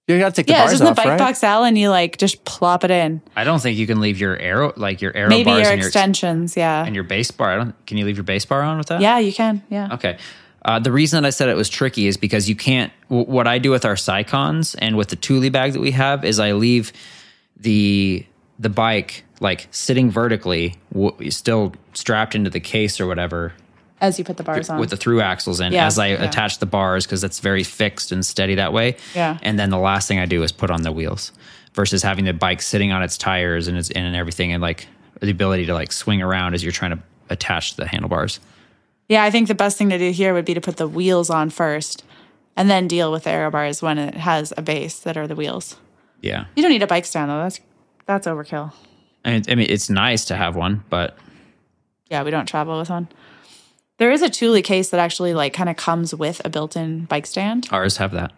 You 0.05 0.19
got 0.19 0.35
to 0.35 0.35
take 0.35 0.47
the 0.47 0.51
Yeah, 0.51 0.63
bars 0.63 0.71
just 0.71 0.81
in 0.81 0.87
the 0.87 0.93
bike 0.95 1.05
right? 1.05 1.17
box 1.17 1.45
Alan, 1.45 1.77
you 1.77 1.89
like 1.89 2.17
just 2.17 2.43
plop 2.43 2.83
it 2.83 2.91
in. 2.91 3.21
I 3.37 3.45
don't 3.45 3.61
think 3.61 3.77
you 3.77 3.87
can 3.87 4.01
leave 4.01 4.19
your 4.19 4.37
arrow 4.37 4.73
like 4.75 5.01
your 5.01 5.15
arrow 5.15 5.29
Maybe 5.29 5.45
bars 5.45 5.61
your 5.61 5.71
and 5.71 5.79
your 5.79 5.87
extensions. 5.87 6.57
Yeah. 6.57 6.85
and 6.85 6.93
your 6.93 7.05
base 7.05 7.31
bar. 7.31 7.51
I 7.53 7.55
don't. 7.55 7.85
Can 7.87 7.95
you 7.97 8.05
leave 8.05 8.17
your 8.17 8.25
base 8.25 8.43
bar 8.43 8.63
on 8.63 8.77
with 8.77 8.87
that? 8.87 8.99
Yeah, 8.99 9.19
you 9.19 9.31
can. 9.31 9.63
Yeah. 9.69 9.93
Okay. 9.93 10.17
Uh, 10.65 10.79
the 10.79 10.91
reason 10.91 11.21
that 11.23 11.27
I 11.27 11.31
said 11.31 11.47
it 11.47 11.55
was 11.55 11.69
tricky 11.69 12.05
is 12.07 12.17
because 12.17 12.49
you 12.49 12.55
can't. 12.57 12.91
W- 13.09 13.25
what 13.31 13.47
I 13.47 13.59
do 13.59 13.71
with 13.71 13.85
our 13.85 13.95
Scicons 13.95 14.75
and 14.75 14.97
with 14.97 15.07
the 15.07 15.15
Thule 15.15 15.49
bag 15.49 15.71
that 15.71 15.79
we 15.79 15.91
have 15.91 16.25
is 16.25 16.37
I 16.37 16.51
leave 16.51 16.91
the 17.55 18.25
the 18.63 18.69
bike 18.69 19.23
like 19.39 19.67
sitting 19.71 20.09
vertically, 20.09 20.75
w- 20.93 21.29
still 21.31 21.73
strapped 21.93 22.33
into 22.35 22.49
the 22.49 22.59
case 22.59 22.99
or 23.01 23.07
whatever, 23.07 23.53
As 24.01 24.17
you 24.17 24.25
put 24.25 24.37
the 24.37 24.43
bars 24.43 24.69
on. 24.69 24.79
with 24.79 24.89
the 24.89 24.97
through 24.97 25.21
axles 25.21 25.59
in 25.59 25.73
Yeah, 25.73 25.85
as 25.85 25.99
I 25.99 26.07
yeah. 26.09 26.23
attach 26.23 26.59
the 26.59 26.65
bars 26.65 27.05
because 27.05 27.21
that's 27.21 27.39
very 27.39 27.63
fixed 27.63 28.11
and 28.11 28.25
steady 28.25 28.55
that 28.55 28.73
way. 28.73 28.95
Yeah. 29.13 29.37
And 29.41 29.59
then 29.59 29.69
the 29.69 29.77
last 29.77 30.07
thing 30.07 30.19
I 30.19 30.25
do 30.25 30.43
is 30.43 30.51
put 30.51 30.71
on 30.71 30.81
the 30.83 30.91
wheels 30.91 31.31
versus 31.73 32.01
having 32.03 32.25
the 32.25 32.33
bike 32.33 32.61
sitting 32.61 32.91
on 32.91 33.03
its 33.03 33.17
tires 33.17 33.67
and 33.67 33.77
its 33.77 33.89
and 33.91 34.15
everything 34.15 34.53
and 34.53 34.61
like 34.61 34.87
the 35.19 35.29
ability 35.31 35.65
to 35.67 35.73
like 35.73 35.91
swing 35.91 36.21
around 36.21 36.53
as 36.53 36.63
you're 36.63 36.71
trying 36.71 36.91
to 36.91 36.99
attach 37.29 37.75
the 37.75 37.85
handlebars. 37.87 38.39
yeah, 39.09 39.23
I 39.23 39.29
think 39.31 39.47
the 39.47 39.55
best 39.55 39.77
thing 39.77 39.89
to 39.89 39.97
do 39.97 40.11
here 40.11 40.33
would 40.33 40.45
be 40.45 40.53
to 40.53 40.61
put 40.61 40.77
the 40.77 40.87
wheels 40.87 41.29
on 41.29 41.49
first 41.49 42.03
and 42.55 42.69
then 42.69 42.87
deal 42.87 43.11
with 43.11 43.23
the 43.23 43.31
aero 43.31 43.49
bars 43.51 43.81
when 43.81 43.97
it 43.97 44.13
has 44.15 44.53
a 44.57 44.61
base 44.61 44.99
that 44.99 45.17
are 45.17 45.27
the 45.27 45.35
wheels. 45.35 45.75
Yeah. 46.21 46.45
You 46.55 46.61
don't 46.63 46.71
need 46.71 46.83
a 46.83 46.87
bike 46.87 47.05
stand 47.05 47.29
though. 47.29 47.41
That's 47.43 47.59
that's 48.05 48.27
overkill. 48.27 48.73
I 49.25 49.31
mean, 49.31 49.43
I 49.47 49.55
mean, 49.55 49.67
it's 49.69 49.89
nice 49.89 50.25
to 50.25 50.35
have 50.35 50.55
one, 50.55 50.83
but 50.89 51.17
Yeah, 52.09 52.23
we 52.23 52.31
don't 52.31 52.45
travel 52.45 52.77
with 52.79 52.89
one. 52.89 53.07
There 53.97 54.11
is 54.11 54.21
a 54.21 54.29
Thule 54.29 54.61
case 54.61 54.89
that 54.89 54.99
actually 54.99 55.33
like 55.33 55.53
kind 55.53 55.69
of 55.69 55.77
comes 55.77 56.13
with 56.13 56.41
a 56.43 56.49
built-in 56.49 57.05
bike 57.05 57.25
stand. 57.25 57.67
ours 57.71 57.97
have 57.97 58.11
that. 58.11 58.31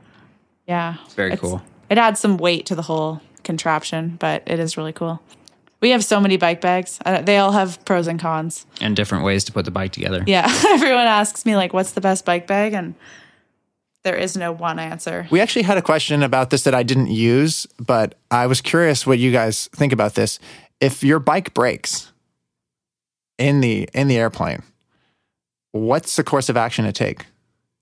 Yeah, 0.68 0.96
it's 1.06 1.14
very 1.14 1.36
cool. 1.38 1.62
It 1.90 1.98
adds 1.98 2.20
some 2.20 2.38
weight 2.38 2.66
to 2.68 2.76
the 2.76 2.82
whole 2.82 3.22
contraption, 3.44 4.18
but 4.20 4.44
it 4.48 4.60
is 4.60 4.78
really 4.78 4.94
cool. 4.94 5.22
We 5.82 5.92
have 5.92 6.04
so 6.04 6.20
many 6.20 6.38
bike 6.38 6.62
bags. 6.62 7.00
Uh, 7.06 7.22
they 7.22 7.38
all 7.38 7.52
have 7.52 7.84
pros 7.86 8.08
and 8.08 8.20
cons. 8.20 8.66
And 8.82 8.96
different 8.96 9.24
ways 9.24 9.44
to 9.46 9.52
put 9.52 9.66
the 9.66 9.72
bike 9.72 9.92
together. 9.92 10.24
Yeah, 10.26 10.46
everyone 10.68 11.06
asks 11.06 11.46
me 11.46 11.56
like, 11.56 11.74
"What's 11.74 11.92
the 11.92 12.02
best 12.02 12.26
bike 12.26 12.48
bag?" 12.48 12.74
and 12.74 12.96
there 14.06 14.16
is 14.16 14.38
no 14.38 14.52
one 14.54 14.78
answer. 14.80 15.28
We 15.32 15.42
actually 15.42 15.64
had 15.64 15.78
a 15.78 15.82
question 15.82 16.24
about 16.24 16.52
this 16.52 16.64
that 16.64 16.76
I 16.76 16.84
didn't 16.84 17.08
use, 17.12 17.66
but 17.80 18.16
I 18.32 18.46
was 18.48 18.62
curious 18.62 19.06
what 19.06 19.18
you 19.20 19.32
guys 19.32 19.68
think 19.76 19.92
about 19.92 20.14
this. 20.14 20.40
If 20.80 21.04
your 21.04 21.20
bike 21.20 21.54
breaks 21.54 22.12
in 23.38 23.60
the 23.62 23.90
in 23.94 24.08
the 24.08 24.18
airplane, 24.18 24.62
what's 25.72 26.16
the 26.16 26.24
course 26.24 26.48
of 26.50 26.56
action 26.56 26.86
to 26.86 26.92
take? 26.94 27.26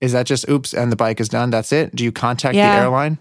Is 0.00 0.12
that 0.12 0.26
just 0.26 0.48
oops 0.48 0.72
and 0.74 0.90
the 0.90 0.96
bike 0.96 1.20
is 1.20 1.28
done? 1.28 1.50
That's 1.50 1.72
it? 1.72 1.94
Do 1.94 2.02
you 2.02 2.10
contact 2.10 2.54
Yeah. 2.56 2.74
the 2.76 2.82
airline? 2.82 3.20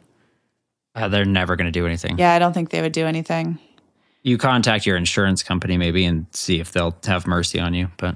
Uh, 0.95 1.07
they're 1.09 1.25
never 1.25 1.55
going 1.55 1.65
to 1.65 1.71
do 1.71 1.85
anything. 1.85 2.17
Yeah, 2.17 2.33
I 2.33 2.39
don't 2.39 2.53
think 2.53 2.69
they 2.69 2.81
would 2.81 2.91
do 2.93 3.05
anything. 3.05 3.59
You 4.21 4.37
contact 4.37 4.85
your 4.85 4.95
insurance 4.95 5.43
company 5.43 5.75
maybe 5.77 6.05
and 6.05 6.27
see 6.31 6.59
if 6.61 6.71
they'll 6.71 6.95
have 7.05 7.27
mercy 7.27 7.59
on 7.59 7.73
you. 7.73 7.89
But 7.97 8.15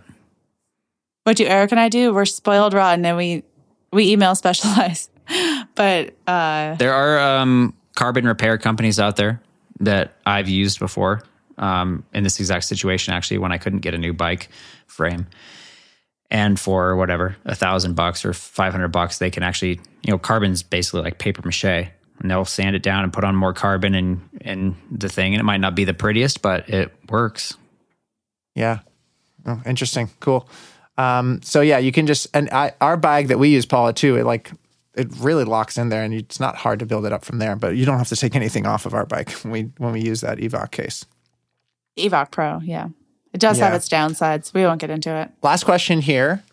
What 1.23 1.35
do 1.35 1.45
Eric 1.45 1.71
and 1.71 1.79
I 1.81 1.89
do? 1.89 2.13
We're 2.13 2.23
spoiled 2.25 2.73
rotten, 2.73 3.05
and 3.05 3.17
we 3.17 3.43
we 3.91 4.11
email 4.11 4.35
Specialized. 4.35 5.09
but 5.75 6.13
uh, 6.25 6.75
there 6.75 6.93
are 6.93 7.19
um, 7.19 7.73
carbon 7.95 8.25
repair 8.25 8.57
companies 8.57 8.99
out 8.99 9.15
there 9.15 9.41
that 9.79 10.13
I've 10.25 10.49
used 10.49 10.79
before 10.79 11.23
um, 11.57 12.03
in 12.13 12.23
this 12.23 12.39
exact 12.39 12.65
situation, 12.65 13.13
actually, 13.13 13.39
when 13.39 13.51
I 13.51 13.57
couldn't 13.57 13.79
get 13.79 13.93
a 13.93 13.97
new 13.97 14.13
bike 14.13 14.49
frame. 14.87 15.27
And 16.29 16.59
for 16.59 16.95
whatever, 16.95 17.37
a 17.45 17.55
thousand 17.55 17.95
bucks 17.95 18.25
or 18.25 18.33
500 18.33 18.89
bucks, 18.89 19.17
they 19.17 19.29
can 19.29 19.43
actually, 19.43 19.79
you 20.03 20.11
know, 20.11 20.17
carbon's 20.17 20.61
basically 20.61 21.01
like 21.01 21.19
paper 21.19 21.41
mache. 21.43 21.91
And 22.19 22.31
they'll 22.31 22.45
sand 22.45 22.75
it 22.75 22.81
down 22.81 23.03
and 23.03 23.13
put 23.13 23.23
on 23.23 23.35
more 23.35 23.53
carbon 23.53 23.93
and, 23.93 24.27
and 24.41 24.75
the 24.91 25.07
thing. 25.07 25.35
And 25.35 25.39
it 25.39 25.43
might 25.43 25.59
not 25.61 25.75
be 25.75 25.83
the 25.83 25.93
prettiest, 25.93 26.41
but 26.41 26.67
it 26.67 26.91
works. 27.09 27.55
Yeah. 28.55 28.79
Oh, 29.45 29.61
interesting. 29.67 30.09
Cool. 30.19 30.49
Um, 30.97 31.41
so 31.43 31.61
yeah, 31.61 31.77
you 31.77 31.91
can 31.91 32.07
just 32.07 32.27
and 32.33 32.49
I, 32.49 32.73
our 32.81 32.97
bag 32.97 33.27
that 33.27 33.39
we 33.39 33.49
use, 33.49 33.65
Paula, 33.65 33.93
too. 33.93 34.15
It 34.17 34.25
like 34.25 34.51
it 34.95 35.07
really 35.19 35.43
locks 35.43 35.77
in 35.77 35.89
there, 35.89 36.03
and 36.03 36.13
it's 36.13 36.39
not 36.39 36.55
hard 36.55 36.79
to 36.79 36.85
build 36.85 37.05
it 37.05 37.13
up 37.13 37.23
from 37.23 37.37
there. 37.37 37.55
But 37.55 37.75
you 37.75 37.85
don't 37.85 37.97
have 37.99 38.09
to 38.09 38.15
take 38.15 38.35
anything 38.35 38.65
off 38.65 38.85
of 38.85 38.93
our 38.93 39.05
bike 39.05 39.31
when 39.43 39.51
we 39.51 39.61
when 39.77 39.93
we 39.93 40.01
use 40.01 40.21
that 40.21 40.39
Evoc 40.39 40.71
case. 40.71 41.05
Evoc 41.97 42.31
Pro, 42.31 42.59
yeah. 42.59 42.89
It 43.33 43.39
does 43.39 43.59
have 43.59 43.73
its 43.73 43.87
downsides. 43.87 44.53
We 44.53 44.63
won't 44.63 44.81
get 44.81 44.89
into 44.89 45.13
it. 45.13 45.29
Last 45.43 45.63
question 45.63 46.01
here 46.01 46.43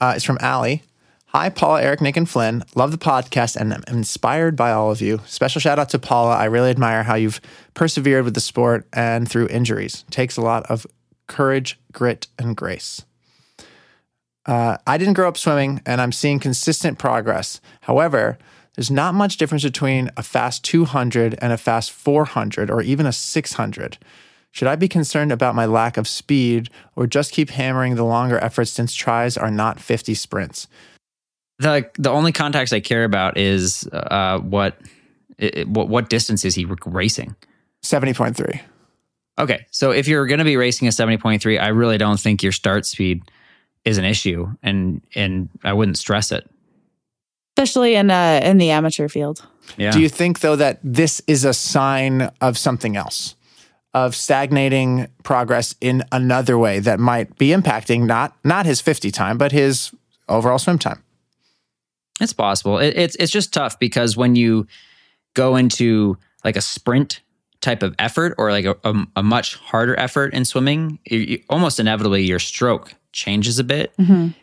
uh, 0.00 0.14
is 0.16 0.24
from 0.24 0.38
Allie. 0.40 0.82
Hi, 1.26 1.50
Paula, 1.50 1.82
Eric, 1.82 2.00
Nick, 2.00 2.16
and 2.16 2.28
Flynn. 2.28 2.64
Love 2.74 2.90
the 2.90 2.98
podcast 2.98 3.54
and 3.54 3.72
I'm 3.74 3.84
inspired 3.86 4.56
by 4.56 4.72
all 4.72 4.90
of 4.90 5.02
you. 5.02 5.20
Special 5.26 5.60
shout 5.60 5.78
out 5.78 5.90
to 5.90 5.98
Paula. 5.98 6.34
I 6.34 6.46
really 6.46 6.70
admire 6.70 7.02
how 7.02 7.16
you've 7.16 7.40
persevered 7.74 8.24
with 8.24 8.34
the 8.34 8.40
sport 8.40 8.86
and 8.94 9.30
through 9.30 9.48
injuries. 9.48 10.04
Takes 10.10 10.36
a 10.38 10.40
lot 10.40 10.64
of 10.70 10.86
courage, 11.26 11.78
grit, 11.92 12.28
and 12.38 12.56
grace. 12.56 13.04
Uh, 14.48 14.78
I 14.86 14.96
didn't 14.96 15.12
grow 15.12 15.28
up 15.28 15.36
swimming 15.36 15.82
and 15.84 16.00
I'm 16.00 16.10
seeing 16.10 16.40
consistent 16.40 16.98
progress. 16.98 17.60
However, 17.82 18.38
there's 18.74 18.90
not 18.90 19.12
much 19.12 19.36
difference 19.36 19.62
between 19.62 20.10
a 20.16 20.22
fast 20.22 20.64
200 20.64 21.38
and 21.42 21.52
a 21.52 21.58
fast 21.58 21.92
400 21.92 22.70
or 22.70 22.80
even 22.80 23.04
a 23.04 23.12
600. 23.12 23.98
Should 24.50 24.68
I 24.68 24.76
be 24.76 24.88
concerned 24.88 25.32
about 25.32 25.54
my 25.54 25.66
lack 25.66 25.98
of 25.98 26.08
speed 26.08 26.70
or 26.96 27.06
just 27.06 27.32
keep 27.32 27.50
hammering 27.50 27.96
the 27.96 28.04
longer 28.04 28.38
efforts 28.38 28.70
since 28.70 28.94
tries 28.94 29.36
are 29.36 29.50
not 29.50 29.80
50 29.80 30.14
sprints? 30.14 30.66
The 31.58 31.90
the 31.98 32.10
only 32.10 32.32
context 32.32 32.72
I 32.72 32.80
care 32.80 33.04
about 33.04 33.36
is 33.36 33.86
uh, 33.92 34.38
what 34.38 34.78
it, 35.38 35.68
what 35.68 35.88
what 35.88 36.08
distance 36.08 36.44
is 36.44 36.54
he 36.54 36.64
racing? 36.86 37.34
70.3. 37.84 38.60
Okay, 39.38 39.66
so 39.70 39.90
if 39.90 40.08
you're 40.08 40.26
going 40.26 40.38
to 40.38 40.44
be 40.44 40.56
racing 40.56 40.88
a 40.88 40.92
70.3, 40.92 41.60
I 41.60 41.68
really 41.68 41.98
don't 41.98 42.18
think 42.18 42.42
your 42.42 42.52
start 42.52 42.86
speed 42.86 43.22
is 43.84 43.98
an 43.98 44.04
issue, 44.04 44.48
and 44.62 45.00
and 45.14 45.48
I 45.64 45.72
wouldn't 45.72 45.98
stress 45.98 46.32
it. 46.32 46.48
Especially 47.56 47.94
in 47.96 48.10
uh, 48.10 48.40
in 48.42 48.58
the 48.58 48.70
amateur 48.70 49.08
field. 49.08 49.46
Yeah. 49.76 49.90
Do 49.90 50.00
you 50.00 50.08
think, 50.08 50.40
though, 50.40 50.56
that 50.56 50.80
this 50.82 51.20
is 51.26 51.44
a 51.44 51.52
sign 51.52 52.30
of 52.40 52.56
something 52.56 52.96
else, 52.96 53.34
of 53.92 54.14
stagnating 54.14 55.08
progress 55.24 55.74
in 55.80 56.04
another 56.12 56.56
way 56.56 56.78
that 56.78 56.98
might 57.00 57.36
be 57.36 57.48
impacting 57.48 58.06
not 58.06 58.34
not 58.44 58.64
his 58.66 58.80
50 58.80 59.10
time, 59.10 59.36
but 59.38 59.52
his 59.52 59.92
overall 60.28 60.58
swim 60.58 60.78
time? 60.78 61.02
It's 62.20 62.32
possible. 62.32 62.78
It, 62.78 62.96
it's 62.96 63.16
it's 63.16 63.32
just 63.32 63.52
tough 63.52 63.78
because 63.78 64.16
when 64.16 64.36
you 64.36 64.66
go 65.34 65.56
into 65.56 66.16
like 66.44 66.56
a 66.56 66.60
sprint 66.62 67.20
type 67.60 67.82
of 67.82 67.94
effort 67.98 68.34
or 68.38 68.50
like 68.52 68.64
a, 68.64 68.76
a, 68.84 68.94
a 69.16 69.22
much 69.22 69.56
harder 69.56 69.98
effort 69.98 70.32
in 70.32 70.44
swimming, 70.44 70.98
you, 71.04 71.18
you- 71.18 71.42
almost 71.50 71.78
inevitably 71.80 72.22
your 72.22 72.38
stroke 72.38 72.94
changes 73.12 73.58
a 73.58 73.64
bit, 73.64 73.92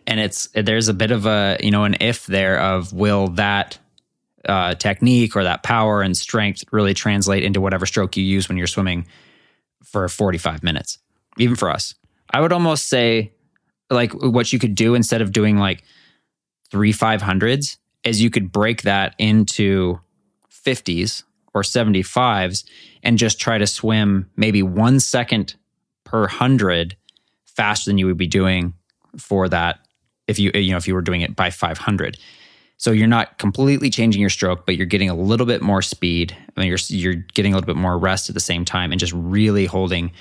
and 0.08 0.20
it's 0.20 0.48
there's 0.54 0.88
a 0.88 0.94
bit 0.94 1.12
of 1.12 1.26
a 1.26 1.58
you 1.62 1.72
know 1.72 1.84
an 1.84 1.96
if 2.00 2.26
there 2.26 2.60
of 2.60 2.94
will 2.94 3.28
that 3.30 3.78
uh, 4.48 4.76
technique 4.76 5.36
or 5.36 5.44
that 5.44 5.64
power 5.64 6.02
and 6.02 6.16
strength 6.16 6.64
really 6.72 6.94
translate 6.94 7.44
into 7.44 7.60
whatever 7.62 7.86
stroke 7.86 8.16
you 8.18 8.24
use 8.24 8.48
when 8.48 8.58
you're 8.58 8.68
swimming 8.68 9.08
for 9.84 10.08
45 10.08 10.64
minutes, 10.64 11.00
even 11.38 11.56
for 11.56 11.70
us. 11.70 11.96
I 12.32 12.42
would 12.42 12.52
almost 12.52 12.88
say 12.88 13.34
like 13.90 14.14
what 14.14 14.52
you 14.52 14.60
could 14.60 14.76
do 14.76 14.96
instead 14.96 15.22
of 15.22 15.32
doing 15.32 15.58
like 15.58 15.84
three 16.70 16.92
500s 16.94 17.78
is 18.04 18.22
you 18.22 18.30
could 18.30 18.52
break 18.52 18.84
that 18.84 19.16
into 19.18 20.00
50s 20.52 21.24
or 21.54 21.62
75s 21.62 22.66
and 23.04 23.18
just 23.18 23.40
try 23.40 23.58
to 23.58 23.68
swim 23.68 24.30
maybe 24.36 24.64
one 24.64 25.00
second 25.00 25.56
per 26.04 26.28
hundred 26.28 26.96
faster 27.56 27.90
than 27.90 27.98
you 27.98 28.06
would 28.06 28.18
be 28.18 28.28
doing 28.28 28.74
for 29.18 29.48
that 29.50 29.80
if 30.28 30.40
you 30.40 30.52
you 30.54 30.72
know 30.72 30.78
if 30.78 30.88
you 30.88 30.94
were 30.94 31.02
doing 31.02 31.22
it 31.22 31.36
by 31.36 31.50
500 31.50 32.18
so 32.78 32.92
you're 32.92 33.08
not 33.08 33.38
completely 33.38 33.90
changing 33.90 34.22
your 34.22 34.30
stroke 34.30 34.66
but 34.66 34.76
you're 34.76 34.86
getting 34.86 35.10
a 35.10 35.16
little 35.16 35.46
bit 35.46 35.62
more 35.62 35.82
speed. 35.82 36.36
And 36.56 36.66
you're 36.66 36.78
you're 36.88 37.14
getting 37.34 37.54
a 37.54 37.56
little 37.56 37.68
bit 37.68 37.80
more 37.80 37.98
rest 37.98 38.30
at 38.30 38.34
the 38.34 38.42
same 38.42 38.66
time 38.66 38.92
and 38.92 39.00
just 39.00 39.14
really 39.14 39.66
holding 39.66 40.12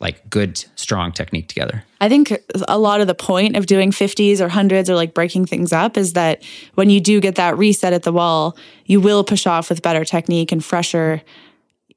like 0.00 0.28
good 0.28 0.64
strong 0.74 1.12
technique 1.12 1.48
together. 1.48 1.84
I 2.00 2.08
think 2.08 2.36
a 2.66 2.78
lot 2.78 3.00
of 3.00 3.06
the 3.06 3.14
point 3.14 3.56
of 3.56 3.66
doing 3.66 3.92
50s 3.92 4.40
or 4.40 4.48
100s 4.48 4.88
or 4.88 4.96
like 4.96 5.14
breaking 5.14 5.46
things 5.46 5.72
up 5.72 5.96
is 5.96 6.14
that 6.14 6.42
when 6.74 6.90
you 6.90 7.00
do 7.00 7.20
get 7.20 7.36
that 7.36 7.56
reset 7.56 7.92
at 7.92 8.02
the 8.02 8.12
wall, 8.12 8.56
you 8.84 9.00
will 9.00 9.22
push 9.22 9.46
off 9.46 9.68
with 9.68 9.80
better 9.80 10.04
technique 10.04 10.50
and 10.50 10.64
fresher, 10.64 11.22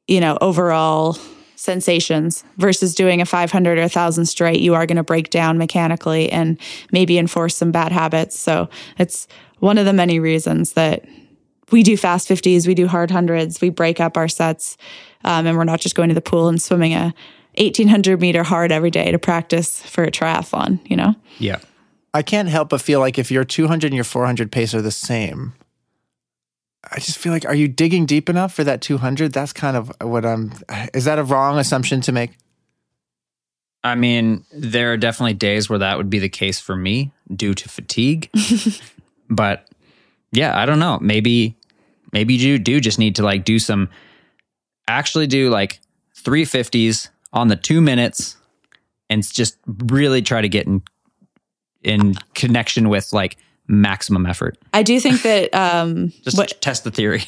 you 0.07 0.19
know, 0.19 0.37
overall 0.39 1.17
sensations 1.65 2.43
versus 2.57 2.95
doing 2.95 3.21
a 3.21 3.25
500 3.25 3.77
or 3.77 3.81
1000 3.81 4.25
straight. 4.25 4.61
You 4.61 4.73
are 4.75 4.85
going 4.85 4.95
to 4.95 5.03
break 5.03 5.29
down 5.29 5.57
mechanically 5.57 6.31
and 6.31 6.57
maybe 6.91 7.17
enforce 7.17 7.55
some 7.55 7.71
bad 7.71 7.91
habits. 7.91 8.39
So 8.39 8.69
it's 8.97 9.27
one 9.59 9.77
of 9.77 9.85
the 9.85 9.93
many 9.93 10.19
reasons 10.19 10.73
that 10.73 11.05
we 11.71 11.83
do 11.83 11.97
fast 11.97 12.29
50s, 12.29 12.67
we 12.67 12.75
do 12.75 12.87
hard 12.87 13.11
hundreds, 13.11 13.59
we 13.59 13.69
break 13.69 13.99
up 13.99 14.17
our 14.17 14.27
sets, 14.27 14.77
um, 15.23 15.47
and 15.47 15.57
we're 15.57 15.63
not 15.63 15.81
just 15.81 15.95
going 15.95 16.09
to 16.09 16.15
the 16.15 16.21
pool 16.21 16.47
and 16.47 16.61
swimming 16.61 16.93
a 16.93 17.13
1800 17.57 18.21
meter 18.21 18.43
hard 18.43 18.71
every 18.71 18.91
day 18.91 19.11
to 19.11 19.17
practice 19.17 19.81
for 19.81 20.03
a 20.03 20.11
triathlon, 20.11 20.79
you 20.89 20.95
know? 20.95 21.15
yeah 21.39 21.57
I 22.13 22.21
can't 22.21 22.47
help 22.47 22.69
but 22.69 22.79
feel 22.79 23.01
like 23.01 23.19
if 23.19 23.29
your 23.29 23.43
200 23.43 23.87
and 23.87 23.93
your 23.93 24.05
400 24.05 24.49
pace 24.49 24.73
are 24.73 24.81
the 24.81 24.89
same, 24.89 25.53
I 26.91 26.99
just 26.99 27.17
feel 27.17 27.31
like, 27.31 27.45
are 27.45 27.55
you 27.55 27.67
digging 27.67 28.05
deep 28.05 28.29
enough 28.29 28.53
for 28.53 28.63
that 28.63 28.81
200? 28.81 29.33
That's 29.33 29.53
kind 29.53 29.75
of 29.75 29.91
what 30.01 30.25
I'm. 30.25 30.53
Is 30.93 31.05
that 31.05 31.19
a 31.19 31.23
wrong 31.23 31.57
assumption 31.57 32.01
to 32.01 32.11
make? 32.11 32.31
I 33.83 33.95
mean, 33.95 34.43
there 34.51 34.93
are 34.93 34.97
definitely 34.97 35.35
days 35.35 35.69
where 35.69 35.79
that 35.79 35.97
would 35.97 36.09
be 36.09 36.19
the 36.19 36.29
case 36.29 36.59
for 36.59 36.75
me 36.75 37.11
due 37.33 37.53
to 37.53 37.69
fatigue. 37.69 38.31
but 39.29 39.69
yeah, 40.31 40.59
I 40.59 40.65
don't 40.65 40.79
know. 40.79 40.97
Maybe 41.01 41.55
maybe 42.11 42.33
you 42.33 42.57
do 42.57 42.79
just 42.79 42.97
need 42.97 43.15
to 43.17 43.23
like 43.23 43.45
do 43.45 43.59
some 43.59 43.89
actually 44.87 45.27
do 45.27 45.49
like 45.49 45.79
350s 46.17 47.09
on 47.33 47.47
the 47.47 47.55
2 47.55 47.81
minutes 47.81 48.37
and 49.09 49.23
just 49.23 49.57
really 49.67 50.21
try 50.21 50.41
to 50.41 50.49
get 50.49 50.65
in 50.65 50.81
in 51.83 52.15
connection 52.33 52.89
with 52.89 53.13
like 53.13 53.37
maximum 53.67 54.25
effort. 54.25 54.57
I 54.73 54.83
do 54.83 54.99
think 54.99 55.21
that, 55.23 55.53
um, 55.53 56.11
Just 56.21 56.37
what, 56.37 56.59
test 56.61 56.83
the 56.83 56.91
theory. 56.91 57.23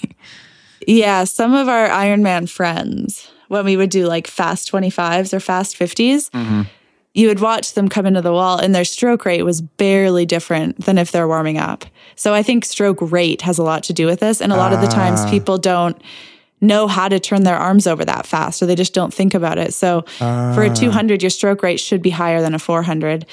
yeah, 0.88 1.24
some 1.24 1.54
of 1.54 1.68
our 1.68 1.88
Ironman 1.88 2.50
friends, 2.50 3.30
when 3.48 3.66
we 3.66 3.78
would 3.78 3.90
do 3.90 4.08
like 4.08 4.28
fast 4.28 4.72
25s 4.72 5.34
or 5.34 5.40
fast 5.40 5.78
50s, 5.78 6.30
mm-hmm. 6.32 6.64
you 7.14 7.28
would 7.28 7.40
watch 7.40 7.74
them 7.74 7.88
come 7.88 8.06
into 8.06 8.22
the 8.22 8.34
wall 8.34 8.60
and 8.60 8.76
their 8.76 8.86
stroke 8.86 9.26
rate 9.26 9.44
was 9.44 9.62
barely 9.62 10.26
different 10.26 10.86
than 10.86 10.98
if 10.98 11.12
they're 11.12 11.28
warming 11.28 11.58
up. 11.58 11.86
So 12.16 12.34
I 12.34 12.44
think 12.44 12.66
stroke 12.66 13.00
rate 13.02 13.42
has 13.42 13.58
a 13.58 13.64
lot 13.64 13.84
to 13.84 13.94
do 13.94 14.06
with 14.06 14.20
this. 14.20 14.42
And 14.42 14.52
a 14.52 14.58
lot 14.58 14.74
of 14.74 14.82
the 14.82 14.88
times 14.88 15.22
ah. 15.22 15.30
people 15.30 15.58
don't 15.58 16.02
know 16.60 16.88
how 16.88 17.08
to 17.08 17.20
turn 17.20 17.44
their 17.44 17.56
arms 17.56 17.86
over 17.86 18.04
that 18.04 18.26
fast 18.26 18.62
or 18.62 18.66
they 18.66 18.76
just 18.76 18.94
don't 18.94 19.14
think 19.14 19.34
about 19.34 19.58
it. 19.58 19.74
So 19.74 20.02
for 20.18 20.64
a 20.64 20.70
ah. 20.70 20.74
200, 20.74 21.22
your 21.22 21.30
stroke 21.30 21.64
rate 21.64 21.80
should 21.80 22.02
be 22.02 22.10
higher 22.10 22.42
than 22.42 22.54
a 22.54 22.60
400. 22.60 23.26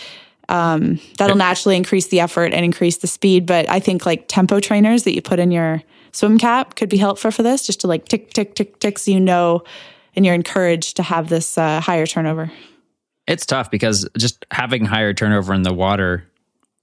Um, 0.48 1.00
that'll 1.18 1.36
naturally 1.36 1.76
increase 1.76 2.08
the 2.08 2.20
effort 2.20 2.52
and 2.52 2.64
increase 2.64 2.98
the 2.98 3.06
speed. 3.06 3.46
But 3.46 3.68
I 3.70 3.80
think 3.80 4.04
like 4.06 4.26
tempo 4.28 4.60
trainers 4.60 5.04
that 5.04 5.14
you 5.14 5.22
put 5.22 5.38
in 5.38 5.50
your 5.50 5.82
swim 6.12 6.38
cap 6.38 6.76
could 6.76 6.88
be 6.88 6.98
helpful 6.98 7.30
for 7.30 7.42
this, 7.42 7.66
just 7.66 7.80
to 7.80 7.86
like 7.86 8.06
tick, 8.06 8.32
tick, 8.32 8.54
tick, 8.54 8.78
tick, 8.78 8.98
so 8.98 9.10
you 9.10 9.20
know 9.20 9.62
and 10.16 10.24
you're 10.24 10.34
encouraged 10.34 10.96
to 10.96 11.02
have 11.02 11.28
this 11.28 11.58
uh, 11.58 11.80
higher 11.80 12.06
turnover. 12.06 12.50
It's 13.26 13.46
tough 13.46 13.70
because 13.70 14.08
just 14.16 14.44
having 14.50 14.84
higher 14.84 15.12
turnover 15.14 15.54
in 15.54 15.62
the 15.62 15.72
water 15.72 16.26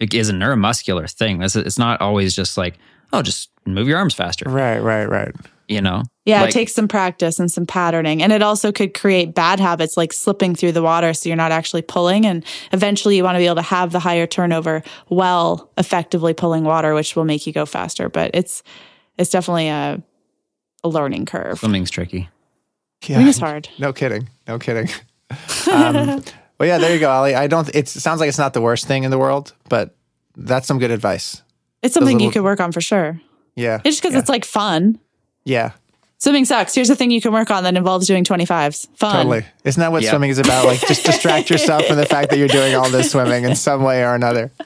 it 0.01 0.13
is 0.15 0.29
a 0.29 0.33
neuromuscular 0.33 1.09
thing. 1.09 1.43
It's, 1.43 1.55
it's 1.55 1.77
not 1.77 2.01
always 2.01 2.35
just 2.35 2.57
like, 2.57 2.79
oh, 3.13 3.21
just 3.21 3.51
move 3.65 3.87
your 3.87 3.99
arms 3.99 4.15
faster, 4.15 4.49
Right, 4.49 4.79
right, 4.79 5.05
right. 5.05 5.35
you 5.67 5.79
know? 5.79 6.03
Yeah, 6.25 6.41
Like- 6.41 6.49
it 6.49 6.53
takes 6.53 6.73
some 6.73 6.87
practice 6.87 7.39
and 7.39 7.51
some 7.51 7.65
patterning. 7.65 8.21
And 8.21 8.31
it 8.31 8.43
also 8.43 8.71
could 8.71 8.93
create 8.93 9.33
bad 9.33 9.59
habits 9.59 9.97
like 9.97 10.13
slipping 10.13 10.53
through 10.53 10.73
the 10.73 10.83
water 10.83 11.13
so 11.13 11.27
you're 11.29 11.35
not 11.35 11.51
actually 11.51 11.81
pulling. 11.81 12.25
And 12.27 12.45
eventually 12.71 13.17
you 13.17 13.23
want 13.23 13.35
to 13.35 13.39
be 13.39 13.45
able 13.47 13.55
to 13.55 13.61
have 13.63 13.91
the 13.91 13.99
higher 13.99 14.27
turnover 14.27 14.83
while 15.07 15.71
effectively 15.79 16.33
pulling 16.35 16.63
water, 16.63 16.93
which 16.93 17.15
will 17.15 17.25
make 17.25 17.47
you 17.47 17.53
go 17.53 17.65
faster. 17.65 18.07
But 18.07 18.31
it's 18.35 18.61
it's 19.17 19.31
definitely 19.31 19.69
a 19.69 20.01
a 20.83 20.89
learning 20.89 21.25
curve. 21.25 21.59
Swimming's 21.59 21.89
tricky. 21.91 22.29
Yeah. 23.01 23.15
Swimming 23.15 23.27
is 23.27 23.37
hard. 23.39 23.69
No 23.79 23.91
kidding. 23.93 24.29
No 24.47 24.59
kidding. 24.59 24.89
um, 25.71 26.23
well, 26.59 26.67
yeah, 26.67 26.77
there 26.77 26.93
you 26.93 26.99
go, 26.99 27.09
Allie. 27.09 27.33
I 27.33 27.47
don't. 27.47 27.67
It 27.73 27.87
sounds 27.87 28.19
like 28.19 28.29
it's 28.29 28.37
not 28.37 28.53
the 28.53 28.61
worst 28.61 28.85
thing 28.85 29.03
in 29.05 29.11
the 29.11 29.17
world, 29.17 29.53
but 29.69 29.95
that's 30.37 30.67
some 30.67 30.77
good 30.77 30.91
advice. 30.91 31.41
It's 31.81 31.95
something 31.95 32.19
you 32.19 32.27
little- 32.27 32.41
could 32.41 32.45
work 32.45 32.59
on 32.59 32.71
for 32.71 32.81
sure. 32.81 33.19
Yeah. 33.55 33.75
It's 33.83 33.95
just 33.95 34.01
because 34.01 34.13
yeah. 34.13 34.19
it's 34.19 34.29
like 34.29 34.45
fun. 34.45 34.99
yeah. 35.45 35.71
Swimming 36.21 36.45
sucks. 36.45 36.75
Here's 36.75 36.87
the 36.87 36.95
thing 36.95 37.09
you 37.09 37.19
can 37.19 37.33
work 37.33 37.49
on 37.49 37.63
that 37.63 37.75
involves 37.75 38.05
doing 38.05 38.23
25s. 38.23 38.87
Fun. 38.95 39.15
Totally. 39.15 39.43
Isn't 39.63 39.79
that 39.81 39.91
what 39.91 40.03
Yeah. 40.03 40.11
swimming 40.11 40.29
is 40.29 40.37
about? 40.37 40.65
Like, 40.65 40.79
just 40.81 41.03
distract 41.03 41.49
yourself 41.49 41.85
from 41.87 41.95
the 41.97 42.05
fact 42.05 42.29
that 42.29 42.37
you're 42.37 42.47
doing 42.47 42.75
all 42.75 42.87
this 42.91 43.09
swimming 43.11 43.43
in 43.43 43.55
some 43.55 43.81
way 43.81 44.03
or 44.03 44.13
another. 44.15 44.51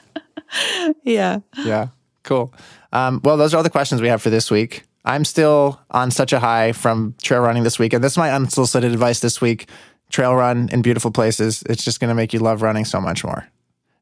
Yeah. 1.02 1.40
Yeah. 1.64 1.88
Cool. 2.22 2.52
Um, 2.92 3.20
well, 3.24 3.36
those 3.36 3.52
are 3.52 3.56
all 3.56 3.62
the 3.64 3.70
questions 3.70 4.00
we 4.00 4.08
have 4.08 4.22
for 4.22 4.30
this 4.30 4.48
week. 4.50 4.84
I'm 5.04 5.24
still 5.24 5.80
on 5.90 6.10
such 6.12 6.32
a 6.32 6.38
high 6.38 6.70
from 6.72 7.14
trail 7.22 7.40
running 7.40 7.64
this 7.64 7.78
week. 7.80 7.92
And 7.92 8.02
this 8.04 8.12
is 8.12 8.18
my 8.18 8.32
unsolicited 8.32 8.92
advice 8.92 9.18
this 9.20 9.40
week 9.40 9.68
trail 10.10 10.34
run 10.36 10.68
in 10.72 10.82
beautiful 10.82 11.10
places. 11.10 11.64
It's 11.68 11.82
just 11.84 11.98
going 11.98 12.10
to 12.10 12.14
make 12.14 12.32
you 12.32 12.38
love 12.38 12.62
running 12.62 12.84
so 12.84 13.00
much 13.00 13.24
more. 13.24 13.48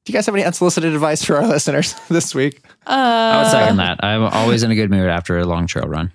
Do 0.05 0.12
you 0.12 0.14
guys 0.18 0.26
have 0.26 0.34
any 0.34 0.44
unsolicited 0.44 0.92
advice 0.92 1.24
for 1.24 1.36
our 1.36 1.46
listeners 1.55 1.94
this 2.11 2.34
week? 2.34 2.62
I 2.86 3.42
would 3.42 3.50
second 3.50 3.78
that. 3.78 4.05
I'm 4.05 4.24
always 4.24 4.62
in 4.62 4.70
a 4.70 4.74
good 4.74 4.90
mood 4.90 5.09
after 5.09 5.38
a 5.38 5.46
long 5.46 5.66
trail 5.66 5.86
run. 5.86 6.12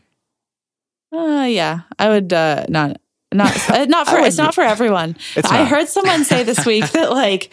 Uh, 1.12 1.47
yeah, 1.49 1.82
I 1.97 2.10
would 2.10 2.32
uh, 2.34 2.66
not 2.70 2.99
not 3.34 3.70
uh, 3.72 3.86
not 3.86 4.07
for 4.07 4.20
it's 4.20 4.38
not 4.38 4.53
for 4.55 4.62
everyone. 4.64 5.16
I 5.43 5.66
heard 5.66 5.88
someone 5.88 6.24
say 6.24 6.43
this 6.43 6.66
week 6.66 6.89
that 6.91 7.12
like 7.24 7.51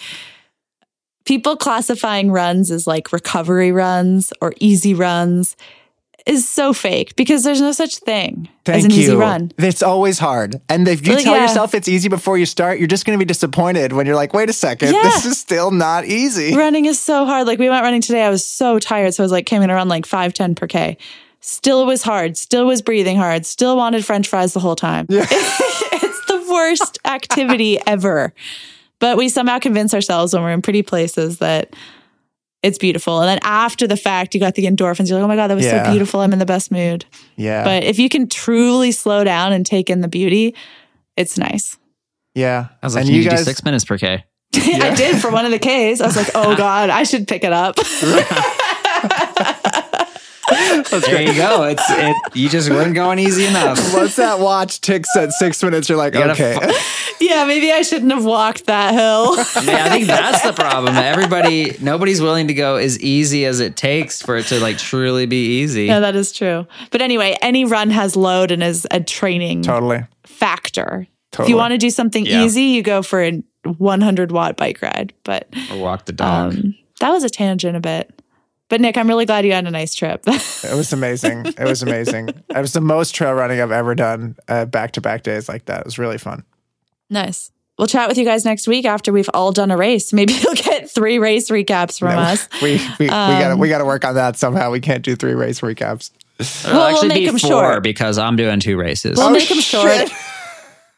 people 1.25 1.57
classifying 1.57 2.31
runs 2.31 2.71
as 2.71 2.87
like 2.87 3.13
recovery 3.13 3.73
runs 3.73 4.33
or 4.41 4.53
easy 4.61 4.95
runs 4.95 5.57
is 6.25 6.49
so 6.49 6.73
fake 6.73 7.15
because 7.15 7.45
there's 7.45 7.61
no 7.61 7.71
such 7.71 7.97
thing 7.99 8.49
Thank 8.65 8.79
as 8.79 8.85
an 8.85 8.91
you. 8.91 8.97
easy 8.99 9.15
run. 9.15 9.53
It's 9.59 9.81
always 9.83 10.19
hard. 10.19 10.61
And 10.69 10.89
if 10.89 11.07
you 11.07 11.15
Well, 11.15 11.23
tell 11.23 11.37
yeah. 11.37 11.43
yourself 11.43 11.73
it's 11.73 11.87
easy 11.87 12.09
before 12.09 12.37
you 12.37 12.47
start, 12.47 12.79
you're 12.81 12.89
just 12.89 13.07
going 13.07 13.17
to 13.17 13.25
be 13.25 13.27
disappointed 13.29 13.93
when 13.93 14.07
you're 14.07 14.17
like, 14.17 14.35
wait 14.35 14.51
a 14.51 14.53
second, 14.53 14.93
Yeah. 14.93 15.03
this 15.03 15.25
is 15.25 15.39
still 15.39 15.71
not 15.71 16.05
easy. 16.05 16.57
running 16.57 16.87
is 16.87 16.99
so 16.99 17.27
hard. 17.27 17.47
Like 17.47 17.61
we 17.61 17.69
went 17.71 17.85
running 17.85 18.01
today, 18.03 18.25
I 18.25 18.31
was 18.31 18.45
so 18.45 18.81
tired, 18.81 19.15
so 19.15 19.23
I 19.23 19.25
was 19.25 19.31
like 19.33 19.47
came 19.47 19.63
in 19.63 19.71
around 19.71 19.89
like 19.89 20.05
five 20.05 20.35
ten 20.35 20.57
per 20.57 20.67
k. 20.67 20.97
Still 21.47 21.87
was 21.87 22.03
hard. 22.03 22.37
Still 22.37 22.67
was 22.67 22.83
breathing 22.83 23.17
hard. 23.17 23.47
Still 23.47 23.77
wanted 23.77 24.05
French 24.05 24.27
fries 24.27 24.53
the 24.53 24.59
whole 24.59 24.75
time. 24.75 25.07
it's 25.11 26.27
the 26.27 26.45
worst 26.53 26.99
activity 27.05 27.79
ever. 27.87 28.35
But 28.99 29.17
we 29.17 29.29
somehow 29.29 29.61
convince 29.61 29.95
ourselves 29.95 30.35
when 30.35 30.43
we're 30.43 30.51
in 30.51 30.61
pretty 30.61 30.83
places 30.83 31.39
that 31.39 31.77
it's 32.65 32.79
beautiful. 32.79 33.21
And 33.21 33.29
then 33.29 33.39
after 33.43 33.87
the 33.87 33.97
fact, 33.97 34.35
you 34.35 34.41
got 34.41 34.57
the 34.57 34.65
endorphins. 34.67 35.09
You're 35.09 35.19
like, 35.21 35.25
oh 35.25 35.29
my 35.29 35.37
God, 35.37 35.47
that 35.47 35.55
was 35.55 35.65
Yeah. 35.67 35.85
so 35.85 35.91
beautiful. 35.93 36.19
I'm 36.21 36.33
in 36.33 36.41
the 36.41 36.47
best 36.47 36.73
mood. 36.73 37.05
Yeah. 37.37 37.63
But 37.63 37.85
if 37.85 38.01
you 38.01 38.09
can 38.09 38.29
truly 38.29 38.91
slow 38.91 39.23
down 39.23 39.53
and 39.53 39.65
take 39.65 39.89
in 39.89 40.01
the 40.01 40.09
beauty, 40.09 40.53
it's 41.17 41.39
nice. 41.39 41.79
yeah. 42.35 42.67
I 42.83 42.87
was 42.87 42.97
like, 42.97 43.03
and 43.05 43.11
you, 43.11 43.19
you 43.19 43.23
do 43.25 43.37
guys, 43.37 43.45
six 43.45 43.63
minutes 43.63 43.85
per 43.85 43.99
K. 43.99 44.25
I 44.57 44.95
did 44.97 45.21
for 45.23 45.31
one 45.31 45.45
of 45.45 45.53
the 45.53 45.59
Ks. 45.61 46.01
I 46.01 46.07
was 46.07 46.17
like, 46.17 46.31
oh 46.35 46.57
God, 46.57 46.91
I 46.91 47.05
should 47.05 47.29
pick 47.29 47.45
it 47.45 47.53
up. 47.53 47.77
There 50.51 51.23
you 51.23 51.35
go. 51.35 51.65
It's 51.65 51.83
it. 51.89 52.17
You 52.35 52.49
just 52.49 52.71
weren't 52.71 52.95
going 52.95 53.19
easy 53.19 53.47
enough. 53.47 53.79
once 53.95 54.17
that 54.17 54.39
watch 54.39 54.81
ticks 54.81 55.15
at 55.17 55.33
six 55.33 55.63
minutes, 55.63 55.89
you're 55.89 55.99
like, 55.99 56.15
You 56.15 56.23
okay. 56.23 56.57
fu- 56.61 57.17
yeah, 57.25 57.45
maybe 57.45 57.73
I 57.73 57.83
shouldn't 57.83 58.13
have 58.13 58.25
walked 58.25 58.67
that 58.67 58.95
hill. 58.95 59.35
Yeah, 59.67 59.87
I 59.87 59.91
think 59.91 60.07
that's 60.07 60.43
the 60.43 60.53
problem. 60.53 60.95
Everybody, 60.97 61.77
nobody's 61.81 62.21
willing 62.21 62.47
to 62.49 62.55
go 62.55 62.77
as 62.77 63.01
easy 63.01 63.45
as 63.45 63.59
it 63.61 63.77
takes 63.77 64.23
for 64.23 64.37
it 64.37 64.47
to 64.47 64.61
like 64.61 64.79
truly 64.79 65.27
be 65.27 65.61
easy. 65.61 65.85
yeah, 65.87 66.01
that 66.01 66.15
is 66.15 66.31
true. 66.33 66.67
But 66.91 67.01
anyway, 67.03 67.37
any 67.43 67.65
run 67.65 67.91
has 67.91 68.15
load 68.17 68.51
and 68.53 68.63
is 68.63 68.87
a 68.91 69.01
training 69.01 69.63
totally. 69.63 70.05
factor. 70.25 71.07
If 71.39 71.49
you 71.49 71.57
want 71.57 71.73
to 71.73 71.79
do 71.79 71.91
something 71.91 72.25
Yeah. 72.25 72.45
easy, 72.45 72.63
you 72.63 72.83
go 72.83 73.03
for 73.03 73.23
a 73.23 73.43
100 73.65 74.31
watt 74.33 74.57
bike 74.57 74.81
ride. 74.81 75.13
But 75.25 75.49
Or 75.73 75.79
walk 75.79 76.05
the 76.07 76.13
dog. 76.13 76.55
um, 76.55 76.75
that 77.01 77.11
was 77.11 77.25
a 77.25 77.29
tangent 77.31 77.77
a 77.77 77.81
bit. 77.81 78.16
But 78.69 78.81
Nick, 78.81 78.97
I'm 78.97 79.07
really 79.09 79.27
glad 79.27 79.45
you 79.47 79.53
had 79.53 79.67
a 79.67 79.71
nice 79.71 79.95
trip. 79.95 80.25
It 80.65 80.75
was 80.75 80.93
amazing. 80.93 81.47
It 81.47 81.61
was 81.65 81.83
amazing. 81.83 82.29
It 82.31 82.57
was 82.61 82.73
the 82.73 82.81
most 82.81 83.15
trail 83.15 83.33
running 83.35 83.61
I've 83.61 83.71
ever 83.71 83.95
done 83.95 84.35
back 84.49 84.93
to 84.93 85.01
back 85.01 85.23
days 85.23 85.49
like 85.49 85.67
that. 85.67 85.81
It 85.81 85.85
was 85.87 85.99
really 85.99 86.19
fun. 86.19 86.43
nice. 87.11 87.53
We'll 87.79 87.87
chat 87.87 88.09
with 88.09 88.17
you 88.17 88.25
guys 88.25 88.47
next 88.47 88.67
week 88.67 88.87
after 88.87 89.13
we've 89.13 89.29
all 89.35 89.53
done 89.53 89.71
a 89.71 89.77
race. 89.77 90.11
Maybe 90.15 90.33
you'll 90.43 90.55
get 90.55 90.91
three 90.91 91.19
race 91.19 91.51
recaps 91.51 91.99
from 91.99 92.17
us. 92.19 92.49
We 92.63 92.79
we, 92.99 93.05
we 93.05 93.07
gotta 93.09 93.53
Um, 93.53 93.59
we 93.59 93.69
gotta 93.69 93.85
work 93.85 94.03
on 94.05 94.15
that 94.15 94.37
somehow. 94.37 94.71
We 94.71 94.81
can't 94.81 95.05
do 95.05 95.15
three 95.15 95.35
race 95.35 95.61
recaps. 95.61 96.11
It'll 96.41 96.73
we'll 96.73 96.83
actually 96.87 97.09
make 97.09 97.19
be 97.19 97.29
'em 97.29 97.39
four 97.39 97.51
short. 97.51 97.83
because 97.83 98.17
I'm 98.19 98.35
doing 98.37 98.61
two 98.61 98.77
races. 98.79 99.19
We'll 99.19 99.27
Oh, 99.29 99.31
make 99.31 99.49
them 99.49 99.61
short. 99.61 100.11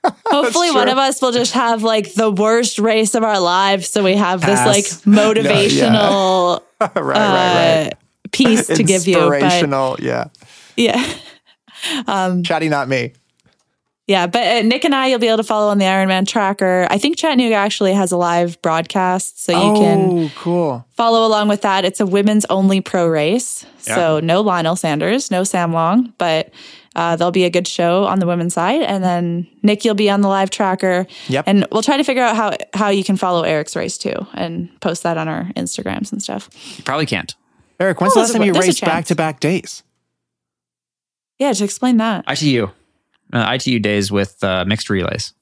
shit. 0.06 0.14
Hopefully, 0.26 0.70
one 0.70 0.88
of 0.88 0.98
us 0.98 1.20
will 1.20 1.32
just 1.32 1.52
have 1.52 1.82
like 1.82 2.14
the 2.14 2.30
worst 2.30 2.78
race 2.78 3.14
of 3.14 3.22
our 3.24 3.40
lives. 3.40 3.88
So 3.88 4.04
we 4.04 4.14
have 4.14 4.40
this 4.40 4.60
Pass. 4.60 4.66
like 4.66 4.84
motivational 5.14 6.62
right, 6.80 6.96
right, 6.96 7.16
uh, 7.16 7.84
right. 7.84 7.92
piece 8.32 8.66
to 8.68 8.82
give 8.82 9.06
you. 9.06 9.14
But 9.14 9.42
Inspirational. 9.42 9.96
yeah. 10.00 10.28
yeah. 10.76 11.14
Chatty, 12.42 12.68
not 12.68 12.88
me. 12.88 13.12
Yeah, 14.08 14.26
but 14.26 14.40
uh, 14.40 14.62
Nick 14.62 14.86
and 14.86 14.94
I, 14.94 15.08
you'll 15.08 15.18
be 15.18 15.28
able 15.28 15.36
to 15.36 15.44
follow 15.44 15.68
on 15.68 15.76
the 15.76 15.84
Ironman 15.84 16.26
tracker. 16.26 16.86
I 16.88 16.96
think 16.96 17.18
Chattanooga 17.18 17.56
actually 17.56 17.92
has 17.92 18.10
a 18.10 18.16
live 18.16 18.60
broadcast, 18.62 19.44
so 19.44 19.52
you 19.52 19.74
can 19.78 19.98
oh, 20.10 20.32
cool. 20.36 20.86
follow 20.92 21.26
along 21.26 21.48
with 21.48 21.60
that. 21.60 21.84
It's 21.84 22.00
a 22.00 22.06
women's 22.06 22.46
only 22.46 22.80
pro 22.80 23.06
race, 23.06 23.66
so 23.80 24.18
no 24.20 24.40
Lionel 24.40 24.76
Sanders, 24.76 25.30
no 25.30 25.44
Sam 25.44 25.74
Long, 25.74 26.14
but 26.16 26.50
uh, 26.98 27.14
there'll 27.16 27.30
be 27.30 27.44
a 27.44 27.50
good 27.50 27.68
show 27.68 28.04
on 28.06 28.18
the 28.18 28.26
women's 28.26 28.54
side. 28.54 28.82
And 28.82 29.02
then 29.04 29.46
Nick, 29.62 29.84
you'll 29.84 29.94
be 29.94 30.10
on 30.10 30.20
the 30.20 30.28
live 30.28 30.50
tracker. 30.50 31.06
Yep. 31.28 31.44
And 31.46 31.66
we'll 31.70 31.82
try 31.82 31.96
to 31.96 32.02
figure 32.04 32.22
out 32.24 32.34
how 32.36 32.56
how 32.74 32.88
you 32.88 33.04
can 33.04 33.16
follow 33.16 33.42
Eric's 33.42 33.76
race 33.76 33.96
too, 33.96 34.14
and 34.34 34.68
post 34.80 35.04
that 35.04 35.16
on 35.16 35.28
our 35.28 35.44
Instagrams 35.56 36.10
and 36.12 36.20
stuff. 36.22 36.50
You 36.76 36.82
probably 36.84 37.06
can't. 37.06 37.34
Eric, 37.80 38.00
when's 38.00 38.12
Oh, 38.12 38.14
the 38.16 38.20
last 38.22 38.32
time 38.32 38.42
you 38.42 38.52
raced 38.52 38.80
back 38.80 39.04
to 39.06 39.14
back 39.14 39.38
days? 39.40 39.84
Yeah, 41.38 41.52
to 41.52 41.64
explain 41.64 41.98
that. 41.98 42.24
ITU. 42.28 42.68
Uh, 43.32 43.52
ITU 43.56 43.78
days 43.78 44.10
with 44.10 44.42
uh, 44.42 44.64
mixed 44.66 44.90
relays. 44.90 45.32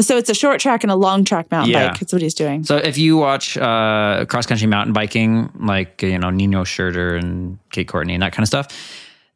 So 0.00 0.16
it's 0.16 0.28
a 0.28 0.34
short 0.34 0.58
track 0.58 0.82
and 0.82 0.90
a 0.90 0.96
long 0.96 1.24
track 1.24 1.52
mountain 1.52 1.70
Yeah. 1.72 1.90
bike. 1.90 2.00
That's 2.00 2.12
what 2.12 2.20
he's 2.22 2.34
doing. 2.34 2.64
So 2.64 2.78
if 2.78 2.98
you 2.98 3.16
watch 3.16 3.56
uh, 3.56 4.24
cross 4.28 4.44
country 4.46 4.66
mountain 4.66 4.92
biking, 4.92 5.52
like 5.60 6.02
you 6.02 6.18
know 6.18 6.30
Nino 6.30 6.64
Schurter 6.64 7.16
and 7.16 7.58
Kate 7.70 7.86
Courtney 7.86 8.14
and 8.14 8.22
that 8.24 8.32
kind 8.32 8.42
of 8.42 8.48
stuff, 8.48 8.66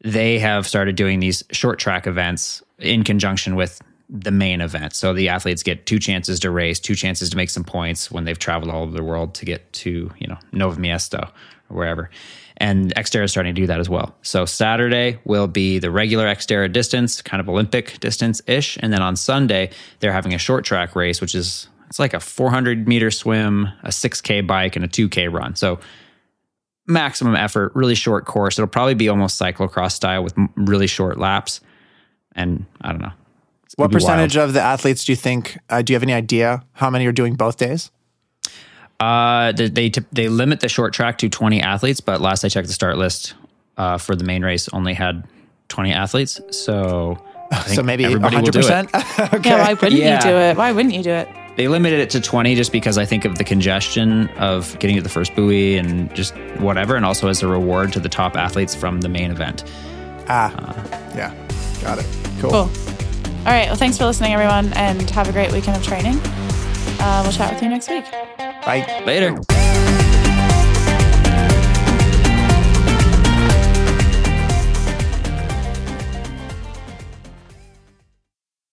they 0.02 0.38
have 0.38 0.66
started 0.66 0.96
doing 0.96 1.20
these 1.20 1.42
short 1.50 1.78
track 1.78 2.06
events 2.06 2.62
in 2.78 3.04
conjunction 3.04 3.56
with 3.56 3.80
the 4.08 4.30
main 4.30 4.60
event. 4.60 4.94
So 4.94 5.12
the 5.12 5.28
athletes 5.28 5.62
get 5.62 5.84
two 5.84 5.98
chances 5.98 6.40
to 6.40 6.50
race, 6.50 6.80
two 6.80 6.94
chances 6.94 7.30
to 7.30 7.36
make 7.36 7.50
some 7.50 7.64
points 7.64 8.10
when 8.10 8.24
they've 8.24 8.38
traveled 8.38 8.70
all 8.70 8.82
over 8.84 8.96
the 8.96 9.02
world 9.02 9.34
to 9.34 9.44
get 9.44 9.70
to 9.74 10.10
you 10.18 10.26
know 10.26 10.38
Nova 10.52 10.80
Miesto 10.80 11.30
or 11.68 11.76
wherever. 11.76 12.10
And 12.56 12.92
Xterra 12.96 13.24
is 13.24 13.30
starting 13.30 13.54
to 13.54 13.60
do 13.60 13.66
that 13.68 13.78
as 13.78 13.88
well. 13.88 14.16
So 14.22 14.44
Saturday 14.44 15.20
will 15.24 15.46
be 15.46 15.78
the 15.78 15.90
regular 15.90 16.24
Xterra 16.26 16.72
distance, 16.72 17.22
kind 17.22 17.40
of 17.40 17.48
Olympic 17.48 18.00
distance 18.00 18.40
ish, 18.46 18.78
and 18.80 18.92
then 18.92 19.02
on 19.02 19.14
Sunday 19.14 19.70
they're 20.00 20.12
having 20.12 20.34
a 20.34 20.38
short 20.38 20.64
track 20.64 20.96
race, 20.96 21.20
which 21.20 21.34
is 21.34 21.68
it's 21.88 21.98
like 21.98 22.14
a 22.14 22.20
400 22.20 22.88
meter 22.88 23.10
swim, 23.10 23.68
a 23.82 23.88
6K 23.88 24.46
bike, 24.46 24.76
and 24.76 24.84
a 24.84 24.88
2K 24.88 25.32
run. 25.32 25.54
So 25.54 25.80
maximum 26.88 27.36
effort, 27.36 27.72
really 27.74 27.94
short 27.94 28.24
course. 28.24 28.58
It'll 28.58 28.66
probably 28.68 28.94
be 28.94 29.08
almost 29.08 29.40
cyclocross 29.40 29.92
style 29.92 30.24
with 30.24 30.34
really 30.56 30.86
short 30.88 31.18
laps. 31.18 31.60
And 32.34 32.64
I 32.80 32.92
don't 32.92 33.00
know. 33.02 33.12
What 33.76 33.88
be 33.90 33.94
wild. 33.94 34.02
percentage 34.02 34.36
of 34.36 34.54
the 34.54 34.60
athletes 34.60 35.04
do 35.04 35.12
you 35.12 35.16
think? 35.16 35.56
Uh, 35.70 35.82
do 35.82 35.92
you 35.92 35.94
have 35.96 36.02
any 36.02 36.12
idea 36.14 36.64
how 36.72 36.90
many 36.90 37.06
are 37.06 37.12
doing 37.12 37.34
both 37.34 37.56
days? 37.58 37.90
Uh, 38.98 39.52
they 39.52 39.68
they, 39.68 39.90
tip- 39.90 40.06
they 40.10 40.28
limit 40.28 40.60
the 40.60 40.68
short 40.68 40.92
track 40.92 41.18
to 41.18 41.28
20 41.28 41.60
athletes, 41.60 42.00
but 42.00 42.20
last 42.20 42.44
I 42.44 42.48
checked, 42.48 42.66
the 42.66 42.72
start 42.74 42.98
list 42.98 43.34
uh, 43.76 43.98
for 43.98 44.16
the 44.16 44.24
main 44.24 44.42
race 44.44 44.68
only 44.72 44.94
had 44.94 45.28
20 45.68 45.92
athletes. 45.92 46.40
So 46.50 47.22
I 47.52 47.56
think 47.62 47.76
So 47.76 47.82
maybe 47.84 48.04
everybody 48.04 48.36
will 48.36 48.42
hundred 48.46 48.52
do 48.52 48.58
it. 48.60 48.62
percent. 48.90 48.90
Okay. 49.34 49.50
Yeah, 49.50 49.62
why 49.64 49.74
wouldn't 49.74 49.92
Yeah. 49.92 50.16
you 50.16 50.30
do 50.30 50.36
it? 50.36 50.56
Why 50.56 50.72
wouldn't 50.72 50.94
you 50.94 51.02
do 51.04 51.10
it? 51.12 51.28
They 51.58 51.66
limited 51.66 51.98
it 51.98 52.08
to 52.10 52.20
20 52.20 52.54
just 52.54 52.70
because 52.70 52.98
I 52.98 53.04
think 53.04 53.24
of 53.24 53.36
the 53.36 53.42
congestion 53.42 54.28
of 54.38 54.78
getting 54.78 54.94
to 54.94 55.02
the 55.02 55.08
first 55.08 55.34
buoy 55.34 55.76
and 55.76 56.14
just 56.14 56.36
whatever, 56.60 56.94
and 56.94 57.04
also 57.04 57.26
as 57.26 57.42
a 57.42 57.48
reward 57.48 57.92
to 57.94 58.00
the 58.00 58.08
top 58.08 58.36
athletes 58.36 58.76
from 58.76 59.00
the 59.00 59.08
main 59.08 59.32
event. 59.32 59.64
Ah, 60.28 60.52
yeah, 61.16 61.34
got 61.82 61.98
it. 61.98 62.06
Cool. 62.38 62.50
Cool. 62.50 62.58
All 62.60 63.52
right. 63.52 63.66
Well, 63.66 63.74
thanks 63.74 63.98
for 63.98 64.04
listening, 64.04 64.34
everyone, 64.34 64.72
and 64.74 65.10
have 65.10 65.28
a 65.28 65.32
great 65.32 65.50
weekend 65.50 65.76
of 65.76 65.82
training. 65.82 66.20
Uh, 67.00 67.22
we'll 67.24 67.32
chat 67.32 67.52
with 67.52 67.60
you 67.60 67.68
next 67.68 67.90
week. 67.90 68.04
Bye. 68.38 69.02
Later. 69.04 69.36